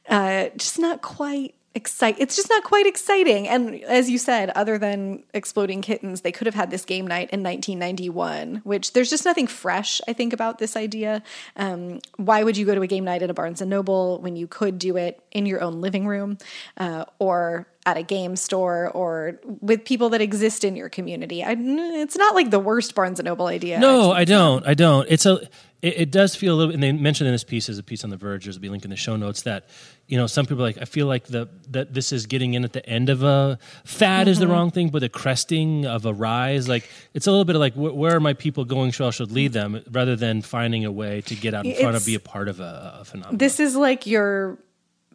uh, 0.08 0.48
just 0.56 0.78
not 0.78 1.02
quite 1.02 1.54
excite. 1.74 2.16
It's 2.18 2.36
just 2.36 2.48
not 2.48 2.62
quite 2.62 2.86
exciting. 2.86 3.48
And 3.48 3.82
as 3.82 4.08
you 4.08 4.16
said, 4.16 4.50
other 4.50 4.78
than 4.78 5.24
exploding 5.34 5.82
kittens, 5.82 6.20
they 6.20 6.32
could 6.32 6.46
have 6.46 6.54
had 6.54 6.70
this 6.70 6.84
game 6.84 7.06
night 7.06 7.30
in 7.30 7.42
1991. 7.42 8.62
Which 8.64 8.92
there's 8.92 9.10
just 9.10 9.24
nothing 9.24 9.46
fresh. 9.46 10.00
I 10.06 10.12
think 10.12 10.32
about 10.32 10.58
this 10.58 10.76
idea. 10.76 11.22
Um, 11.56 12.00
why 12.16 12.44
would 12.44 12.56
you 12.56 12.64
go 12.64 12.74
to 12.74 12.82
a 12.82 12.86
game 12.86 13.04
night 13.04 13.22
at 13.22 13.30
a 13.30 13.34
Barnes 13.34 13.60
and 13.60 13.70
Noble 13.70 14.20
when 14.20 14.36
you 14.36 14.46
could 14.46 14.78
do 14.78 14.96
it 14.96 15.20
in 15.32 15.46
your 15.46 15.60
own 15.60 15.80
living 15.80 16.06
room 16.06 16.38
uh, 16.76 17.04
or 17.18 17.66
at 17.86 17.96
a 17.98 18.02
game 18.02 18.36
store 18.36 18.90
or 18.90 19.40
with 19.60 19.84
people 19.84 20.08
that 20.10 20.20
exist 20.20 20.64
in 20.64 20.76
your 20.76 20.88
community? 20.88 21.42
I, 21.42 21.56
it's 21.58 22.16
not 22.16 22.34
like 22.34 22.50
the 22.50 22.60
worst 22.60 22.94
Barnes 22.94 23.18
and 23.18 23.26
Noble 23.26 23.46
idea. 23.46 23.80
No, 23.80 24.12
I 24.12 24.24
don't. 24.24 24.64
I 24.66 24.74
don't. 24.74 25.06
It's 25.10 25.26
a. 25.26 25.40
It, 25.84 26.00
it 26.00 26.10
does 26.10 26.34
feel 26.34 26.54
a 26.54 26.56
little. 26.56 26.72
And 26.72 26.82
they 26.82 26.92
mentioned 26.92 27.28
in 27.28 27.34
this 27.34 27.44
piece 27.44 27.68
as 27.68 27.78
a 27.78 27.82
piece 27.82 28.04
on 28.04 28.10
the 28.10 28.16
Verge. 28.16 28.44
There's 28.44 28.56
a 28.56 28.60
link 28.60 28.84
in 28.84 28.90
the 28.90 28.96
show 28.96 29.16
notes 29.16 29.42
that 29.42 29.68
you 30.06 30.16
know 30.16 30.26
some 30.26 30.46
people 30.46 30.62
are 30.62 30.66
like 30.66 30.78
I 30.80 30.86
feel 30.86 31.06
like 31.06 31.26
the 31.26 31.48
that 31.70 31.92
this 31.92 32.10
is 32.10 32.24
getting 32.24 32.54
in 32.54 32.64
at 32.64 32.72
the 32.72 32.84
end 32.88 33.10
of 33.10 33.22
a 33.22 33.58
fad 33.84 34.26
is 34.26 34.38
the 34.38 34.46
mm-hmm. 34.46 34.54
wrong 34.54 34.70
thing, 34.70 34.88
but 34.88 35.00
the 35.00 35.10
cresting 35.10 35.84
of 35.84 36.06
a 36.06 36.14
rise. 36.14 36.68
Like 36.68 36.88
it's 37.12 37.26
a 37.26 37.30
little 37.30 37.44
bit 37.44 37.54
of 37.56 37.60
like 37.60 37.74
wh- 37.74 37.94
where 37.94 38.16
are 38.16 38.20
my 38.20 38.32
people 38.32 38.64
going? 38.64 38.92
Shall 38.92 39.10
should 39.10 39.30
lead 39.30 39.52
them 39.52 39.82
rather 39.90 40.16
than 40.16 40.40
finding 40.40 40.86
a 40.86 40.92
way 40.92 41.20
to 41.22 41.34
get 41.34 41.52
out 41.52 41.66
in 41.66 41.74
front 41.74 41.96
of 41.96 42.02
It's- 42.02 42.06
be 42.06 42.14
a 42.14 42.20
part 42.20 42.48
of 42.48 42.60
a, 42.60 43.00
a 43.00 43.04
phenomenon. 43.04 43.36
This 43.36 43.60
is 43.60 43.76
like 43.76 44.06
your 44.06 44.58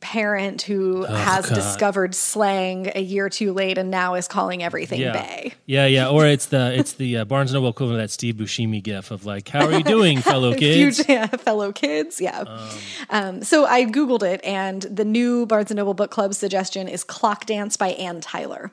parent 0.01 0.61
who 0.63 1.03
has 1.03 1.45
God. 1.47 1.55
discovered 1.55 2.15
slang 2.15 2.91
a 2.95 3.01
year 3.01 3.29
too 3.29 3.53
late 3.53 3.77
and 3.77 3.91
now 3.91 4.15
is 4.15 4.27
calling 4.27 4.63
everything 4.63 5.01
yeah. 5.01 5.11
bay. 5.13 5.53
Yeah, 5.65 5.85
yeah, 5.85 6.09
or 6.09 6.25
it's 6.25 6.47
the 6.47 6.73
it's 6.73 6.93
the 6.93 7.17
uh, 7.17 7.25
Barnes 7.25 7.51
and 7.51 7.55
Noble 7.55 7.69
equivalent 7.69 7.99
of 8.01 8.03
that 8.07 8.11
Steve 8.11 8.35
Buscemi 8.35 8.81
gif 8.81 9.11
of 9.11 9.25
like, 9.25 9.47
"How 9.49 9.65
are 9.65 9.71
you 9.73 9.83
doing, 9.83 10.19
fellow 10.21 10.53
kids?" 10.55 10.97
Future, 10.97 11.11
yeah, 11.13 11.27
fellow 11.27 11.71
kids, 11.71 12.19
yeah. 12.21 12.43
Um, 13.09 13.43
so 13.43 13.65
I 13.65 13.85
googled 13.85 14.23
it, 14.23 14.41
and 14.43 14.81
the 14.83 15.05
new 15.05 15.45
Barnes 15.45 15.71
and 15.71 15.77
Noble 15.77 15.93
book 15.93 16.11
club 16.11 16.33
suggestion 16.33 16.87
is 16.87 17.03
"Clock 17.03 17.45
Dance" 17.45 17.77
by 17.77 17.89
Anne 17.89 18.21
Tyler. 18.21 18.71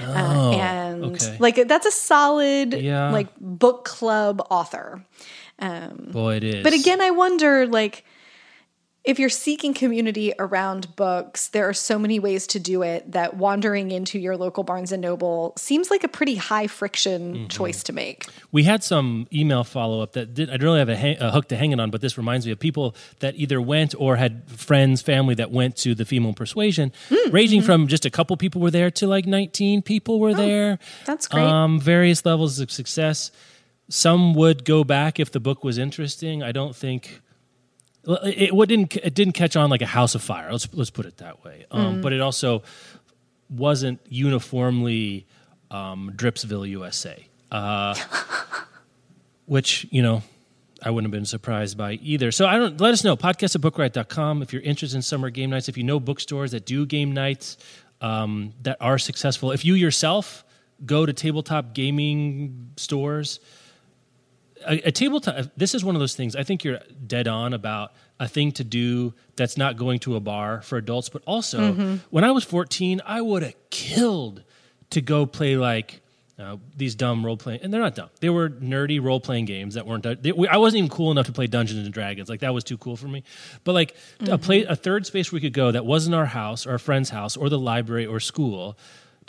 uh, 0.00 0.50
and 0.52 1.04
Oh, 1.04 1.08
okay. 1.10 1.36
like 1.38 1.56
that's 1.68 1.86
a 1.86 1.90
solid 1.92 2.74
Yeah. 2.74 3.10
like 3.10 3.28
book 3.40 3.84
club 3.84 4.44
author. 4.50 5.04
Um, 5.58 6.08
Boy, 6.12 6.36
it 6.36 6.44
is. 6.44 6.62
But 6.64 6.72
again, 6.72 7.00
I 7.02 7.10
wonder 7.10 7.66
like 7.66 8.04
if 9.02 9.18
you're 9.18 9.30
seeking 9.30 9.72
community 9.72 10.34
around 10.38 10.94
books, 10.94 11.48
there 11.48 11.66
are 11.66 11.72
so 11.72 11.98
many 11.98 12.18
ways 12.18 12.46
to 12.48 12.60
do 12.60 12.82
it 12.82 13.12
that 13.12 13.34
wandering 13.34 13.90
into 13.90 14.18
your 14.18 14.36
local 14.36 14.62
Barnes 14.62 14.92
and 14.92 15.00
Noble 15.00 15.54
seems 15.56 15.90
like 15.90 16.04
a 16.04 16.08
pretty 16.08 16.34
high 16.36 16.66
friction 16.66 17.34
Mm-hmm. 17.34 17.46
choice 17.46 17.82
to 17.84 17.92
make. 17.94 18.26
We 18.52 18.64
had 18.64 18.84
some 18.84 19.26
email 19.32 19.64
follow 19.64 20.02
up 20.02 20.12
that 20.12 20.34
did, 20.34 20.48
I 20.50 20.52
didn't 20.52 20.64
really 20.64 20.78
have 20.80 20.88
a, 20.90 20.96
hang, 20.96 21.16
a 21.18 21.30
hook 21.30 21.48
to 21.48 21.56
hang 21.56 21.72
it 21.72 21.80
on, 21.80 21.90
but 21.90 22.02
this 22.02 22.18
reminds 22.18 22.44
me 22.44 22.52
of 22.52 22.58
people 22.58 22.94
that 23.20 23.34
either 23.36 23.60
went 23.60 23.94
or 23.98 24.16
had 24.16 24.42
friends, 24.50 25.00
family 25.00 25.34
that 25.36 25.50
went 25.50 25.76
to 25.78 25.94
the 25.94 26.04
female 26.04 26.34
persuasion, 26.34 26.92
Mm, 27.08 27.32
ranging 27.32 27.60
mm-hmm. 27.60 27.66
from 27.66 27.86
just 27.88 28.04
a 28.04 28.10
couple 28.10 28.36
people 28.36 28.60
were 28.60 28.70
there 28.70 28.90
to 28.90 29.06
like 29.06 29.24
19 29.26 29.80
people 29.82 30.20
were 30.20 30.34
there. 30.34 30.78
Oh, 30.80 30.84
that's 31.06 31.26
great. 31.26 31.42
Um, 31.44 31.80
various 31.80 32.24
levels 32.26 32.60
of 32.60 32.70
success. 32.70 33.30
Some 33.88 34.34
would 34.34 34.64
go 34.64 34.84
back 34.84 35.18
if 35.18 35.32
the 35.32 35.40
book 35.40 35.64
was 35.64 35.78
interesting. 35.78 36.42
I 36.42 36.52
don't 36.52 36.76
think. 36.76 37.20
It 38.06 38.68
didn't. 38.68 38.96
It 38.96 39.14
didn't 39.14 39.34
catch 39.34 39.56
on 39.56 39.70
like 39.70 39.82
a 39.82 39.86
house 39.86 40.14
of 40.14 40.22
fire. 40.22 40.50
Let's 40.50 40.68
let's 40.72 40.90
put 40.90 41.06
it 41.06 41.18
that 41.18 41.44
way. 41.44 41.66
Um, 41.70 41.96
Mm. 41.96 42.02
But 42.02 42.12
it 42.12 42.20
also 42.20 42.62
wasn't 43.48 44.00
uniformly 44.08 45.26
um, 45.70 46.12
Dripsville, 46.16 46.68
USA. 46.68 47.26
Uh, 47.50 47.94
which 49.46 49.86
you 49.90 50.02
know 50.02 50.22
I 50.82 50.90
wouldn't 50.90 51.12
have 51.12 51.18
been 51.18 51.26
surprised 51.26 51.76
by 51.76 51.94
either. 51.94 52.30
So 52.32 52.46
I 52.46 52.56
don't 52.56 52.80
let 52.80 52.92
us 52.92 53.04
know 53.04 53.16
podcast 53.16 53.54
at 53.54 53.60
bookriot.com 53.60 54.42
if 54.42 54.52
you're 54.52 54.62
interested 54.62 54.96
in 54.96 55.02
summer 55.02 55.28
game 55.30 55.50
nights. 55.50 55.68
If 55.68 55.76
you 55.76 55.84
know 55.84 56.00
bookstores 56.00 56.52
that 56.52 56.64
do 56.64 56.86
game 56.86 57.12
nights 57.12 57.58
um, 58.00 58.54
that 58.62 58.78
are 58.80 58.98
successful. 58.98 59.50
If 59.52 59.64
you 59.64 59.74
yourself 59.74 60.44
go 60.86 61.04
to 61.04 61.12
tabletop 61.12 61.74
gaming 61.74 62.70
stores, 62.76 63.40
a, 64.66 64.88
a 64.88 64.92
tabletop. 64.92 65.46
This 65.56 65.74
is 65.74 65.84
one 65.84 65.94
of 65.94 66.00
those 66.00 66.14
things. 66.14 66.36
I 66.36 66.42
think 66.42 66.64
you're 66.64 66.80
dead 67.06 67.28
on 67.28 67.52
about 67.54 67.92
a 68.18 68.28
thing 68.28 68.52
to 68.52 68.64
do 68.64 69.14
that's 69.36 69.56
not 69.56 69.76
going 69.76 69.98
to 70.00 70.16
a 70.16 70.20
bar 70.20 70.62
for 70.62 70.76
adults. 70.78 71.08
But 71.08 71.22
also, 71.26 71.72
when 72.10 72.24
I 72.24 72.30
was 72.30 72.44
14, 72.44 73.00
I 73.04 73.20
would 73.20 73.42
have 73.42 73.54
killed 73.70 74.42
to 74.90 75.00
go 75.00 75.24
play 75.26 75.56
like 75.56 76.02
uh, 76.38 76.56
these 76.76 76.94
dumb 76.94 77.24
role 77.24 77.36
playing, 77.36 77.60
and 77.62 77.72
they're 77.72 77.80
not 77.82 77.94
dumb. 77.94 78.08
They 78.20 78.30
were 78.30 78.48
nerdy 78.48 79.02
role 79.02 79.20
playing 79.20 79.44
games 79.44 79.74
that 79.74 79.86
weren't. 79.86 80.22
They, 80.22 80.32
we, 80.32 80.48
I 80.48 80.56
wasn't 80.56 80.78
even 80.78 80.90
cool 80.90 81.10
enough 81.10 81.26
to 81.26 81.32
play 81.32 81.46
Dungeons 81.46 81.84
and 81.84 81.92
Dragons. 81.92 82.28
Like 82.28 82.40
that 82.40 82.54
was 82.54 82.64
too 82.64 82.78
cool 82.78 82.96
for 82.96 83.08
me. 83.08 83.24
But 83.64 83.72
like 83.74 83.94
a 84.26 84.38
play, 84.38 84.64
a 84.64 84.74
third 84.76 85.04
space 85.06 85.30
we 85.30 85.40
could 85.40 85.52
go 85.52 85.70
that 85.70 85.84
wasn't 85.84 86.14
our 86.14 86.26
house 86.26 86.66
or 86.66 86.74
a 86.74 86.78
friend's 86.80 87.10
house 87.10 87.36
or 87.36 87.48
the 87.48 87.58
library 87.58 88.06
or 88.06 88.20
school. 88.20 88.78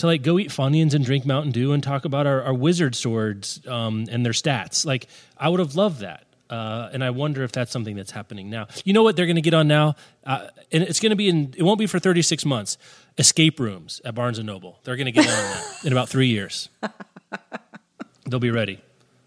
To 0.01 0.07
like 0.07 0.23
go 0.23 0.39
eat 0.39 0.49
Funyuns 0.49 0.93
and 0.95 1.05
drink 1.05 1.25
Mountain 1.27 1.51
Dew 1.51 1.73
and 1.73 1.83
talk 1.83 2.05
about 2.05 2.25
our, 2.25 2.41
our 2.41 2.53
wizard 2.55 2.95
swords 2.95 3.61
um, 3.67 4.05
and 4.09 4.25
their 4.25 4.33
stats. 4.33 4.83
Like 4.85 5.07
I 5.37 5.47
would 5.47 5.59
have 5.59 5.75
loved 5.75 5.99
that. 6.01 6.25
Uh, 6.49 6.89
and 6.91 7.03
I 7.03 7.11
wonder 7.11 7.43
if 7.43 7.51
that's 7.51 7.71
something 7.71 7.95
that's 7.95 8.11
happening 8.11 8.49
now. 8.49 8.67
You 8.83 8.93
know 8.93 9.03
what 9.03 9.15
they're 9.15 9.25
going 9.27 9.37
to 9.37 9.41
get 9.41 9.53
on 9.53 9.67
now, 9.69 9.95
uh, 10.25 10.47
and 10.71 10.83
it's 10.83 10.99
going 10.99 11.11
to 11.11 11.15
be 11.15 11.29
in. 11.29 11.53
It 11.55 11.63
won't 11.63 11.79
be 11.79 11.85
for 11.87 11.97
thirty 11.99 12.21
six 12.21 12.43
months. 12.45 12.77
escape 13.17 13.57
rooms 13.59 14.01
at 14.03 14.15
Barnes 14.15 14.37
and 14.37 14.47
Noble. 14.47 14.79
They're 14.83 14.97
going 14.97 15.05
to 15.05 15.11
get 15.13 15.27
on 15.27 15.31
that 15.33 15.85
in 15.85 15.93
about 15.93 16.09
three 16.09 16.27
years. 16.27 16.67
They'll 18.25 18.39
be 18.39 18.51
ready. 18.51 18.81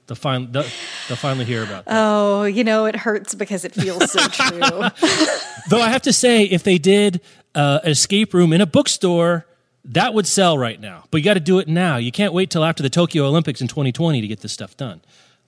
They'll, 0.07 0.16
fin- 0.16 0.53
they'll, 0.53 0.66
they'll 1.09 1.16
finally 1.16 1.45
hear 1.47 1.62
about 1.62 1.87
that. 1.87 1.95
Oh, 1.97 2.45
you 2.45 2.62
know, 2.62 2.85
it 2.85 2.95
hurts 2.97 3.35
because 3.35 3.64
it 3.64 3.72
feels 3.72 4.11
so 4.11 4.27
true. 4.29 4.59
Though 5.70 5.81
I 5.81 5.89
have 5.89 6.03
to 6.03 6.12
say, 6.12 6.45
if 6.45 6.62
they 6.62 6.77
did 6.79 7.22
uh, 7.55 7.81
an 7.85 7.91
escape 7.91 8.35
room 8.35 8.53
in 8.53 8.61
a 8.61 8.66
bookstore, 8.66 9.47
that 9.87 10.14
would 10.14 10.26
sell 10.26 10.57
right 10.57 10.80
now. 10.80 11.05
But 11.11 11.18
you 11.18 11.24
got 11.24 11.35
to 11.35 11.41
do 11.41 11.59
it 11.59 11.68
now. 11.68 11.97
You 11.97 12.11
can't 12.12 12.32
wait 12.32 12.51
till 12.51 12.64
after 12.64 12.82
the 12.82 12.91
Tokyo 12.91 13.26
Olympics 13.26 13.61
in 13.61 13.68
2020 13.68 14.20
to 14.20 14.26
get 14.26 14.41
this 14.41 14.53
stuff 14.53 14.76
done. 14.76 15.01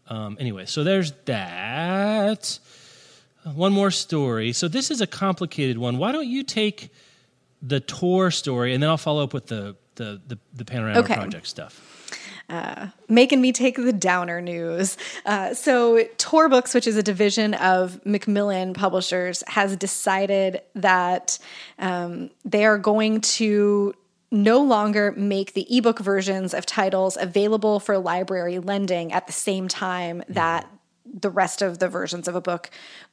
Um, 0.09 0.37
anyway, 0.39 0.67
so 0.67 0.85
there's 0.85 1.13
that. 1.25 2.59
One 3.55 3.73
more 3.73 3.91
story. 3.91 4.53
So 4.53 4.69
this 4.69 4.91
is 4.91 5.01
a 5.01 5.07
complicated 5.07 5.79
one. 5.79 5.99
Why 5.99 6.13
don't 6.13 6.27
you 6.27 6.43
take 6.43 6.91
the 7.63 7.81
Tor 7.81 8.31
story, 8.31 8.75
and 8.75 8.83
then 8.83 8.91
I'll 8.91 8.97
follow 8.99 9.23
up 9.23 9.33
with 9.33 9.47
the 9.47 9.77
the 9.95 10.21
the, 10.27 10.39
the 10.55 10.65
Panorama 10.65 11.01
Okay. 11.01 11.15
Project 11.15 11.47
stuff. 11.47 11.81
making 13.09 13.41
me 13.41 13.53
take 13.53 13.77
the 13.77 13.93
downer 13.93 14.41
news. 14.41 14.97
Uh, 15.25 15.55
so, 15.55 16.05
Tor 16.19 16.49
Books, 16.49 16.75
which 16.75 16.87
is 16.87 16.97
a 16.97 17.03
division 17.03 17.55
of 17.55 18.05
Macmillan 18.05 18.75
Publishers, 18.75 19.43
has 19.49 19.77
decided 19.77 20.61
that 20.75 21.39
um, 21.79 22.31
they 22.45 22.65
are 22.65 22.79
going 22.79 23.21
to 23.23 23.95
no 24.31 24.61
longer 24.61 25.13
make 25.13 25.53
the 25.53 25.67
ebook 25.77 25.99
versions 25.99 26.53
of 26.53 26.67
titles 26.67 27.17
available 27.19 27.81
for 27.81 27.99
library 27.99 28.59
lending 28.59 29.13
at 29.13 29.27
the 29.27 29.33
same 29.33 29.69
time 29.69 30.23
that 30.29 30.69
the 31.13 31.31
rest 31.31 31.63
of 31.63 31.79
the 31.79 31.89
versions 31.89 32.29
of 32.29 32.35
a 32.35 32.41
book 32.41 32.71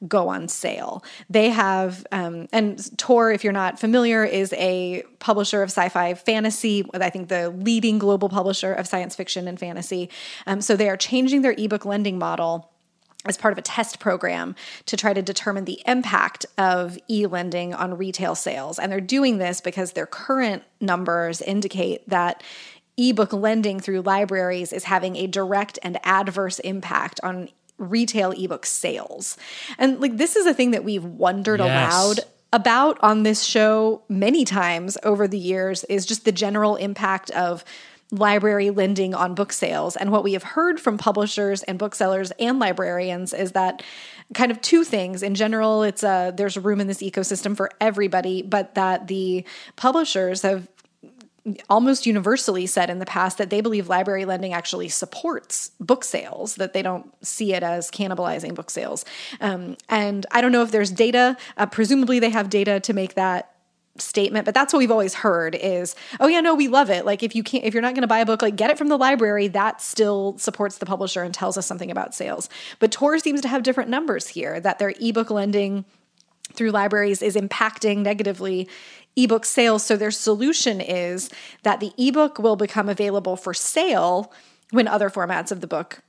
go 0.07 0.27
on 0.27 0.47
sale. 0.47 1.03
They 1.29 1.49
have, 1.49 2.05
um, 2.11 2.47
and 2.51 2.97
Tor, 2.97 3.31
if 3.31 3.43
you're 3.43 3.53
not 3.53 3.79
familiar, 3.79 4.25
is 4.25 4.51
a 4.53 5.03
publisher 5.19 5.61
of 5.61 5.69
sci 5.69 5.89
fi 5.89 6.13
fantasy, 6.15 6.85
I 6.93 7.09
think 7.09 7.29
the 7.29 7.49
leading 7.49 7.99
global 7.99 8.29
publisher 8.29 8.73
of 8.73 8.87
science 8.87 9.15
fiction 9.15 9.47
and 9.47 9.59
fantasy. 9.59 10.09
Um, 10.47 10.61
so 10.61 10.75
they 10.75 10.89
are 10.89 10.97
changing 10.97 11.43
their 11.43 11.55
ebook 11.57 11.85
lending 11.85 12.17
model 12.17 12.72
as 13.25 13.37
part 13.37 13.51
of 13.51 13.57
a 13.57 13.61
test 13.61 13.99
program 13.99 14.55
to 14.85 14.97
try 14.97 15.13
to 15.13 15.21
determine 15.21 15.65
the 15.65 15.81
impact 15.85 16.45
of 16.57 16.97
e 17.09 17.25
lending 17.25 17.73
on 17.73 17.97
retail 17.97 18.35
sales. 18.35 18.77
And 18.79 18.91
they're 18.91 18.99
doing 19.01 19.37
this 19.37 19.61
because 19.61 19.93
their 19.93 20.05
current 20.05 20.63
numbers 20.81 21.41
indicate 21.41 22.07
that 22.09 22.43
ebook 22.97 23.33
lending 23.33 23.79
through 23.79 24.01
libraries 24.01 24.71
is 24.71 24.83
having 24.83 25.15
a 25.15 25.27
direct 25.27 25.79
and 25.81 25.97
adverse 26.03 26.59
impact 26.59 27.19
on 27.23 27.49
retail 27.77 28.31
ebook 28.31 28.65
sales. 28.65 29.37
And 29.77 29.99
like 29.99 30.17
this 30.17 30.35
is 30.35 30.45
a 30.45 30.53
thing 30.53 30.71
that 30.71 30.83
we've 30.83 31.03
wondered 31.03 31.59
Yes. 31.59 31.69
aloud 31.93 32.19
about 32.51 32.99
on 33.01 33.23
this 33.23 33.43
show 33.43 34.03
many 34.09 34.45
times 34.45 34.95
over 35.01 35.27
the 35.27 35.39
years 35.39 35.83
is 35.85 36.05
just 36.05 36.23
the 36.23 36.31
general 36.31 36.75
impact 36.75 37.31
of 37.31 37.65
library 38.13 38.69
lending 38.69 39.15
on 39.15 39.33
book 39.33 39.51
sales. 39.51 39.95
And 39.95 40.11
what 40.11 40.23
we 40.23 40.33
have 40.33 40.43
heard 40.43 40.79
from 40.79 40.97
publishers 40.97 41.63
and 41.63 41.79
booksellers 41.79 42.31
and 42.39 42.59
librarians 42.59 43.33
is 43.33 43.53
that 43.53 43.81
kind 44.33 44.51
of 44.51 44.61
two 44.61 44.83
things. 44.83 45.23
In 45.23 45.33
general, 45.35 45.83
it's 45.83 46.03
a 46.03 46.31
there's 46.35 46.55
room 46.57 46.79
in 46.79 46.87
this 46.87 47.01
ecosystem 47.01 47.57
for 47.57 47.71
everybody, 47.81 48.41
but 48.43 48.75
that 48.75 49.07
the 49.07 49.45
publishers 49.75 50.43
have 50.43 50.67
almost 51.69 52.05
universally 52.05 52.65
said 52.65 52.89
in 52.89 52.99
the 52.99 53.05
past 53.05 53.37
that 53.37 53.49
they 53.49 53.59
believe 53.59 53.89
library 53.89 54.23
lending 54.23 54.53
actually 54.53 54.87
supports 54.87 55.71
book 55.79 56.03
sales, 56.03 56.55
that 56.55 56.71
they 56.71 56.81
don't 56.81 57.11
see 57.25 57.53
it 57.53 57.63
as 57.63 57.91
cannibalizing 57.91 58.55
book 58.55 58.69
sales. 58.69 59.03
Um, 59.41 59.75
and 59.89 60.25
I 60.31 60.39
don't 60.39 60.53
know 60.53 60.61
if 60.61 60.71
there's 60.71 60.91
data. 60.91 61.35
Uh, 61.57 61.65
presumably, 61.65 62.19
they 62.19 62.29
have 62.29 62.49
data 62.49 62.79
to 62.79 62.93
make 62.93 63.15
that 63.15 63.52
statement 63.97 64.43
but 64.43 64.55
that's 64.55 64.73
what 64.73 64.79
we've 64.79 64.89
always 64.89 65.13
heard 65.13 65.53
is 65.53 65.95
oh 66.19 66.27
yeah 66.27 66.41
no 66.41 66.55
we 66.55 66.67
love 66.67 66.89
it 66.89 67.05
like 67.05 67.21
if 67.21 67.35
you 67.35 67.43
can't 67.43 67.63
if 67.63 67.75
you're 67.75 67.81
not 67.81 67.93
going 67.93 68.01
to 68.01 68.07
buy 68.07 68.19
a 68.19 68.25
book 68.25 68.41
like 68.41 68.55
get 68.55 68.71
it 68.71 68.77
from 68.77 68.87
the 68.87 68.97
library 68.97 69.47
that 69.47 69.81
still 69.81 70.35
supports 70.39 70.79
the 70.79 70.85
publisher 70.85 71.21
and 71.21 71.31
tells 71.31 71.57
us 71.59 71.67
something 71.67 71.91
about 71.91 72.15
sales 72.15 72.49
but 72.79 72.91
tor 72.91 73.19
seems 73.19 73.39
to 73.39 73.47
have 73.47 73.61
different 73.61 73.91
numbers 73.91 74.29
here 74.29 74.59
that 74.59 74.79
their 74.79 74.93
ebook 74.99 75.29
lending 75.29 75.85
through 76.53 76.71
libraries 76.71 77.21
is 77.21 77.35
impacting 77.35 77.99
negatively 77.99 78.67
ebook 79.15 79.45
sales. 79.45 79.85
So 79.85 79.95
their 79.95 80.11
solution 80.11 80.81
is 80.81 81.29
that 81.63 81.79
the 81.79 81.93
ebook 81.97 82.39
will 82.39 82.55
become 82.55 82.89
available 82.89 83.35
for 83.35 83.53
sale 83.53 84.31
when 84.71 84.87
other 84.87 85.09
formats 85.09 85.51
of 85.51 85.61
the 85.61 85.67
book 85.67 86.01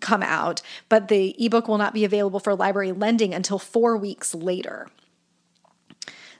come 0.00 0.22
out, 0.22 0.62
but 0.88 1.08
the 1.08 1.34
ebook 1.44 1.68
will 1.68 1.78
not 1.78 1.94
be 1.94 2.04
available 2.04 2.40
for 2.40 2.54
library 2.54 2.92
lending 2.92 3.34
until 3.34 3.58
four 3.58 3.96
weeks 3.96 4.34
later. 4.34 4.88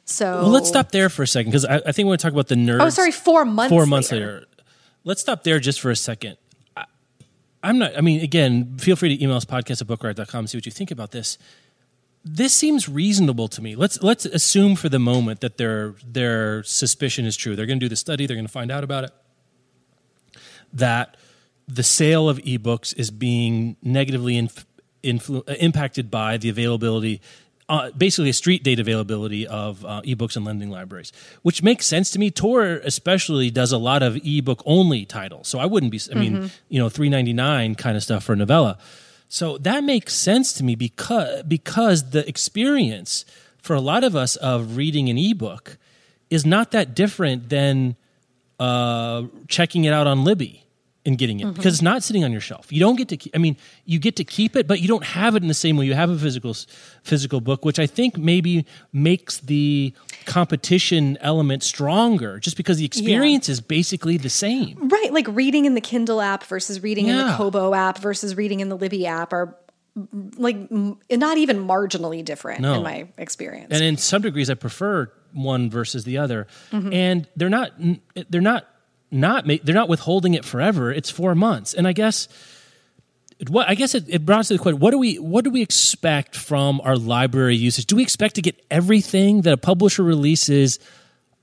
So 0.04 0.42
Well, 0.42 0.48
let's 0.48 0.68
stop 0.68 0.90
there 0.90 1.08
for 1.08 1.22
a 1.22 1.26
second 1.26 1.50
because 1.52 1.64
I, 1.64 1.76
I 1.76 1.92
think 1.92 1.98
we 1.98 2.04
want 2.06 2.20
to 2.20 2.26
talk 2.26 2.32
about 2.32 2.48
the 2.48 2.54
nerds. 2.56 2.82
Oh, 2.82 2.88
sorry, 2.88 3.12
four 3.12 3.44
months. 3.44 3.70
four 3.70 3.86
months 3.86 4.12
later. 4.12 4.26
later. 4.26 4.46
Let's 5.04 5.20
stop 5.20 5.44
there 5.44 5.58
just 5.60 5.80
for 5.80 5.90
a 5.90 5.96
second. 5.96 6.36
I, 6.76 6.84
I'm 7.62 7.78
not, 7.78 7.96
I 7.96 8.00
mean, 8.00 8.20
again, 8.20 8.76
feel 8.78 8.96
free 8.96 9.16
to 9.16 9.22
email 9.22 9.36
us 9.36 9.44
podcast 9.44 9.80
at 9.80 9.86
bookriot.com, 9.86 10.46
see 10.46 10.58
what 10.58 10.66
you 10.66 10.72
think 10.72 10.90
about 10.90 11.12
this. 11.12 11.38
This 12.24 12.54
seems 12.54 12.88
reasonable 12.88 13.48
to 13.48 13.60
me. 13.60 13.74
Let's 13.74 14.00
let's 14.00 14.24
assume 14.26 14.76
for 14.76 14.88
the 14.88 15.00
moment 15.00 15.40
that 15.40 15.56
their 15.56 15.96
their 16.06 16.62
suspicion 16.62 17.24
is 17.24 17.36
true. 17.36 17.56
They're 17.56 17.66
going 17.66 17.80
to 17.80 17.84
do 17.84 17.88
the 17.88 17.96
study. 17.96 18.26
They're 18.26 18.36
going 18.36 18.46
to 18.46 18.52
find 18.52 18.70
out 18.70 18.84
about 18.84 19.02
it. 19.04 19.10
That 20.72 21.16
the 21.66 21.82
sale 21.82 22.28
of 22.28 22.38
ebooks 22.38 22.96
is 22.96 23.10
being 23.10 23.76
negatively 23.82 24.36
inf- 24.36 24.66
influ- 25.02 25.48
uh, 25.48 25.54
impacted 25.54 26.12
by 26.12 26.36
the 26.36 26.48
availability, 26.48 27.20
uh, 27.68 27.90
basically 27.96 28.30
a 28.30 28.34
street 28.34 28.62
date 28.62 28.80
availability 28.80 29.46
of 29.46 29.84
uh, 29.84 30.02
ebooks 30.04 30.36
and 30.36 30.44
lending 30.44 30.70
libraries, 30.70 31.12
which 31.42 31.62
makes 31.62 31.86
sense 31.86 32.10
to 32.10 32.18
me. 32.18 32.30
Tor 32.30 32.80
especially 32.84 33.50
does 33.50 33.72
a 33.72 33.78
lot 33.78 34.02
of 34.02 34.16
ebook 34.24 34.62
only 34.66 35.04
titles, 35.04 35.48
so 35.48 35.58
I 35.58 35.66
wouldn't 35.66 35.92
be. 35.92 36.00
I 36.10 36.18
mean, 36.18 36.50
you 36.68 36.78
know, 36.78 36.88
three 36.88 37.08
ninety 37.08 37.32
nine 37.32 37.74
kind 37.74 37.96
of 37.96 38.02
stuff 38.02 38.24
for 38.24 38.32
a 38.32 38.36
novella. 38.36 38.78
So 39.28 39.56
that 39.58 39.82
makes 39.84 40.14
sense 40.14 40.52
to 40.54 40.64
me 40.64 40.74
because 40.74 41.42
because 41.44 42.10
the 42.10 42.28
experience 42.28 43.24
for 43.58 43.74
a 43.74 43.80
lot 43.80 44.04
of 44.04 44.14
us 44.14 44.36
of 44.36 44.76
reading 44.76 45.08
an 45.08 45.16
ebook 45.16 45.78
is 46.28 46.44
not 46.44 46.72
that 46.72 46.94
different 46.94 47.48
than 47.48 47.96
uh, 48.58 49.24
checking 49.48 49.84
it 49.84 49.92
out 49.92 50.06
on 50.06 50.24
Libby 50.24 50.61
and 51.04 51.18
getting 51.18 51.40
it 51.40 51.44
mm-hmm. 51.44 51.54
because 51.54 51.74
it's 51.74 51.82
not 51.82 52.02
sitting 52.02 52.22
on 52.24 52.30
your 52.30 52.40
shelf. 52.40 52.72
You 52.72 52.80
don't 52.80 52.96
get 52.96 53.08
to. 53.08 53.16
Keep, 53.16 53.34
I 53.34 53.38
mean, 53.38 53.56
you 53.84 53.98
get 53.98 54.16
to 54.16 54.24
keep 54.24 54.54
it, 54.54 54.68
but 54.68 54.80
you 54.80 54.88
don't 54.88 55.04
have 55.04 55.34
it 55.34 55.42
in 55.42 55.48
the 55.48 55.54
same 55.54 55.76
way 55.76 55.86
you 55.86 55.94
have 55.94 56.10
a 56.10 56.18
physical 56.18 56.54
physical 57.02 57.40
book, 57.40 57.64
which 57.64 57.78
I 57.78 57.86
think 57.86 58.16
maybe 58.16 58.66
makes 58.92 59.38
the 59.38 59.92
competition 60.26 61.18
element 61.20 61.62
stronger, 61.62 62.38
just 62.38 62.56
because 62.56 62.78
the 62.78 62.84
experience 62.84 63.48
is 63.48 63.60
basically 63.60 64.16
the 64.16 64.30
same. 64.30 64.88
Right, 64.88 65.12
like 65.12 65.26
reading 65.28 65.64
in 65.64 65.74
the 65.74 65.80
Kindle 65.80 66.20
app 66.20 66.44
versus 66.44 66.82
reading 66.82 67.08
in 67.08 67.16
the 67.16 67.34
Kobo 67.36 67.74
app 67.74 67.98
versus 67.98 68.36
reading 68.36 68.60
in 68.60 68.68
the 68.68 68.76
Libby 68.76 69.06
app 69.06 69.32
are 69.32 69.56
mm, 69.98 70.38
like 70.38 70.56
m- 70.70 70.98
not 71.10 71.36
even 71.36 71.66
marginally 71.66 72.24
different 72.24 72.60
No. 72.60 72.74
in 72.74 72.82
my 72.82 73.08
experience. 73.18 73.68
and 73.72 73.82
in 73.82 73.96
some 73.96 74.22
degrees 74.22 74.48
i 74.50 74.54
prefer 74.54 75.10
one 75.32 75.70
versus 75.70 76.04
the 76.04 76.18
other 76.18 76.46
mm-hmm. 76.70 76.92
and 76.92 77.28
they're 77.36 77.48
not 77.48 77.72
they're 78.28 78.40
not 78.40 78.66
not 79.12 79.46
they're 79.62 79.74
not 79.74 79.88
withholding 79.88 80.34
it 80.34 80.44
forever. 80.44 80.90
It's 80.90 81.10
four 81.10 81.34
months. 81.34 81.74
And 81.74 81.86
i 81.86 81.92
guess 81.92 82.28
what 83.48 83.68
i 83.68 83.74
guess 83.74 83.94
it, 83.94 84.04
it 84.08 84.24
brought 84.24 84.40
us 84.40 84.48
to 84.48 84.54
the 84.54 84.58
question 84.58 84.80
what 84.80 84.92
do 84.92 84.98
we 84.98 85.16
what 85.18 85.44
do 85.44 85.50
we 85.50 85.62
expect 85.62 86.36
from 86.36 86.80
our 86.82 86.96
library 86.96 87.56
usage? 87.56 87.86
Do 87.86 87.96
we 87.96 88.02
expect 88.02 88.36
to 88.36 88.42
get 88.42 88.60
everything 88.70 89.42
that 89.42 89.52
a 89.52 89.56
publisher 89.56 90.02
releases 90.02 90.78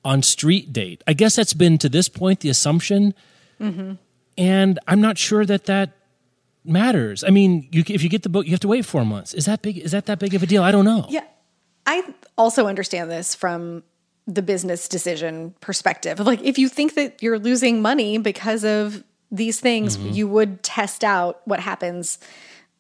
on 0.03 0.23
street 0.23 0.73
date? 0.73 1.03
I 1.07 1.13
guess 1.13 1.35
that's 1.35 1.53
been 1.53 1.77
to 1.79 1.89
this 1.89 2.09
point 2.09 2.39
the 2.39 2.49
assumption. 2.49 3.13
Mm-hmm. 3.61 3.93
And 4.37 4.79
i'm 4.87 5.01
not 5.01 5.17
sure 5.17 5.45
that 5.45 5.65
that 5.65 5.91
matters. 6.63 7.23
I 7.23 7.29
mean 7.29 7.67
you, 7.71 7.83
if 7.87 8.03
you 8.03 8.09
get 8.09 8.23
the 8.23 8.29
book 8.29 8.45
you 8.45 8.51
have 8.51 8.61
to 8.61 8.67
wait 8.67 8.85
four 8.85 9.05
months. 9.05 9.33
Is 9.33 9.45
that 9.45 9.61
big 9.61 9.77
is 9.77 9.91
that 9.91 10.07
that 10.07 10.19
big 10.19 10.33
of 10.33 10.43
a 10.43 10.47
deal? 10.47 10.63
I 10.63 10.71
don't 10.71 10.85
know. 10.85 11.05
Yeah. 11.09 11.23
I 11.85 12.03
also 12.37 12.67
understand 12.67 13.09
this 13.09 13.33
from 13.33 13.83
the 14.33 14.41
business 14.43 14.87
decision 14.87 15.55
perspective. 15.59 16.19
Like, 16.19 16.41
if 16.43 16.57
you 16.59 16.69
think 16.69 16.93
that 16.93 17.21
you're 17.23 17.39
losing 17.39 17.81
money 17.81 18.17
because 18.19 18.63
of 18.63 19.03
these 19.31 19.59
things, 19.59 19.97
you 19.97 20.27
would 20.27 20.61
test 20.63 21.03
out 21.03 21.41
what 21.45 21.59
happens 21.59 22.19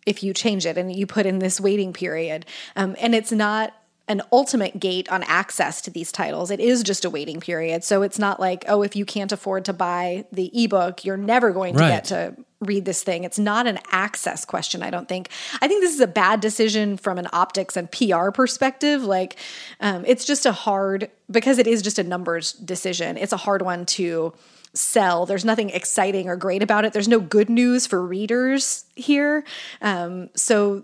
if 0.05 0.23
you 0.23 0.33
change 0.33 0.65
it 0.65 0.77
and 0.77 0.95
you 0.95 1.05
put 1.05 1.25
in 1.25 1.39
this 1.39 1.59
waiting 1.59 1.91
period. 1.93 2.45
Um, 2.75 2.95
and 2.99 3.13
it's 3.13 3.31
not 3.31 3.73
an 4.07 4.21
ultimate 4.31 4.79
gate 4.79 5.07
on 5.11 5.21
access 5.23 5.81
to 5.81 5.91
these 5.91 6.11
titles. 6.11 6.49
It 6.49 6.59
is 6.59 6.81
just 6.83 7.05
a 7.05 7.09
waiting 7.09 7.39
period. 7.39 7.83
So 7.83 8.01
it's 8.01 8.17
not 8.17 8.39
like, 8.39 8.65
oh, 8.67 8.81
if 8.81 8.95
you 8.95 9.05
can't 9.05 9.31
afford 9.31 9.65
to 9.65 9.73
buy 9.73 10.25
the 10.31 10.49
ebook, 10.63 11.05
you're 11.05 11.17
never 11.17 11.51
going 11.51 11.75
to 11.75 11.79
Right. 11.81 11.89
get 11.89 12.05
to 12.05 12.35
read 12.61 12.85
this 12.85 13.03
thing. 13.03 13.23
It's 13.23 13.39
not 13.39 13.67
an 13.67 13.79
access 13.91 14.43
question, 14.45 14.83
I 14.83 14.89
don't 14.89 15.07
think. 15.07 15.29
I 15.61 15.67
think 15.67 15.81
this 15.81 15.93
is 15.93 16.01
a 16.01 16.07
bad 16.07 16.41
decision 16.41 16.97
from 16.97 17.17
an 17.17 17.27
optics 17.31 17.77
and 17.77 17.89
PR 17.91 18.31
perspective. 18.31 19.03
Like, 19.03 19.37
um, 19.79 20.03
it's 20.05 20.25
just 20.25 20.45
a 20.45 20.51
hard, 20.51 21.09
because 21.31 21.57
it 21.57 21.67
is 21.67 21.81
just 21.81 21.99
a 21.99 22.03
numbers 22.03 22.53
decision, 22.53 23.17
it's 23.17 23.33
a 23.33 23.37
hard 23.37 23.61
one 23.61 23.85
to 23.85 24.33
sell. 24.73 25.25
There's 25.25 25.45
nothing 25.45 25.69
exciting 25.69 26.27
or 26.27 26.35
great 26.35 26.61
about 26.61 26.85
it. 26.85 26.93
There's 26.93 27.07
no 27.07 27.19
good 27.19 27.49
news 27.49 27.87
for 27.87 28.05
readers 28.05 28.85
here. 28.95 29.43
Um, 29.81 30.29
so 30.35 30.83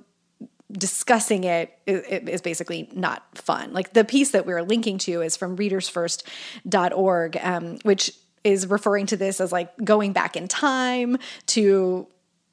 discussing 0.71 1.43
it 1.43 1.77
is, 1.85 2.41
basically 2.41 2.89
not 2.93 3.23
fun. 3.35 3.73
Like 3.73 3.93
the 3.93 4.03
piece 4.03 4.31
that 4.31 4.45
we're 4.45 4.63
linking 4.63 4.97
to 4.99 5.21
is 5.21 5.37
from 5.37 5.57
readersfirst.org, 5.57 7.37
um, 7.41 7.77
which 7.83 8.11
is 8.45 8.67
referring 8.67 9.07
to 9.07 9.17
this 9.17 9.41
as 9.41 9.51
like 9.51 9.75
going 9.83 10.13
back 10.13 10.37
in 10.37 10.47
time 10.47 11.17
to 11.47 12.07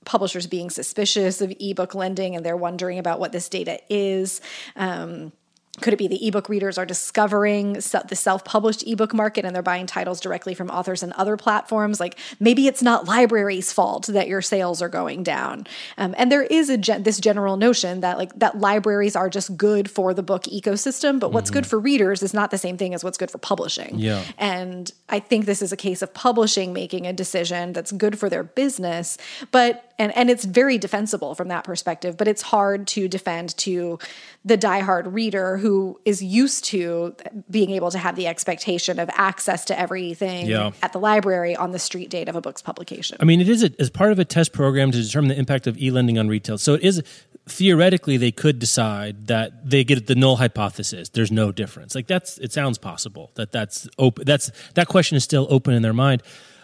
publishers 0.04 0.46
being 0.48 0.70
suspicious 0.70 1.40
of 1.40 1.52
ebook 1.60 1.94
lending 1.94 2.34
and 2.34 2.44
they're 2.44 2.56
wondering 2.56 2.98
about 2.98 3.20
what 3.20 3.30
this 3.30 3.48
data 3.48 3.78
is. 3.88 4.40
Um, 4.74 5.32
could 5.80 5.94
it 5.94 5.96
be 5.96 6.06
the 6.06 6.26
ebook 6.26 6.50
readers 6.50 6.76
are 6.76 6.84
discovering 6.84 7.72
the 7.72 8.14
self 8.14 8.44
published 8.44 8.86
ebook 8.86 9.14
market 9.14 9.46
and 9.46 9.54
they're 9.54 9.62
buying 9.62 9.86
titles 9.86 10.20
directly 10.20 10.52
from 10.52 10.68
authors 10.68 11.02
and 11.02 11.14
other 11.14 11.38
platforms? 11.38 11.98
Like 11.98 12.18
maybe 12.38 12.66
it's 12.66 12.82
not 12.82 13.06
libraries' 13.06 13.72
fault 13.72 14.06
that 14.08 14.28
your 14.28 14.42
sales 14.42 14.82
are 14.82 14.90
going 14.90 15.22
down. 15.22 15.66
Um, 15.96 16.14
and 16.18 16.30
there 16.30 16.42
is 16.42 16.68
a 16.68 16.76
gen- 16.76 17.04
this 17.04 17.18
general 17.18 17.56
notion 17.56 18.00
that 18.00 18.18
like 18.18 18.38
that 18.38 18.58
libraries 18.58 19.16
are 19.16 19.30
just 19.30 19.56
good 19.56 19.90
for 19.90 20.12
the 20.12 20.22
book 20.22 20.44
ecosystem, 20.44 21.18
but 21.18 21.32
what's 21.32 21.48
mm-hmm. 21.48 21.60
good 21.60 21.66
for 21.66 21.78
readers 21.78 22.22
is 22.22 22.34
not 22.34 22.50
the 22.50 22.58
same 22.58 22.76
thing 22.76 22.92
as 22.92 23.02
what's 23.02 23.16
good 23.16 23.30
for 23.30 23.38
publishing. 23.38 23.98
Yeah. 23.98 24.22
And 24.36 24.92
I 25.08 25.20
think 25.20 25.46
this 25.46 25.62
is 25.62 25.72
a 25.72 25.76
case 25.76 26.02
of 26.02 26.12
publishing 26.12 26.74
making 26.74 27.06
a 27.06 27.14
decision 27.14 27.72
that's 27.72 27.92
good 27.92 28.18
for 28.18 28.28
their 28.28 28.44
business, 28.44 29.16
but 29.50 29.91
and 29.98 30.16
and 30.16 30.30
it's 30.30 30.44
very 30.44 30.78
defensible 30.78 31.34
from 31.34 31.48
that 31.48 31.64
perspective, 31.64 32.16
but 32.16 32.28
it's 32.28 32.42
hard 32.42 32.86
to 32.88 33.08
defend 33.08 33.56
to 33.58 33.98
the 34.44 34.58
diehard 34.58 35.12
reader 35.12 35.56
who 35.58 36.00
is 36.04 36.22
used 36.22 36.64
to 36.64 37.14
being 37.50 37.70
able 37.70 37.90
to 37.90 37.98
have 37.98 38.16
the 38.16 38.26
expectation 38.26 38.98
of 38.98 39.08
access 39.12 39.64
to 39.66 39.78
everything 39.78 40.46
yeah. 40.46 40.72
at 40.82 40.92
the 40.92 40.98
library 40.98 41.54
on 41.54 41.72
the 41.72 41.78
street 41.78 42.10
date 42.10 42.28
of 42.28 42.36
a 42.36 42.40
book's 42.40 42.62
publication. 42.62 43.16
I 43.20 43.24
mean, 43.24 43.40
it 43.40 43.48
is 43.48 43.62
a, 43.62 43.70
as 43.78 43.90
part 43.90 44.12
of 44.12 44.18
a 44.18 44.24
test 44.24 44.52
program 44.52 44.90
to 44.90 45.02
determine 45.02 45.28
the 45.28 45.38
impact 45.38 45.66
of 45.66 45.76
e-lending 45.78 46.18
on 46.18 46.28
retail. 46.28 46.58
So 46.58 46.74
it 46.74 46.82
is 46.82 47.02
theoretically 47.48 48.16
they 48.16 48.32
could 48.32 48.58
decide 48.58 49.26
that 49.26 49.68
they 49.68 49.84
get 49.84 50.06
the 50.06 50.14
null 50.14 50.36
hypothesis. 50.36 51.08
There's 51.08 51.32
no 51.32 51.52
difference. 51.52 51.94
Like 51.94 52.06
that's 52.06 52.38
it 52.38 52.52
sounds 52.52 52.78
possible 52.78 53.30
that 53.34 53.52
that's 53.52 53.88
open. 53.98 54.24
That's 54.24 54.50
that 54.74 54.88
question 54.88 55.16
is 55.16 55.24
still 55.24 55.46
open 55.50 55.74
in 55.74 55.82
their 55.82 55.92
mind. 55.92 56.22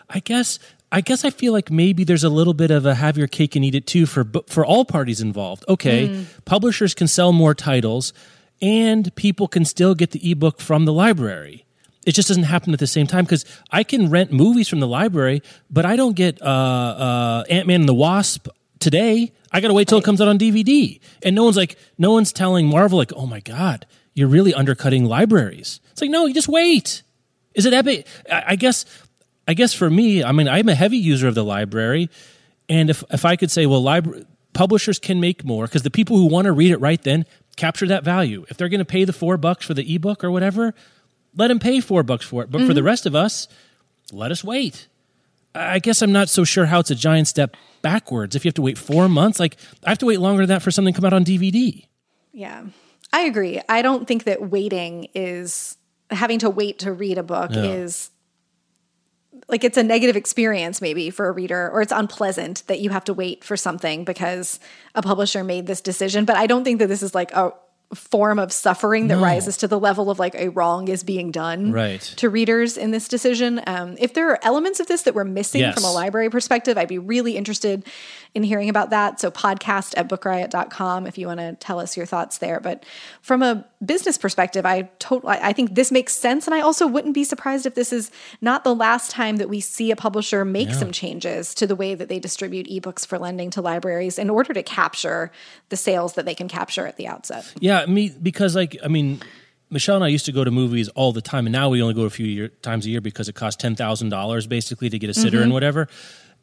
I 0.08 0.20
guess 0.20 0.58
I 0.90 1.00
guess 1.02 1.24
I 1.24 1.30
feel 1.30 1.52
like 1.52 1.70
maybe 1.70 2.04
there's 2.04 2.24
a 2.24 2.30
little 2.30 2.54
bit 2.54 2.70
of 2.70 2.86
a 2.86 2.94
have 2.94 3.18
your 3.18 3.28
cake 3.28 3.56
and 3.56 3.64
eat 3.64 3.74
it 3.74 3.86
too 3.86 4.06
for 4.06 4.26
for 4.46 4.64
all 4.64 4.84
parties 4.84 5.20
involved. 5.20 5.64
Okay, 5.68 6.08
mm. 6.08 6.26
publishers 6.44 6.94
can 6.94 7.06
sell 7.06 7.32
more 7.32 7.54
titles, 7.54 8.12
and 8.62 9.14
people 9.14 9.48
can 9.48 9.64
still 9.64 9.94
get 9.94 10.12
the 10.12 10.30
ebook 10.30 10.60
from 10.60 10.86
the 10.86 10.92
library. 10.92 11.66
It 12.06 12.12
just 12.12 12.28
doesn't 12.28 12.44
happen 12.44 12.72
at 12.72 12.78
the 12.78 12.86
same 12.86 13.06
time 13.06 13.24
because 13.24 13.44
I 13.70 13.82
can 13.82 14.08
rent 14.08 14.32
movies 14.32 14.66
from 14.66 14.80
the 14.80 14.86
library, 14.86 15.42
but 15.70 15.84
I 15.84 15.94
don't 15.96 16.16
get 16.16 16.40
uh, 16.40 16.44
uh, 16.44 17.44
Ant 17.50 17.66
Man 17.66 17.80
and 17.80 17.88
the 17.88 17.94
Wasp 17.94 18.48
today. 18.78 19.32
I 19.52 19.60
got 19.60 19.68
to 19.68 19.74
wait 19.74 19.88
till 19.88 19.98
it 19.98 20.04
comes 20.04 20.20
out 20.20 20.28
on 20.28 20.38
DVD, 20.38 21.00
and 21.22 21.36
no 21.36 21.44
one's 21.44 21.56
like, 21.56 21.76
no 21.98 22.12
one's 22.12 22.32
telling 22.32 22.66
Marvel 22.66 22.96
like, 22.96 23.12
oh 23.14 23.26
my 23.26 23.40
god, 23.40 23.86
you're 24.14 24.28
really 24.28 24.54
undercutting 24.54 25.04
libraries. 25.04 25.80
It's 25.92 26.00
like, 26.00 26.10
no, 26.10 26.24
you 26.24 26.32
just 26.32 26.48
wait. 26.48 27.02
Is 27.54 27.66
it 27.66 27.74
epic? 27.74 28.06
I 28.30 28.56
guess 28.56 28.84
I 29.48 29.54
guess 29.54 29.72
for 29.72 29.90
me, 29.90 30.22
I 30.22 30.30
mean, 30.30 30.46
I'm 30.46 30.68
a 30.68 30.74
heavy 30.74 30.98
user 30.98 31.26
of 31.26 31.34
the 31.34 31.44
library, 31.44 32.10
and 32.68 32.90
if 32.90 33.02
if 33.10 33.24
I 33.24 33.34
could 33.34 33.50
say, 33.50 33.66
well, 33.66 33.82
library 33.82 34.26
publishers 34.52 34.98
can 34.98 35.20
make 35.20 35.44
more 35.44 35.66
because 35.66 35.82
the 35.82 35.90
people 35.90 36.16
who 36.16 36.26
want 36.26 36.46
to 36.46 36.52
read 36.52 36.72
it 36.72 36.78
right 36.78 37.00
then 37.02 37.24
capture 37.56 37.86
that 37.86 38.02
value. 38.02 38.44
If 38.48 38.56
they're 38.56 38.68
going 38.68 38.80
to 38.80 38.84
pay 38.84 39.04
the 39.04 39.12
four 39.12 39.36
bucks 39.36 39.64
for 39.64 39.72
the 39.72 39.94
ebook 39.94 40.24
or 40.24 40.30
whatever, 40.30 40.74
let 41.36 41.48
them 41.48 41.58
pay 41.58 41.80
four 41.80 42.02
bucks 42.02 42.24
for 42.24 42.42
it. 42.42 42.50
But 42.50 42.58
mm-hmm. 42.58 42.66
for 42.66 42.74
the 42.74 42.80
mm-hmm. 42.80 42.86
rest 42.86 43.06
of 43.06 43.14
us, 43.14 43.46
let 44.12 44.30
us 44.30 44.42
wait. 44.42 44.88
I 45.54 45.78
guess 45.78 46.02
I'm 46.02 46.12
not 46.12 46.28
so 46.28 46.44
sure 46.44 46.66
how 46.66 46.80
it's 46.80 46.90
a 46.90 46.94
giant 46.94 47.28
step 47.28 47.56
backwards. 47.82 48.34
If 48.34 48.44
you 48.44 48.48
have 48.48 48.54
to 48.54 48.62
wait 48.62 48.78
four 48.78 49.08
months, 49.08 49.38
like 49.38 49.56
I 49.84 49.90
have 49.90 49.98
to 49.98 50.06
wait 50.06 50.20
longer 50.20 50.42
than 50.42 50.56
that 50.56 50.62
for 50.62 50.70
something 50.70 50.92
to 50.92 51.00
come 51.00 51.06
out 51.06 51.12
on 51.12 51.24
DVD. 51.24 51.86
Yeah, 52.32 52.64
I 53.12 53.22
agree. 53.22 53.60
I 53.68 53.82
don't 53.82 54.06
think 54.06 54.24
that 54.24 54.50
waiting 54.50 55.08
is 55.14 55.76
having 56.10 56.38
to 56.40 56.50
wait 56.50 56.80
to 56.80 56.92
read 56.92 57.18
a 57.18 57.22
book 57.22 57.50
yeah. 57.52 57.62
is 57.62 58.10
like 59.48 59.64
it's 59.64 59.76
a 59.76 59.82
negative 59.82 60.16
experience 60.16 60.80
maybe 60.80 61.10
for 61.10 61.28
a 61.28 61.32
reader 61.32 61.70
or 61.70 61.80
it's 61.80 61.92
unpleasant 61.92 62.62
that 62.66 62.80
you 62.80 62.90
have 62.90 63.04
to 63.04 63.14
wait 63.14 63.42
for 63.42 63.56
something 63.56 64.04
because 64.04 64.60
a 64.94 65.02
publisher 65.02 65.42
made 65.42 65.66
this 65.66 65.80
decision 65.80 66.24
but 66.24 66.36
i 66.36 66.46
don't 66.46 66.64
think 66.64 66.78
that 66.78 66.88
this 66.88 67.02
is 67.02 67.14
like 67.14 67.32
a 67.32 67.52
form 67.94 68.38
of 68.38 68.52
suffering 68.52 69.08
that 69.08 69.16
no. 69.16 69.22
rises 69.22 69.56
to 69.56 69.68
the 69.68 69.80
level 69.80 70.10
of 70.10 70.18
like 70.18 70.34
a 70.34 70.48
wrong 70.48 70.88
is 70.88 71.02
being 71.02 71.30
done 71.30 71.72
right. 71.72 72.00
to 72.00 72.28
readers 72.28 72.76
in 72.76 72.90
this 72.90 73.08
decision. 73.08 73.62
Um, 73.66 73.96
if 73.98 74.12
there 74.12 74.30
are 74.30 74.38
elements 74.42 74.78
of 74.78 74.86
this 74.88 75.02
that 75.02 75.14
we're 75.14 75.24
missing 75.24 75.62
yes. 75.62 75.74
from 75.74 75.84
a 75.84 75.92
library 75.92 76.28
perspective, 76.28 76.76
I'd 76.76 76.88
be 76.88 76.98
really 76.98 77.36
interested 77.36 77.86
in 78.34 78.42
hearing 78.42 78.68
about 78.68 78.90
that. 78.90 79.20
So 79.20 79.30
podcast 79.30 79.94
at 79.96 80.08
bookriot.com 80.08 81.06
if 81.06 81.18
you 81.18 81.26
want 81.26 81.40
to 81.40 81.54
tell 81.54 81.80
us 81.80 81.96
your 81.96 82.06
thoughts 82.06 82.38
there. 82.38 82.60
But 82.60 82.84
from 83.20 83.42
a 83.42 83.66
business 83.84 84.18
perspective, 84.18 84.66
I 84.66 84.82
totally 84.98 85.38
I 85.40 85.52
think 85.52 85.74
this 85.74 85.90
makes 85.90 86.14
sense. 86.14 86.46
And 86.46 86.54
I 86.54 86.60
also 86.60 86.86
wouldn't 86.86 87.14
be 87.14 87.24
surprised 87.24 87.66
if 87.66 87.74
this 87.74 87.92
is 87.92 88.10
not 88.40 88.64
the 88.64 88.74
last 88.74 89.10
time 89.10 89.36
that 89.36 89.48
we 89.48 89.60
see 89.60 89.90
a 89.90 89.96
publisher 89.96 90.44
make 90.44 90.68
yeah. 90.68 90.74
some 90.74 90.92
changes 90.92 91.54
to 91.54 91.66
the 91.66 91.76
way 91.76 91.94
that 91.94 92.08
they 92.08 92.18
distribute 92.18 92.66
ebooks 92.68 93.06
for 93.06 93.18
lending 93.18 93.50
to 93.50 93.60
libraries 93.60 94.18
in 94.18 94.30
order 94.30 94.52
to 94.52 94.62
capture 94.62 95.30
the 95.68 95.76
sales 95.76 96.14
that 96.14 96.24
they 96.24 96.34
can 96.34 96.48
capture 96.48 96.86
at 96.86 96.96
the 96.96 97.06
outset. 97.06 97.52
Yeah, 97.60 97.86
me 97.86 98.10
because 98.10 98.54
like 98.54 98.76
I 98.84 98.88
mean 98.88 99.20
Michelle 99.70 99.96
and 99.96 100.04
I 100.04 100.08
used 100.08 100.26
to 100.26 100.32
go 100.32 100.44
to 100.44 100.50
movies 100.50 100.88
all 100.90 101.12
the 101.12 101.20
time, 101.20 101.46
and 101.46 101.52
now 101.52 101.68
we 101.68 101.82
only 101.82 101.94
go 101.94 102.02
a 102.02 102.10
few 102.10 102.26
year, 102.26 102.48
times 102.48 102.86
a 102.86 102.90
year 102.90 103.00
because 103.00 103.28
it 103.28 103.34
costs 103.34 103.60
ten 103.60 103.74
thousand 103.74 104.08
dollars 104.08 104.46
basically 104.46 104.88
to 104.90 104.98
get 104.98 105.10
a 105.10 105.14
sitter 105.14 105.36
mm-hmm. 105.36 105.44
and 105.44 105.52
whatever. 105.52 105.88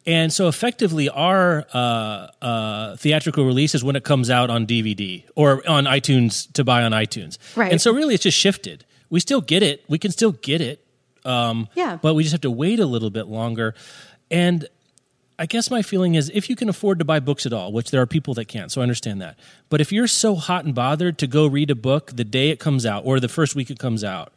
And 0.07 0.31
so 0.31 0.47
effectively, 0.47 1.09
our 1.09 1.65
uh, 1.73 2.27
uh, 2.41 2.95
theatrical 2.97 3.45
release 3.45 3.73
is 3.73 3.83
when 3.83 3.95
it 3.95 4.03
comes 4.03 4.29
out 4.29 4.49
on 4.49 4.67
DVD 4.67 5.23
or 5.35 5.67
on 5.67 5.85
iTunes 5.85 6.51
to 6.53 6.63
buy 6.63 6.83
on 6.83 6.91
iTunes. 6.91 7.39
Right. 7.55 7.71
And 7.71 7.81
so 7.81 7.91
really, 7.91 8.13
it's 8.13 8.23
just 8.23 8.37
shifted. 8.37 8.85
We 9.09 9.19
still 9.19 9.41
get 9.41 9.63
it. 9.63 9.83
We 9.87 9.97
can 9.97 10.11
still 10.11 10.33
get 10.33 10.61
it. 10.61 10.85
Um, 11.23 11.69
yeah. 11.73 11.97
But 11.99 12.13
we 12.13 12.21
just 12.21 12.33
have 12.33 12.41
to 12.41 12.51
wait 12.51 12.79
a 12.79 12.85
little 12.85 13.09
bit 13.09 13.27
longer. 13.27 13.73
And 14.29 14.67
I 15.39 15.47
guess 15.47 15.71
my 15.71 15.81
feeling 15.81 16.13
is 16.13 16.31
if 16.33 16.49
you 16.51 16.55
can 16.55 16.69
afford 16.69 16.99
to 16.99 17.05
buy 17.05 17.19
books 17.19 17.47
at 17.47 17.53
all, 17.53 17.71
which 17.71 17.89
there 17.89 18.01
are 18.01 18.05
people 18.05 18.35
that 18.35 18.45
can't, 18.45 18.71
so 18.71 18.81
I 18.81 18.83
understand 18.83 19.21
that. 19.21 19.39
But 19.69 19.81
if 19.81 19.91
you're 19.91 20.07
so 20.07 20.35
hot 20.35 20.65
and 20.65 20.75
bothered 20.75 21.17
to 21.17 21.27
go 21.27 21.47
read 21.47 21.71
a 21.71 21.75
book 21.75 22.11
the 22.15 22.23
day 22.23 22.51
it 22.51 22.59
comes 22.59 22.85
out 22.85 23.05
or 23.05 23.19
the 23.19 23.27
first 23.27 23.55
week 23.55 23.71
it 23.71 23.79
comes 23.79 24.03
out, 24.03 24.33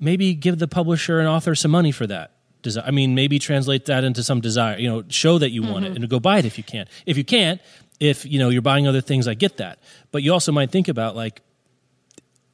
maybe 0.00 0.34
give 0.34 0.58
the 0.58 0.68
publisher 0.68 1.18
and 1.18 1.28
author 1.28 1.54
some 1.54 1.70
money 1.70 1.92
for 1.92 2.06
that 2.06 2.32
desire. 2.62 2.84
I 2.86 2.90
mean, 2.90 3.14
maybe 3.14 3.38
translate 3.38 3.86
that 3.86 4.04
into 4.04 4.22
some 4.22 4.40
desire. 4.40 4.78
You 4.78 4.88
know, 4.88 5.04
show 5.08 5.38
that 5.38 5.50
you 5.50 5.62
mm-hmm. 5.62 5.72
want 5.72 5.84
it 5.84 5.88
mm-hmm. 5.94 6.02
and 6.02 6.10
go 6.10 6.20
buy 6.20 6.38
it 6.38 6.44
if 6.44 6.58
you 6.58 6.64
can. 6.64 6.86
If 7.06 7.16
you 7.16 7.24
can't, 7.24 7.60
if 8.00 8.24
you 8.24 8.38
know 8.38 8.48
you're 8.48 8.62
buying 8.62 8.86
other 8.86 9.00
things, 9.00 9.26
I 9.28 9.34
get 9.34 9.56
that. 9.58 9.78
But 10.12 10.22
you 10.22 10.32
also 10.32 10.52
might 10.52 10.70
think 10.70 10.88
about 10.88 11.16
like, 11.16 11.42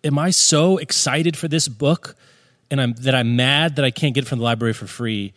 am 0.02 0.18
I 0.18 0.30
so 0.30 0.78
excited 0.78 1.36
for 1.36 1.48
this 1.48 1.68
book, 1.68 2.16
and 2.70 2.80
I'm 2.80 2.92
that 2.94 3.14
I'm 3.14 3.36
mad 3.36 3.76
that 3.76 3.84
I 3.84 3.90
can't 3.90 4.14
get 4.14 4.24
it 4.24 4.28
from 4.28 4.38
the 4.38 4.44
library 4.44 4.74
for 4.74 4.86
free 4.86 5.34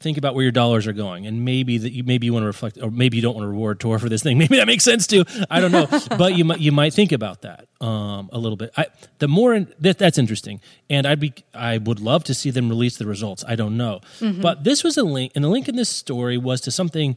think 0.00 0.16
about 0.16 0.34
where 0.34 0.42
your 0.42 0.52
dollars 0.52 0.86
are 0.86 0.94
going 0.94 1.26
and 1.26 1.44
maybe 1.44 1.76
that 1.78 1.92
you 1.92 2.02
maybe 2.02 2.26
you 2.26 2.32
want 2.32 2.42
to 2.42 2.46
reflect 2.46 2.78
or 2.82 2.90
maybe 2.90 3.16
you 3.16 3.22
don't 3.22 3.34
want 3.34 3.44
to 3.44 3.48
reward 3.48 3.78
Tor 3.78 3.98
for 3.98 4.08
this 4.08 4.22
thing. 4.22 4.38
Maybe 4.40 4.56
that 4.56 4.66
makes 4.66 4.82
sense 4.84 5.06
too 5.06 5.24
i 5.50 5.60
don't 5.60 5.72
know. 5.72 5.86
But 6.16 6.36
you 6.36 6.44
might 6.44 6.60
you 6.60 6.72
might 6.72 6.94
think 6.94 7.12
about 7.12 7.42
that 7.42 7.68
um, 7.80 8.30
a 8.32 8.38
little 8.38 8.56
bit. 8.56 8.72
I, 8.76 8.86
the 9.18 9.28
more 9.28 9.54
in, 9.54 9.72
that, 9.78 9.98
that's 9.98 10.18
interesting. 10.18 10.60
And 10.88 11.06
i'd 11.06 11.20
be 11.20 11.34
i 11.54 11.78
would 11.78 12.00
love 12.00 12.24
to 12.24 12.34
see 12.34 12.50
them 12.50 12.68
release 12.68 12.96
the 12.96 13.06
results. 13.06 13.44
I 13.46 13.56
don't 13.56 13.76
know. 13.76 14.00
Mm-hmm. 14.20 14.40
but 14.40 14.64
this 14.64 14.82
was 14.82 14.96
a 14.96 15.04
link 15.04 15.32
and 15.34 15.44
the 15.44 15.48
link 15.48 15.68
in 15.68 15.76
this 15.76 15.90
story 15.90 16.38
was 16.38 16.60
to 16.62 16.70
something 16.70 17.16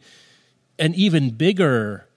an 0.77 0.93
even 0.95 1.29
bigger 1.31 2.07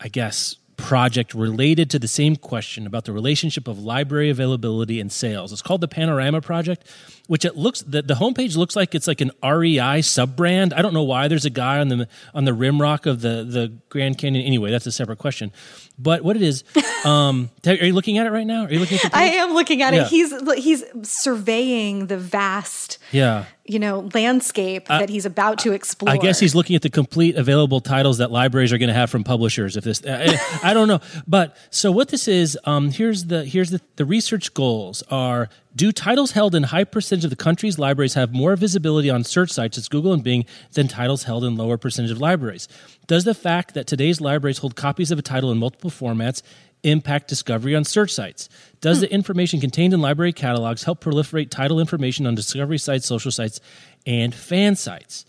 i 0.00 0.08
guess 0.08 0.56
project 0.78 1.34
related 1.34 1.90
to 1.90 1.98
the 1.98 2.08
same 2.08 2.36
question 2.36 2.86
about 2.86 3.04
the 3.04 3.12
relationship 3.12 3.68
of 3.68 3.78
library 3.78 4.30
availability 4.30 5.00
and 5.00 5.12
sales. 5.12 5.52
It's 5.52 5.60
called 5.60 5.82
the 5.82 5.88
Panorama 5.88 6.40
Project, 6.40 6.88
which 7.26 7.44
it 7.44 7.56
looks 7.56 7.82
the, 7.82 8.00
the 8.00 8.14
homepage 8.14 8.56
looks 8.56 8.76
like 8.76 8.94
it's 8.94 9.06
like 9.06 9.20
an 9.20 9.32
REI 9.44 10.00
sub 10.00 10.36
brand. 10.36 10.72
I 10.72 10.80
don't 10.80 10.94
know 10.94 11.02
why 11.02 11.28
there's 11.28 11.44
a 11.44 11.50
guy 11.50 11.80
on 11.80 11.88
the 11.88 12.08
on 12.32 12.44
the 12.44 12.54
rim 12.54 12.80
rock 12.80 13.04
of 13.04 13.20
the 13.20 13.44
the 13.44 13.72
Grand 13.90 14.16
Canyon. 14.16 14.46
Anyway, 14.46 14.70
that's 14.70 14.86
a 14.86 14.92
separate 14.92 15.18
question. 15.18 15.52
But 15.98 16.22
what 16.22 16.36
it 16.36 16.42
is, 16.42 16.64
um, 17.04 17.50
are 17.66 17.74
you 17.74 17.92
looking 17.92 18.18
at 18.18 18.26
it 18.26 18.30
right 18.30 18.46
now? 18.46 18.64
Are 18.64 18.72
you 18.72 18.78
looking 18.78 18.98
at 19.04 19.14
I 19.14 19.24
am 19.24 19.52
looking 19.52 19.82
at 19.82 19.94
yeah. 19.94 20.02
it. 20.02 20.08
He's 20.08 20.32
he's 20.56 20.84
surveying 21.02 22.06
the 22.06 22.18
vast 22.18 22.98
yeah 23.10 23.46
you 23.68 23.78
know 23.78 24.08
landscape 24.14 24.86
uh, 24.90 24.98
that 24.98 25.10
he's 25.10 25.26
about 25.26 25.58
to 25.60 25.72
explore. 25.72 26.12
I 26.12 26.16
guess 26.16 26.40
he's 26.40 26.54
looking 26.54 26.74
at 26.74 26.82
the 26.82 26.90
complete 26.90 27.36
available 27.36 27.80
titles 27.80 28.18
that 28.18 28.30
libraries 28.30 28.72
are 28.72 28.78
going 28.78 28.88
to 28.88 28.94
have 28.94 29.10
from 29.10 29.24
publishers. 29.24 29.76
If 29.76 29.84
this, 29.84 30.02
I, 30.06 30.38
I, 30.62 30.74
don't 30.74 30.88
know, 30.88 31.00
but 31.26 31.56
so 31.70 31.92
what 31.92 32.08
this 32.08 32.26
is, 32.26 32.58
um, 32.64 32.90
here's 32.90 33.26
the 33.26 33.44
here's 33.44 33.70
the 33.70 33.80
the 33.96 34.04
research 34.04 34.54
goals 34.54 35.02
are: 35.10 35.50
Do 35.76 35.92
titles 35.92 36.32
held 36.32 36.54
in 36.54 36.64
high 36.64 36.84
percentage 36.84 37.24
of 37.24 37.30
the 37.30 37.36
country's 37.36 37.78
libraries 37.78 38.14
have 38.14 38.32
more 38.32 38.56
visibility 38.56 39.10
on 39.10 39.22
search 39.22 39.50
sites 39.50 39.78
as 39.78 39.88
Google 39.88 40.12
and 40.12 40.24
Bing 40.24 40.44
than 40.72 40.88
titles 40.88 41.24
held 41.24 41.44
in 41.44 41.56
lower 41.56 41.76
percentage 41.76 42.10
of 42.10 42.20
libraries? 42.20 42.68
Does 43.06 43.24
the 43.24 43.34
fact 43.34 43.74
that 43.74 43.86
today's 43.86 44.20
libraries 44.20 44.58
hold 44.58 44.76
copies 44.76 45.10
of 45.10 45.18
a 45.18 45.22
title 45.22 45.52
in 45.52 45.58
multiple 45.58 45.90
formats 45.90 46.42
impact 46.82 47.28
discovery 47.28 47.74
on 47.74 47.84
search 47.84 48.12
sites? 48.12 48.48
Does 48.80 48.98
hmm. 48.98 49.02
the 49.02 49.12
information 49.12 49.60
contained 49.60 49.94
in 49.94 50.00
library 50.00 50.32
catalogs 50.32 50.84
help 50.84 51.02
proliferate 51.02 51.50
title 51.50 51.80
information 51.80 52.26
on 52.26 52.34
discovery 52.34 52.78
sites, 52.78 53.06
social 53.06 53.30
sites, 53.30 53.60
and 54.06 54.34
fan 54.34 54.74
sites? 54.74 55.24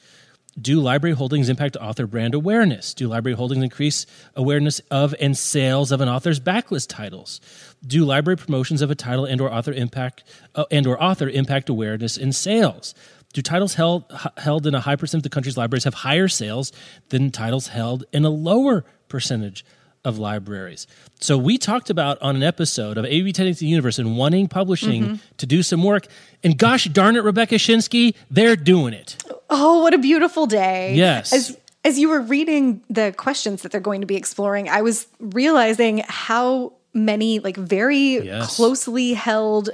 Do 0.60 0.82
library 0.82 1.16
holdings 1.16 1.47
impact 1.47 1.78
author 1.78 2.07
brand 2.07 2.34
awareness? 2.34 2.93
Do 2.93 3.07
library 3.07 3.36
holdings 3.36 3.64
increase 3.64 4.05
awareness 4.36 4.82
of 4.91 5.14
and 5.20 5.38
sales 5.38 5.91
of 5.91 6.01
an 6.01 6.10
author's 6.10 6.39
backlist 6.39 6.88
titles? 6.89 7.39
Do 7.86 8.03
library 8.03 8.38
promotions 8.38 8.82
of 8.82 8.89
a 8.89 8.95
title 8.95 9.26
and 9.26 9.39
or 9.39 9.51
author 9.53 9.72
impact 9.72 10.24
uh, 10.55 10.66
and 10.72 10.88
or 10.88 11.01
author 11.01 11.30
impact 11.30 11.70
awareness 11.70 12.18
and 12.18 12.36
sales? 12.36 12.95
Do 13.32 13.41
titles 13.41 13.76
held 13.76 14.05
held 14.38 14.66
in 14.66 14.74
a 14.74 14.80
high 14.80 14.95
percent 14.95 15.20
of 15.20 15.24
the 15.24 15.30
country's 15.30 15.55
libraries 15.55 15.84
have 15.84 15.93
higher 15.93 16.28
sales 16.28 16.72
than 17.10 17.30
titles 17.30 17.68
held 17.68 18.05
in 18.12 18.26
a 18.26 18.30
lower 18.30 18.84
percentage 19.07 19.64
of 20.03 20.18
libraries? 20.18 20.88
So 21.22 21.38
we 21.38 21.57
talked 21.60 21.91
about 21.91 22.20
on 22.22 22.36
an 22.36 22.43
episode 22.43 22.97
of 22.97 23.05
AV 23.05 23.34
Tending 23.34 23.53
the 23.53 23.68
Universe 23.68 23.99
and 23.99 24.18
wanting 24.18 24.47
publishing 24.47 25.20
to 25.38 25.45
do 25.45 25.62
some 25.62 25.84
work, 25.84 26.07
and 26.43 26.57
gosh 26.57 26.86
darn 26.86 27.16
it, 27.16 27.24
Rebecca 27.24 27.55
Schinsky, 27.55 28.16
they're 28.32 28.55
doing 28.55 28.93
it. 28.93 29.16
Oh, 29.50 29.82
what 29.82 29.93
a 29.93 29.97
beautiful 29.97 30.45
day. 30.45 30.93
Yes. 30.95 31.34
As 31.34 31.58
as 31.86 31.97
you 31.97 32.10
were 32.10 32.20
reading 32.22 32.84
the 32.89 33.14
questions 33.18 33.62
that 33.62 33.72
they're 33.72 33.80
going 33.82 34.02
to 34.02 34.08
be 34.08 34.16
exploring, 34.18 34.68
I 34.70 34.82
was 34.82 35.08
realizing 35.20 36.04
how 36.08 36.74
many 36.93 37.39
like 37.39 37.56
very 37.58 38.18
Yes. 38.20 38.56
closely 38.58 39.14
held 39.14 39.70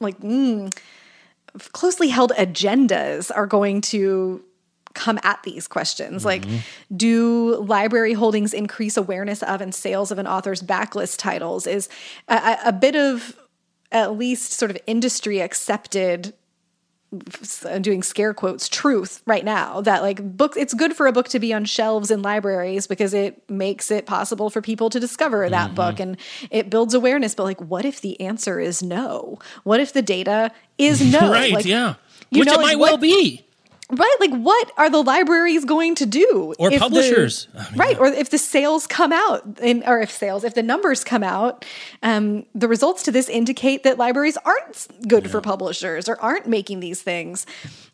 like 0.00 0.18
mm, 0.20 0.74
closely 1.72 2.08
held 2.08 2.32
agendas 2.32 3.30
are 3.34 3.46
going 3.46 3.80
to 3.80 4.42
come 4.94 5.18
at 5.22 5.40
these 5.44 5.68
questions 5.68 6.24
like 6.24 6.44
do 6.96 7.56
library 7.62 8.14
holdings 8.14 8.52
increase 8.52 8.96
awareness 8.96 9.42
of 9.44 9.60
and 9.60 9.72
sales 9.74 10.10
of 10.10 10.18
an 10.18 10.26
author's 10.26 10.60
backlist 10.62 11.18
titles 11.18 11.66
is 11.66 11.88
a, 12.26 12.56
a- 12.64 12.72
bit 12.72 12.96
of 12.96 13.38
at 13.92 14.16
least 14.18 14.52
sort 14.52 14.70
of 14.70 14.78
industry 14.86 15.40
accepted 15.40 16.34
doing 17.80 18.02
scare 18.02 18.34
quotes 18.34 18.68
truth 18.68 19.22
right 19.24 19.44
now 19.44 19.80
that 19.80 20.02
like 20.02 20.22
book 20.36 20.54
it's 20.58 20.74
good 20.74 20.94
for 20.94 21.06
a 21.06 21.12
book 21.12 21.26
to 21.28 21.38
be 21.38 21.54
on 21.54 21.64
shelves 21.64 22.10
in 22.10 22.20
libraries 22.20 22.86
because 22.86 23.14
it 23.14 23.42
makes 23.48 23.90
it 23.90 24.04
possible 24.04 24.50
for 24.50 24.60
people 24.60 24.90
to 24.90 25.00
discover 25.00 25.38
Mm-hmm. 25.38 25.52
that 25.52 25.74
book 25.74 26.00
and 26.00 26.16
it 26.50 26.68
builds 26.68 26.92
awareness 26.94 27.34
but 27.34 27.44
like 27.44 27.60
what 27.62 27.84
if 27.86 28.00
the 28.02 28.20
answer 28.20 28.60
is 28.60 28.82
no 28.82 29.38
what 29.64 29.80
if 29.80 29.92
the 29.94 30.02
data 30.02 30.50
is 30.76 31.00
no 31.12 31.20
right, 31.32 31.52
like, 31.52 31.64
yeah. 31.64 31.94
you 32.30 32.40
Which 32.40 32.46
know, 32.46 32.54
it 32.54 32.56
like, 32.58 32.66
might 32.66 32.78
what- 32.78 32.90
well 32.90 32.98
be. 32.98 33.44
Right, 33.90 34.16
like 34.20 34.32
what 34.32 34.70
are 34.76 34.90
the 34.90 35.02
libraries 35.02 35.64
going 35.64 35.94
to 35.94 36.04
do, 36.04 36.54
Or 36.58 36.68
if 36.68 36.74
the- 36.74 36.78
publishers. 36.78 37.48
I 37.56 37.70
mean, 37.70 37.78
right? 37.78 37.92
yeah. 37.92 37.98
Or 37.98 38.06
if 38.06 38.28
the 38.28 38.36
sales 38.36 38.86
come 38.86 39.14
out, 39.14 39.58
in, 39.62 39.82
or 39.86 39.98
if 40.00 40.10
sales, 40.10 40.44
if 40.44 40.52
the 40.52 40.62
numbers 40.62 41.04
come 41.04 41.22
out, 41.22 41.64
um, 42.02 42.44
the 42.54 42.68
results 42.68 43.02
to 43.04 43.10
this 43.10 43.30
indicate 43.30 43.84
that 43.84 43.96
libraries 43.96 44.36
aren't 44.44 44.88
good 45.08 45.30
for 45.30 45.40
publishers 45.40 46.06
or 46.06 46.20
aren't 46.20 46.46
making 46.46 46.80
these 46.80 47.00
things 47.00 47.46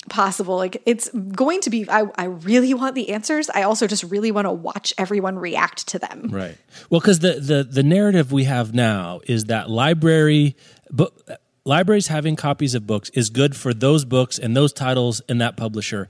possible. 0.09 0.57
Like 0.57 0.83
it's 0.85 1.11
going 1.11 1.61
to 1.61 1.71
be. 1.71 1.89
I, 1.89 2.07
I 2.17 2.25
really 2.25 2.75
want 2.75 2.97
the 2.97 3.11
answers. 3.11 3.49
I 3.51 3.63
also 3.63 3.87
just 3.87 4.03
really 4.03 4.33
want 4.33 4.47
to 4.47 4.53
watch 4.53 4.93
everyone 4.99 5.39
react 5.39 5.87
to 5.89 6.01
them. 6.01 6.29
Right. 6.33 6.59
Well, 6.91 7.01
because 7.01 7.21
the, 7.21 7.35
the 7.35 7.63
the 7.63 7.85
narrative 7.85 8.33
we 8.33 8.45
have 8.45 8.75
now 8.75 9.21
is 9.29 9.45
that 9.45 9.71
library 9.71 10.57
book 10.91 11.25
libraries 11.65 12.09
having 12.09 12.37
copies 12.37 12.75
of 12.75 12.87
books 12.87 13.11
is 13.11 13.31
good 13.31 13.57
for 13.57 13.73
those 13.73 14.05
books 14.05 14.39
and 14.39 14.57
those 14.57 14.73
titles 14.73 15.21
and 15.29 15.41
that 15.41 15.57
publisher. 15.57 16.09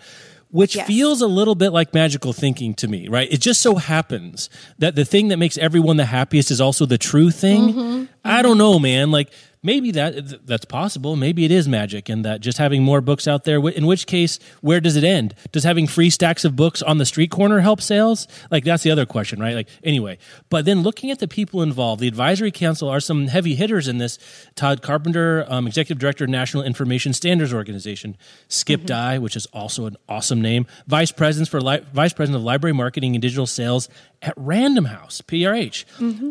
Which 0.51 0.77
Yes. 0.77 0.87
feels 0.87 1.21
a 1.21 1.27
little 1.27 1.57
bit 1.57 1.71
like 1.71 1.93
magical 1.93 2.33
thinking 2.33 2.75
to 2.75 2.87
me, 2.87 3.09
right? 3.09 3.27
It 3.33 3.41
just 3.41 3.61
so 3.61 3.75
happens 3.75 4.49
that 4.79 4.95
the 4.95 5.05
thing 5.05 5.29
that 5.29 5.37
makes 5.37 5.59
everyone 5.59 5.97
the 5.97 6.05
happiest 6.05 6.53
is 6.53 6.61
also 6.61 6.87
the 6.87 6.99
true 6.99 7.31
thing. 7.33 7.75
Mm-hmm. 7.75 8.05
I 8.25 8.41
don't 8.43 8.59
know, 8.59 8.79
man. 8.79 9.11
Like 9.11 9.31
maybe 9.65 9.91
that 9.93 10.47
that's 10.47 10.65
possible. 10.65 11.17
Maybe 11.17 11.45
it 11.45 11.51
is 11.51 11.67
magic, 11.67 12.09
and 12.09 12.25
that 12.25 12.41
just 12.41 12.59
having 12.59 12.85
more 12.85 13.01
books 13.01 13.27
out 13.27 13.43
there. 13.43 13.59
In 13.69 13.87
which 13.87 14.07
case, 14.07 14.39
where 14.61 14.81
does 14.81 14.95
it 14.95 15.03
end? 15.03 15.35
Does 15.51 15.65
having 15.65 15.89
free 15.89 16.11
stacks 16.11 16.45
of 16.45 16.55
books 16.55 16.83
on 16.83 16.99
the 16.99 17.07
street 17.07 17.31
corner 17.31 17.61
help 17.61 17.81
sales? 17.81 18.29
Like 18.51 18.65
that's 18.65 18.85
the 18.85 18.93
other 18.93 19.07
question, 19.07 19.41
right? 19.41 19.55
Like 19.55 19.69
anyway, 19.83 20.19
but 20.51 20.65
then 20.65 20.83
looking 20.83 21.11
at 21.11 21.19
the 21.19 21.27
people 21.27 21.63
involved, 21.63 22.01
the 22.01 22.09
advisory 22.09 22.53
council 22.53 22.89
are 22.89 23.01
some 23.01 23.27
heavy 23.27 23.57
hitters 23.57 23.89
in 23.89 23.99
this. 23.99 24.19
Todd 24.55 24.83
Carpenter, 24.83 25.45
um, 25.49 25.67
executive 25.67 25.99
director, 25.99 26.25
of 26.25 26.31
National 26.31 26.63
Information 26.63 27.13
Standards 27.13 27.53
Organization. 27.53 28.17
Skip 28.49 28.85
Dye, 28.85 29.19
which 29.19 29.35
is 29.35 29.47
also 29.47 29.87
an 29.87 29.97
awesome 30.09 30.41
name, 30.41 30.67
vice 30.87 31.11
president 31.11 31.49
for 31.49 31.61
li- 31.61 31.85
vice 31.93 32.13
president 32.13 32.37
of 32.37 32.45
library 32.45 32.75
marketing 32.75 33.15
and 33.15 33.23
digital 33.23 33.47
sales 33.47 33.89
at 34.25 34.35
Random 34.37 34.87
House, 34.87 35.21
PRH. 35.21 35.85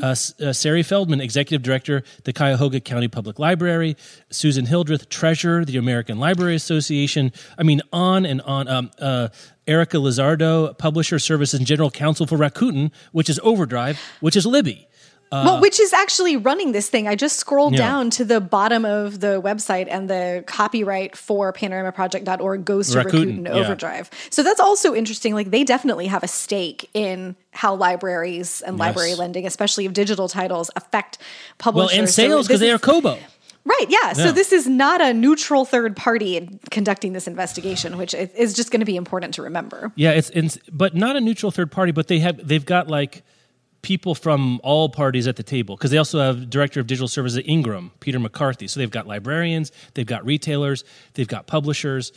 Uh, 0.04 0.46
uh, 0.46 0.54
Sari 0.54 0.84
Feldman, 0.84 1.22
executive 1.22 1.62
director, 1.62 2.04
the 2.24 2.34
Cuyahoga 2.34 2.80
County 2.80 3.08
Public 3.08 3.39
Library. 3.39 3.96
Susan 4.30 4.66
Hildreth, 4.66 5.10
treasurer, 5.10 5.64
the 5.64 5.78
American 5.78 6.20
Library 6.20 6.56
Association. 6.56 7.32
I 7.58 7.64
mean, 7.64 7.82
on 7.91 8.26
and 8.26 8.41
on. 8.41 8.68
Um, 8.68 8.91
uh, 9.00 9.30
Erica 9.66 9.96
Lizardo, 9.96 10.78
publisher 10.78 11.20
services 11.20 11.58
and 11.58 11.66
general 11.66 11.89
counsel 11.89 12.28
for 12.28 12.38
Rakuten, 12.38 12.91
which 13.14 13.30
is 13.30 13.39
Overdrive, 13.44 13.98
which 14.20 14.36
is 14.36 14.46
Libby. 14.46 14.88
Well, 15.46 15.60
which 15.62 15.80
is 15.80 15.94
actually 15.94 16.38
running 16.38 16.72
this 16.72 16.90
thing. 16.90 17.08
I 17.08 17.16
just 17.16 17.38
scrolled 17.40 17.74
Uh, 17.74 17.78
Yeah. 17.78 17.88
down 17.90 18.10
to 18.12 18.26
the 18.26 18.40
bottom 18.40 18.86
of 18.86 19.20
the 19.20 19.42
website, 19.42 19.88
and 19.90 20.10
the 20.10 20.44
copyright 20.48 21.16
for 21.18 21.52
panoramaproject.org 21.54 22.66
goes 22.66 22.92
to 22.92 23.00
Rakuten, 23.00 23.44
Rakuten 23.44 23.46
yeah. 23.48 23.54
Overdrive. 23.54 24.10
So 24.30 24.44
that's 24.44 24.60
also 24.60 24.94
interesting. 24.94 25.34
Like 25.34 25.52
they 25.52 25.64
definitely 25.64 26.08
have 26.08 26.24
a 26.24 26.28
stake 26.28 26.90
in 26.94 27.36
how 27.52 27.76
libraries 27.76 28.62
and 28.62 28.78
library 28.78 29.16
lending, 29.16 29.46
especially 29.46 29.86
of 29.86 29.94
digital 29.94 30.28
titles, 30.28 30.70
affect 30.76 31.18
Well, 31.20 31.56
publishers. 31.74 31.98
and 32.00 32.10
sales 32.10 32.48
because 32.48 32.60
this 32.60 32.68
they 32.68 32.72
are 32.74 32.80
Kobo. 32.80 33.18
Right, 33.66 33.86
yeah. 33.88 34.12
So 34.12 34.34
this 34.34 34.52
is 34.52 34.68
not 34.68 35.00
a 35.00 35.14
neutral 35.14 35.64
third 35.64 35.96
party 35.96 36.60
conducting 36.70 37.14
this 37.14 37.28
investigation, 37.28 37.98
which 37.98 38.14
is 38.14 38.54
just 38.54 38.72
going 38.72 38.82
to 38.82 38.86
be 38.86 38.98
important 38.98 39.36
to 39.36 39.42
remember. 39.42 39.94
Yeah, 39.96 40.12
it's, 40.12 40.30
it's 40.32 40.58
but 40.70 40.94
not 40.96 41.16
a 41.16 41.22
neutral 41.22 41.50
third 41.50 41.72
party, 41.72 41.94
but 41.94 42.08
they 42.10 42.20
have 42.20 42.46
they've 42.46 42.66
got 42.66 42.90
like 42.90 43.24
people 43.84 44.16
from 44.16 44.60
all 44.64 44.90
parties 44.90 45.28
at 45.28 45.36
the 45.36 45.44
table 45.44 45.76
because 45.78 45.92
they 45.92 45.98
also 46.00 46.20
have 46.20 46.50
director 46.50 46.80
of 46.80 46.88
digital 46.88 47.08
services 47.08 47.38
at 47.38 47.48
Ingram, 47.48 47.92
Peter 48.00 48.18
McCarthy. 48.20 48.68
So 48.68 48.80
they've 48.80 48.90
got 48.90 49.06
librarians, 49.06 49.72
they've 49.94 50.06
got 50.08 50.26
retailers, 50.26 50.84
they've 51.14 51.28
got 51.28 51.46
publishers. 51.46 52.12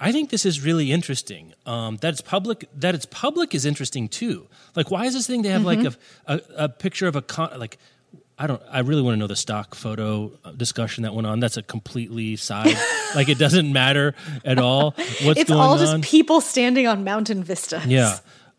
I 0.00 0.12
think 0.12 0.30
this 0.30 0.46
is 0.46 0.64
really 0.64 0.92
interesting. 0.92 1.52
Um, 1.66 1.96
that 1.98 2.10
it's 2.10 2.20
public. 2.22 2.68
That 2.74 2.94
it's 2.94 3.04
public 3.06 3.52
is 3.54 3.66
interesting 3.66 4.08
too. 4.08 4.46
Like, 4.76 4.90
why 4.92 5.04
is 5.06 5.12
this 5.14 5.26
thing? 5.26 5.42
They 5.42 5.48
have 5.50 5.64
like 5.64 5.80
a, 5.84 5.92
a 6.26 6.40
a 6.56 6.68
picture 6.68 7.06
of 7.06 7.16
a 7.16 7.22
con, 7.22 7.50
like. 7.58 7.78
I 8.40 8.46
don't. 8.46 8.62
I 8.70 8.78
really 8.80 9.02
want 9.02 9.14
to 9.14 9.18
know 9.18 9.26
the 9.26 9.34
stock 9.34 9.74
photo 9.74 10.30
uh, 10.44 10.52
discussion 10.52 11.02
that 11.02 11.12
went 11.12 11.26
on. 11.26 11.40
That's 11.40 11.56
a 11.56 11.62
completely 11.64 12.36
side. 12.36 12.72
like 13.16 13.28
it 13.28 13.36
doesn't 13.36 13.72
matter 13.72 14.14
at 14.44 14.60
all. 14.60 14.92
What's 15.24 15.40
It's 15.40 15.50
going 15.50 15.60
all 15.60 15.72
on? 15.72 15.78
just 15.80 16.02
people 16.02 16.40
standing 16.40 16.86
on 16.86 17.02
mountain 17.02 17.42
vistas. 17.42 17.84
Yeah. 17.86 18.18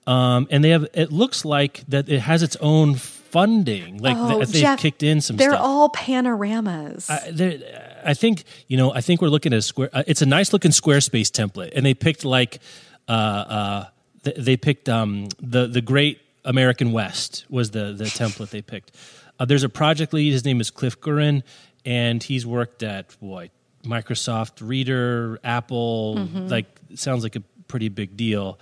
Um, 0.10 0.47
and 0.49 0.64
they 0.64 0.70
have, 0.72 0.88
it 0.93 1.12
looks 1.12 1.45
like 1.45 1.84
that 1.89 2.10
it 2.10 2.22
has 2.22 2.41
its 2.41 2.55
own 2.62 2.95
funding. 2.95 3.97
Like 3.99 4.18
Oh, 4.18 4.38
th- 4.39 4.49
they've 4.49 4.62
Jeff, 4.62 4.80
kicked 4.80 5.03
in 5.03 5.22
some 5.22 5.38
They're 5.38 5.51
stuff. 5.51 5.62
all 5.64 5.89
panoramas. 5.89 7.10
I, 7.10 7.60
I 8.03 8.14
think, 8.16 8.43
you 8.68 8.78
know, 8.78 8.91
I 8.91 9.01
think 9.01 9.22
we're 9.22 9.28
looking 9.30 9.53
at 9.53 9.60
a 9.60 9.62
square, 9.62 9.89
uh, 9.93 10.03
it's 10.07 10.22
a 10.24 10.26
nice 10.26 10.51
looking 10.51 10.72
Squarespace 10.72 11.30
template. 11.30 11.74
And 11.76 11.86
they 11.86 11.93
picked 11.93 12.26
like, 12.26 12.60
uh, 13.07 13.12
uh, 13.12 13.86
th- 14.24 14.36
they 14.38 14.57
picked, 14.57 14.89
um, 14.89 15.28
the, 15.39 15.68
the 15.68 15.82
great 15.82 16.20
American 16.43 16.91
West 16.91 17.45
was 17.49 17.70
the, 17.72 17.93
the 17.93 18.05
template 18.05 18.49
they 18.49 18.62
picked. 18.64 18.91
Uh, 19.39 19.45
there's 19.45 19.64
a 19.64 19.70
project 19.70 20.12
lead. 20.14 20.32
His 20.32 20.43
name 20.43 20.60
is 20.60 20.72
Cliff 20.72 20.99
Guren, 20.99 21.43
and 21.86 22.24
he's 22.24 22.45
worked 22.47 22.82
at, 22.82 23.16
boy, 23.20 23.51
Microsoft 23.84 24.68
Reader, 24.68 25.39
Apple, 25.43 26.16
Mm-hmm. 26.18 26.47
like, 26.47 26.66
sounds 26.95 27.22
like 27.24 27.36
a 27.36 27.43
pretty 27.68 27.89
big 27.89 28.18
deal. 28.18 28.57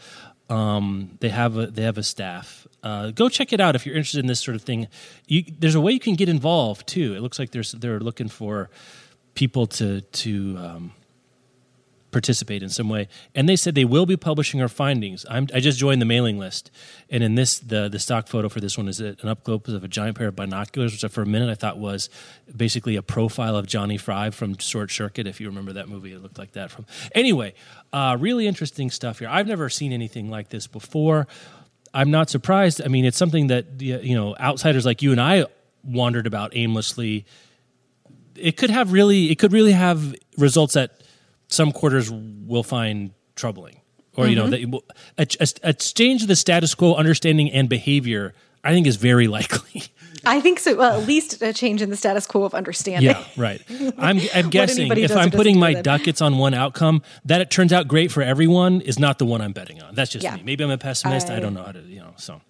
Um, 0.50 1.18
they 1.20 1.30
have 1.30 1.58
a 1.58 1.68
they 1.68 1.84
have 1.84 1.98
a 1.98 2.04
staff. 2.04 2.68
Uh, 2.82 3.12
go 3.12 3.28
check 3.28 3.52
it 3.52 3.60
out 3.60 3.76
if 3.76 3.86
you're 3.86 3.96
interested 3.96 4.20
in 4.20 4.28
this 4.28 4.40
sort 4.40 4.56
of 4.56 4.62
thing. 4.62 4.88
You, 5.28 5.44
there's 5.60 5.76
a 5.76 5.82
way 5.82 5.92
you 5.92 6.00
can 6.00 6.16
get 6.16 6.30
involved 6.30 6.88
too. 6.88 7.16
It 7.16 7.22
looks 7.22 7.38
like 7.38 7.52
there's 7.52 7.74
they're 7.74 8.00
looking 8.00 8.30
for 8.30 8.70
people 9.34 9.68
to 9.68 10.02
to 10.02 10.58
um, 10.58 10.92
participate 12.12 12.64
in 12.64 12.70
some 12.70 12.90
way. 12.90 13.08
And 13.36 13.48
they 13.48 13.56
said 13.56 13.76
they 13.76 13.86
will 13.86 14.06
be 14.06 14.18
publishing 14.18 14.62
our 14.62 14.68
findings. 14.68 15.26
I'm, 15.30 15.48
I 15.54 15.60
just 15.60 15.78
joined 15.78 16.02
the 16.02 16.06
mailing 16.06 16.38
list, 16.38 16.72
and 17.10 17.24
in 17.24 17.36
this 17.36 17.60
the 17.60 17.90
the 17.90 18.00
stock 18.00 18.28
photo 18.28 18.50
for 18.50 18.60
this 18.60 18.78
one 18.78 18.88
is 18.88 19.00
an 19.00 19.18
up 19.24 19.44
close 19.44 19.68
of 19.68 19.84
a 19.84 19.88
giant 19.88 20.18
pair 20.18 20.28
of 20.28 20.36
binoculars, 20.36 20.92
which 20.92 21.12
for 21.12 21.22
a 21.22 21.26
minute 21.26 21.50
I 21.50 21.56
thought 21.56 21.78
was 21.78 22.10
basically 22.56 22.96
a 22.96 23.02
profile 23.02 23.56
of 23.56 23.68
Johnny 23.68 23.98
Five 23.98 24.36
from 24.36 24.58
Short 24.58 24.92
Circuit. 24.92 25.28
If 25.28 25.42
you 25.42 25.48
remember 25.48 25.74
that 25.74 25.90
movie, 25.90 26.14
it 26.14 26.22
looked 26.22 26.38
like 26.38 26.54
that. 26.54 26.72
From 26.72 26.86
anyway, 27.14 27.54
uh, 27.92 28.18
really 28.20 28.48
interesting 28.48 28.90
stuff 28.90 29.20
here. 29.20 29.30
I've 29.30 29.48
never 29.48 29.70
seen 29.70 29.92
anything 29.92 30.30
like 30.30 30.50
this 30.50 30.68
before. 30.68 31.28
I'm 31.94 32.12
not 32.12 32.30
surprised. 32.30 32.82
I 32.84 32.88
mean, 32.88 33.06
it's 33.06 33.18
something 33.18 33.48
that 33.48 33.82
you 33.82 34.16
know 34.16 34.36
outsiders 34.40 34.86
like 34.86 35.02
you 35.02 35.12
and 35.12 35.22
I 35.22 35.46
wandered 35.84 36.28
about 36.28 36.56
aimlessly 36.56 37.26
it 38.38 38.58
could 38.58 38.70
have 38.70 38.92
really 38.92 39.32
it 39.32 39.40
could 39.40 39.52
really 39.52 39.72
have 39.72 40.16
results 40.38 40.74
that 40.74 41.02
some 41.48 41.72
quarters 41.72 42.12
will 42.12 42.64
find 42.64 43.12
troubling 43.36 43.82
or 44.16 44.28
you 44.28 44.36
know 44.36 44.48
mm-hmm. 44.48 44.52
that 44.52 44.70
will- 44.70 44.86
a, 45.18 45.28
a, 45.40 45.70
a 45.70 45.74
change 45.74 46.22
of 46.22 46.28
the 46.28 46.36
status 46.36 46.74
quo 46.76 46.96
understanding 46.96 47.52
and 47.52 47.70
behavior 47.70 48.34
i 48.64 48.74
think 48.74 48.88
is 48.88 48.96
very 48.96 49.28
likely 49.40 49.84
I 50.26 50.42
think 50.42 50.60
so. 50.60 50.76
Well, 50.76 51.00
at 51.00 51.08
least 51.08 51.42
a 51.42 51.54
change 51.54 51.82
in 51.82 51.90
the 51.90 51.96
status 51.96 52.26
quo 52.28 52.44
of 52.44 52.54
understanding. 52.54 53.10
Yeah, 53.10 53.24
right. 53.38 53.62
I'm, 53.98 54.20
I'm 54.36 54.50
guessing 54.50 54.92
if 54.98 55.16
I'm 55.16 55.32
putting 55.32 55.60
my 55.60 55.74
ducats 55.74 56.22
on 56.22 56.38
one 56.38 56.54
outcome, 56.54 57.02
that 57.26 57.40
it 57.40 57.50
turns 57.50 57.72
out 57.72 57.88
great 57.88 58.12
for 58.12 58.22
everyone 58.22 58.82
is 58.82 59.00
not 59.00 59.20
the 59.20 59.26
one 59.26 59.42
I'm 59.42 59.54
betting 59.54 59.82
on. 59.82 59.96
That's 59.96 60.12
just 60.12 60.24
Yeah. 60.24 60.36
me. 60.36 60.44
Maybe 60.44 60.64
I'm 60.64 60.70
a 60.70 60.78
pessimist. 60.78 61.30
I, 61.30 61.38
I- 61.38 61.40
don't 61.40 61.54
know 61.54 61.64
how 61.64 61.72
to, 61.72 61.80
you 61.82 62.00
know. 62.00 62.14
So, 62.18 62.42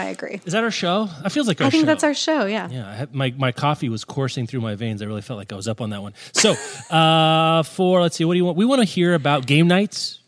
I 0.00 0.06
agree. 0.06 0.40
is 0.44 0.52
that 0.52 0.64
our 0.64 0.70
show? 0.70 1.08
That 1.22 1.30
feels 1.32 1.46
like 1.48 1.60
our 1.60 1.66
I 1.66 1.70
think 1.70 1.82
show. 1.82 1.86
that's 1.86 2.04
our 2.04 2.14
show. 2.14 2.46
Yeah. 2.46 2.68
Yeah, 2.70 2.88
I 2.88 2.94
had, 2.94 3.14
my 3.14 3.32
my 3.36 3.52
coffee 3.52 3.88
was 3.88 4.04
coursing 4.04 4.46
through 4.46 4.60
my 4.60 4.74
veins. 4.74 5.02
I 5.02 5.06
really 5.06 5.22
felt 5.22 5.38
like 5.38 5.52
I 5.52 5.56
was 5.56 5.68
up 5.68 5.80
on 5.80 5.90
that 5.90 6.02
one. 6.02 6.14
So, 6.32 6.52
uh, 6.94 7.62
for 7.62 8.00
let's 8.00 8.16
see, 8.16 8.24
what 8.24 8.34
do 8.34 8.38
you 8.38 8.44
want? 8.44 8.56
We 8.56 8.64
want 8.64 8.80
to 8.80 8.86
hear 8.86 9.14
about 9.14 9.46
game 9.46 9.68
nights 9.68 10.20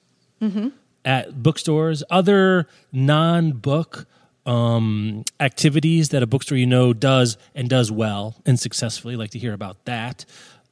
at 1.04 1.42
bookstores, 1.42 2.02
other 2.10 2.68
non-book 2.92 4.06
um, 4.44 5.24
activities 5.40 6.08
that 6.10 6.22
a 6.22 6.26
bookstore 6.26 6.58
you 6.58 6.66
know 6.66 6.92
does 6.92 7.36
and 7.54 7.68
does 7.68 7.90
well 7.92 8.36
and 8.44 8.58
successfully. 8.58 9.16
Like 9.16 9.30
to 9.30 9.38
hear 9.38 9.52
about 9.52 9.84
that. 9.84 10.24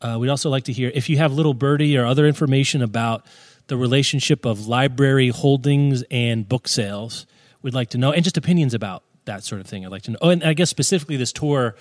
Uh, 0.02 0.16
we'd 0.18 0.28
also 0.30 0.50
like 0.50 0.64
to 0.64 0.72
hear 0.72 0.90
if 0.94 1.08
you 1.08 1.18
have 1.18 1.32
Little 1.32 1.54
Birdie 1.54 1.96
or 1.96 2.06
other 2.06 2.26
information 2.26 2.82
about 2.82 3.26
the 3.66 3.76
relationship 3.76 4.44
of 4.44 4.66
library 4.66 5.28
holdings 5.28 6.02
and 6.10 6.48
book 6.48 6.66
sales. 6.66 7.26
We'd 7.62 7.74
like 7.74 7.90
to 7.90 7.98
know, 7.98 8.12
and 8.12 8.22
just 8.24 8.36
opinions 8.36 8.74
about 8.74 9.02
that 9.26 9.44
sort 9.44 9.60
of 9.60 9.66
thing. 9.66 9.84
I'd 9.84 9.90
like 9.92 10.02
to 10.02 10.10
know. 10.12 10.18
Oh, 10.22 10.30
and 10.30 10.42
I 10.44 10.54
guess 10.54 10.70
specifically 10.70 11.16
this 11.16 11.32
Tor 11.32 11.76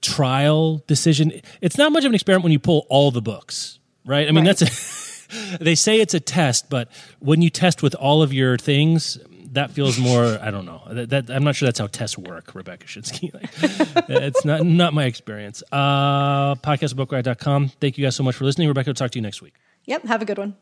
trial 0.00 0.82
decision. 0.86 1.32
It's 1.60 1.78
not 1.78 1.92
much 1.92 2.04
of 2.04 2.10
an 2.10 2.14
experiment 2.14 2.44
when 2.44 2.52
you 2.52 2.58
pull 2.58 2.86
all 2.88 3.10
the 3.10 3.22
books, 3.22 3.78
right? 4.04 4.28
I 4.28 4.32
mean, 4.32 4.44
Right. 4.46 4.56
that's 4.56 5.56
a, 5.58 5.58
they 5.64 5.74
say 5.74 6.00
it's 6.00 6.14
a 6.14 6.20
test, 6.20 6.68
but 6.68 6.88
when 7.20 7.42
you 7.42 7.50
test 7.50 7.82
with 7.82 7.94
all 7.94 8.22
of 8.22 8.32
your 8.32 8.56
things, 8.58 9.18
that 9.52 9.70
feels 9.70 9.98
more. 9.98 10.38
I 10.42 10.50
don't 10.50 10.66
know. 10.66 10.82
That, 10.90 11.10
that 11.10 11.30
I'm 11.30 11.44
not 11.44 11.54
sure 11.56 11.66
that's 11.66 11.78
how 11.78 11.86
tests 11.86 12.18
work, 12.18 12.54
Rebecca 12.54 12.86
Schinsky. 12.86 13.32
Like, 13.32 13.50
it's 14.10 14.44
not 14.44 14.64
not 14.66 14.92
my 14.94 15.04
experience. 15.04 15.62
Uh, 15.72 16.54
podcastbookriot.com. 16.56 17.68
Thank 17.80 17.96
you 17.96 18.04
guys 18.04 18.16
so 18.16 18.22
much 18.24 18.34
for 18.36 18.44
listening. 18.44 18.68
Rebecca, 18.68 18.90
will 18.90 18.94
talk 18.94 19.10
to 19.12 19.18
you 19.18 19.22
next 19.22 19.40
week. 19.42 19.54
Yep. 19.86 20.04
Have 20.04 20.22
a 20.22 20.24
good 20.24 20.38
one. 20.38 20.56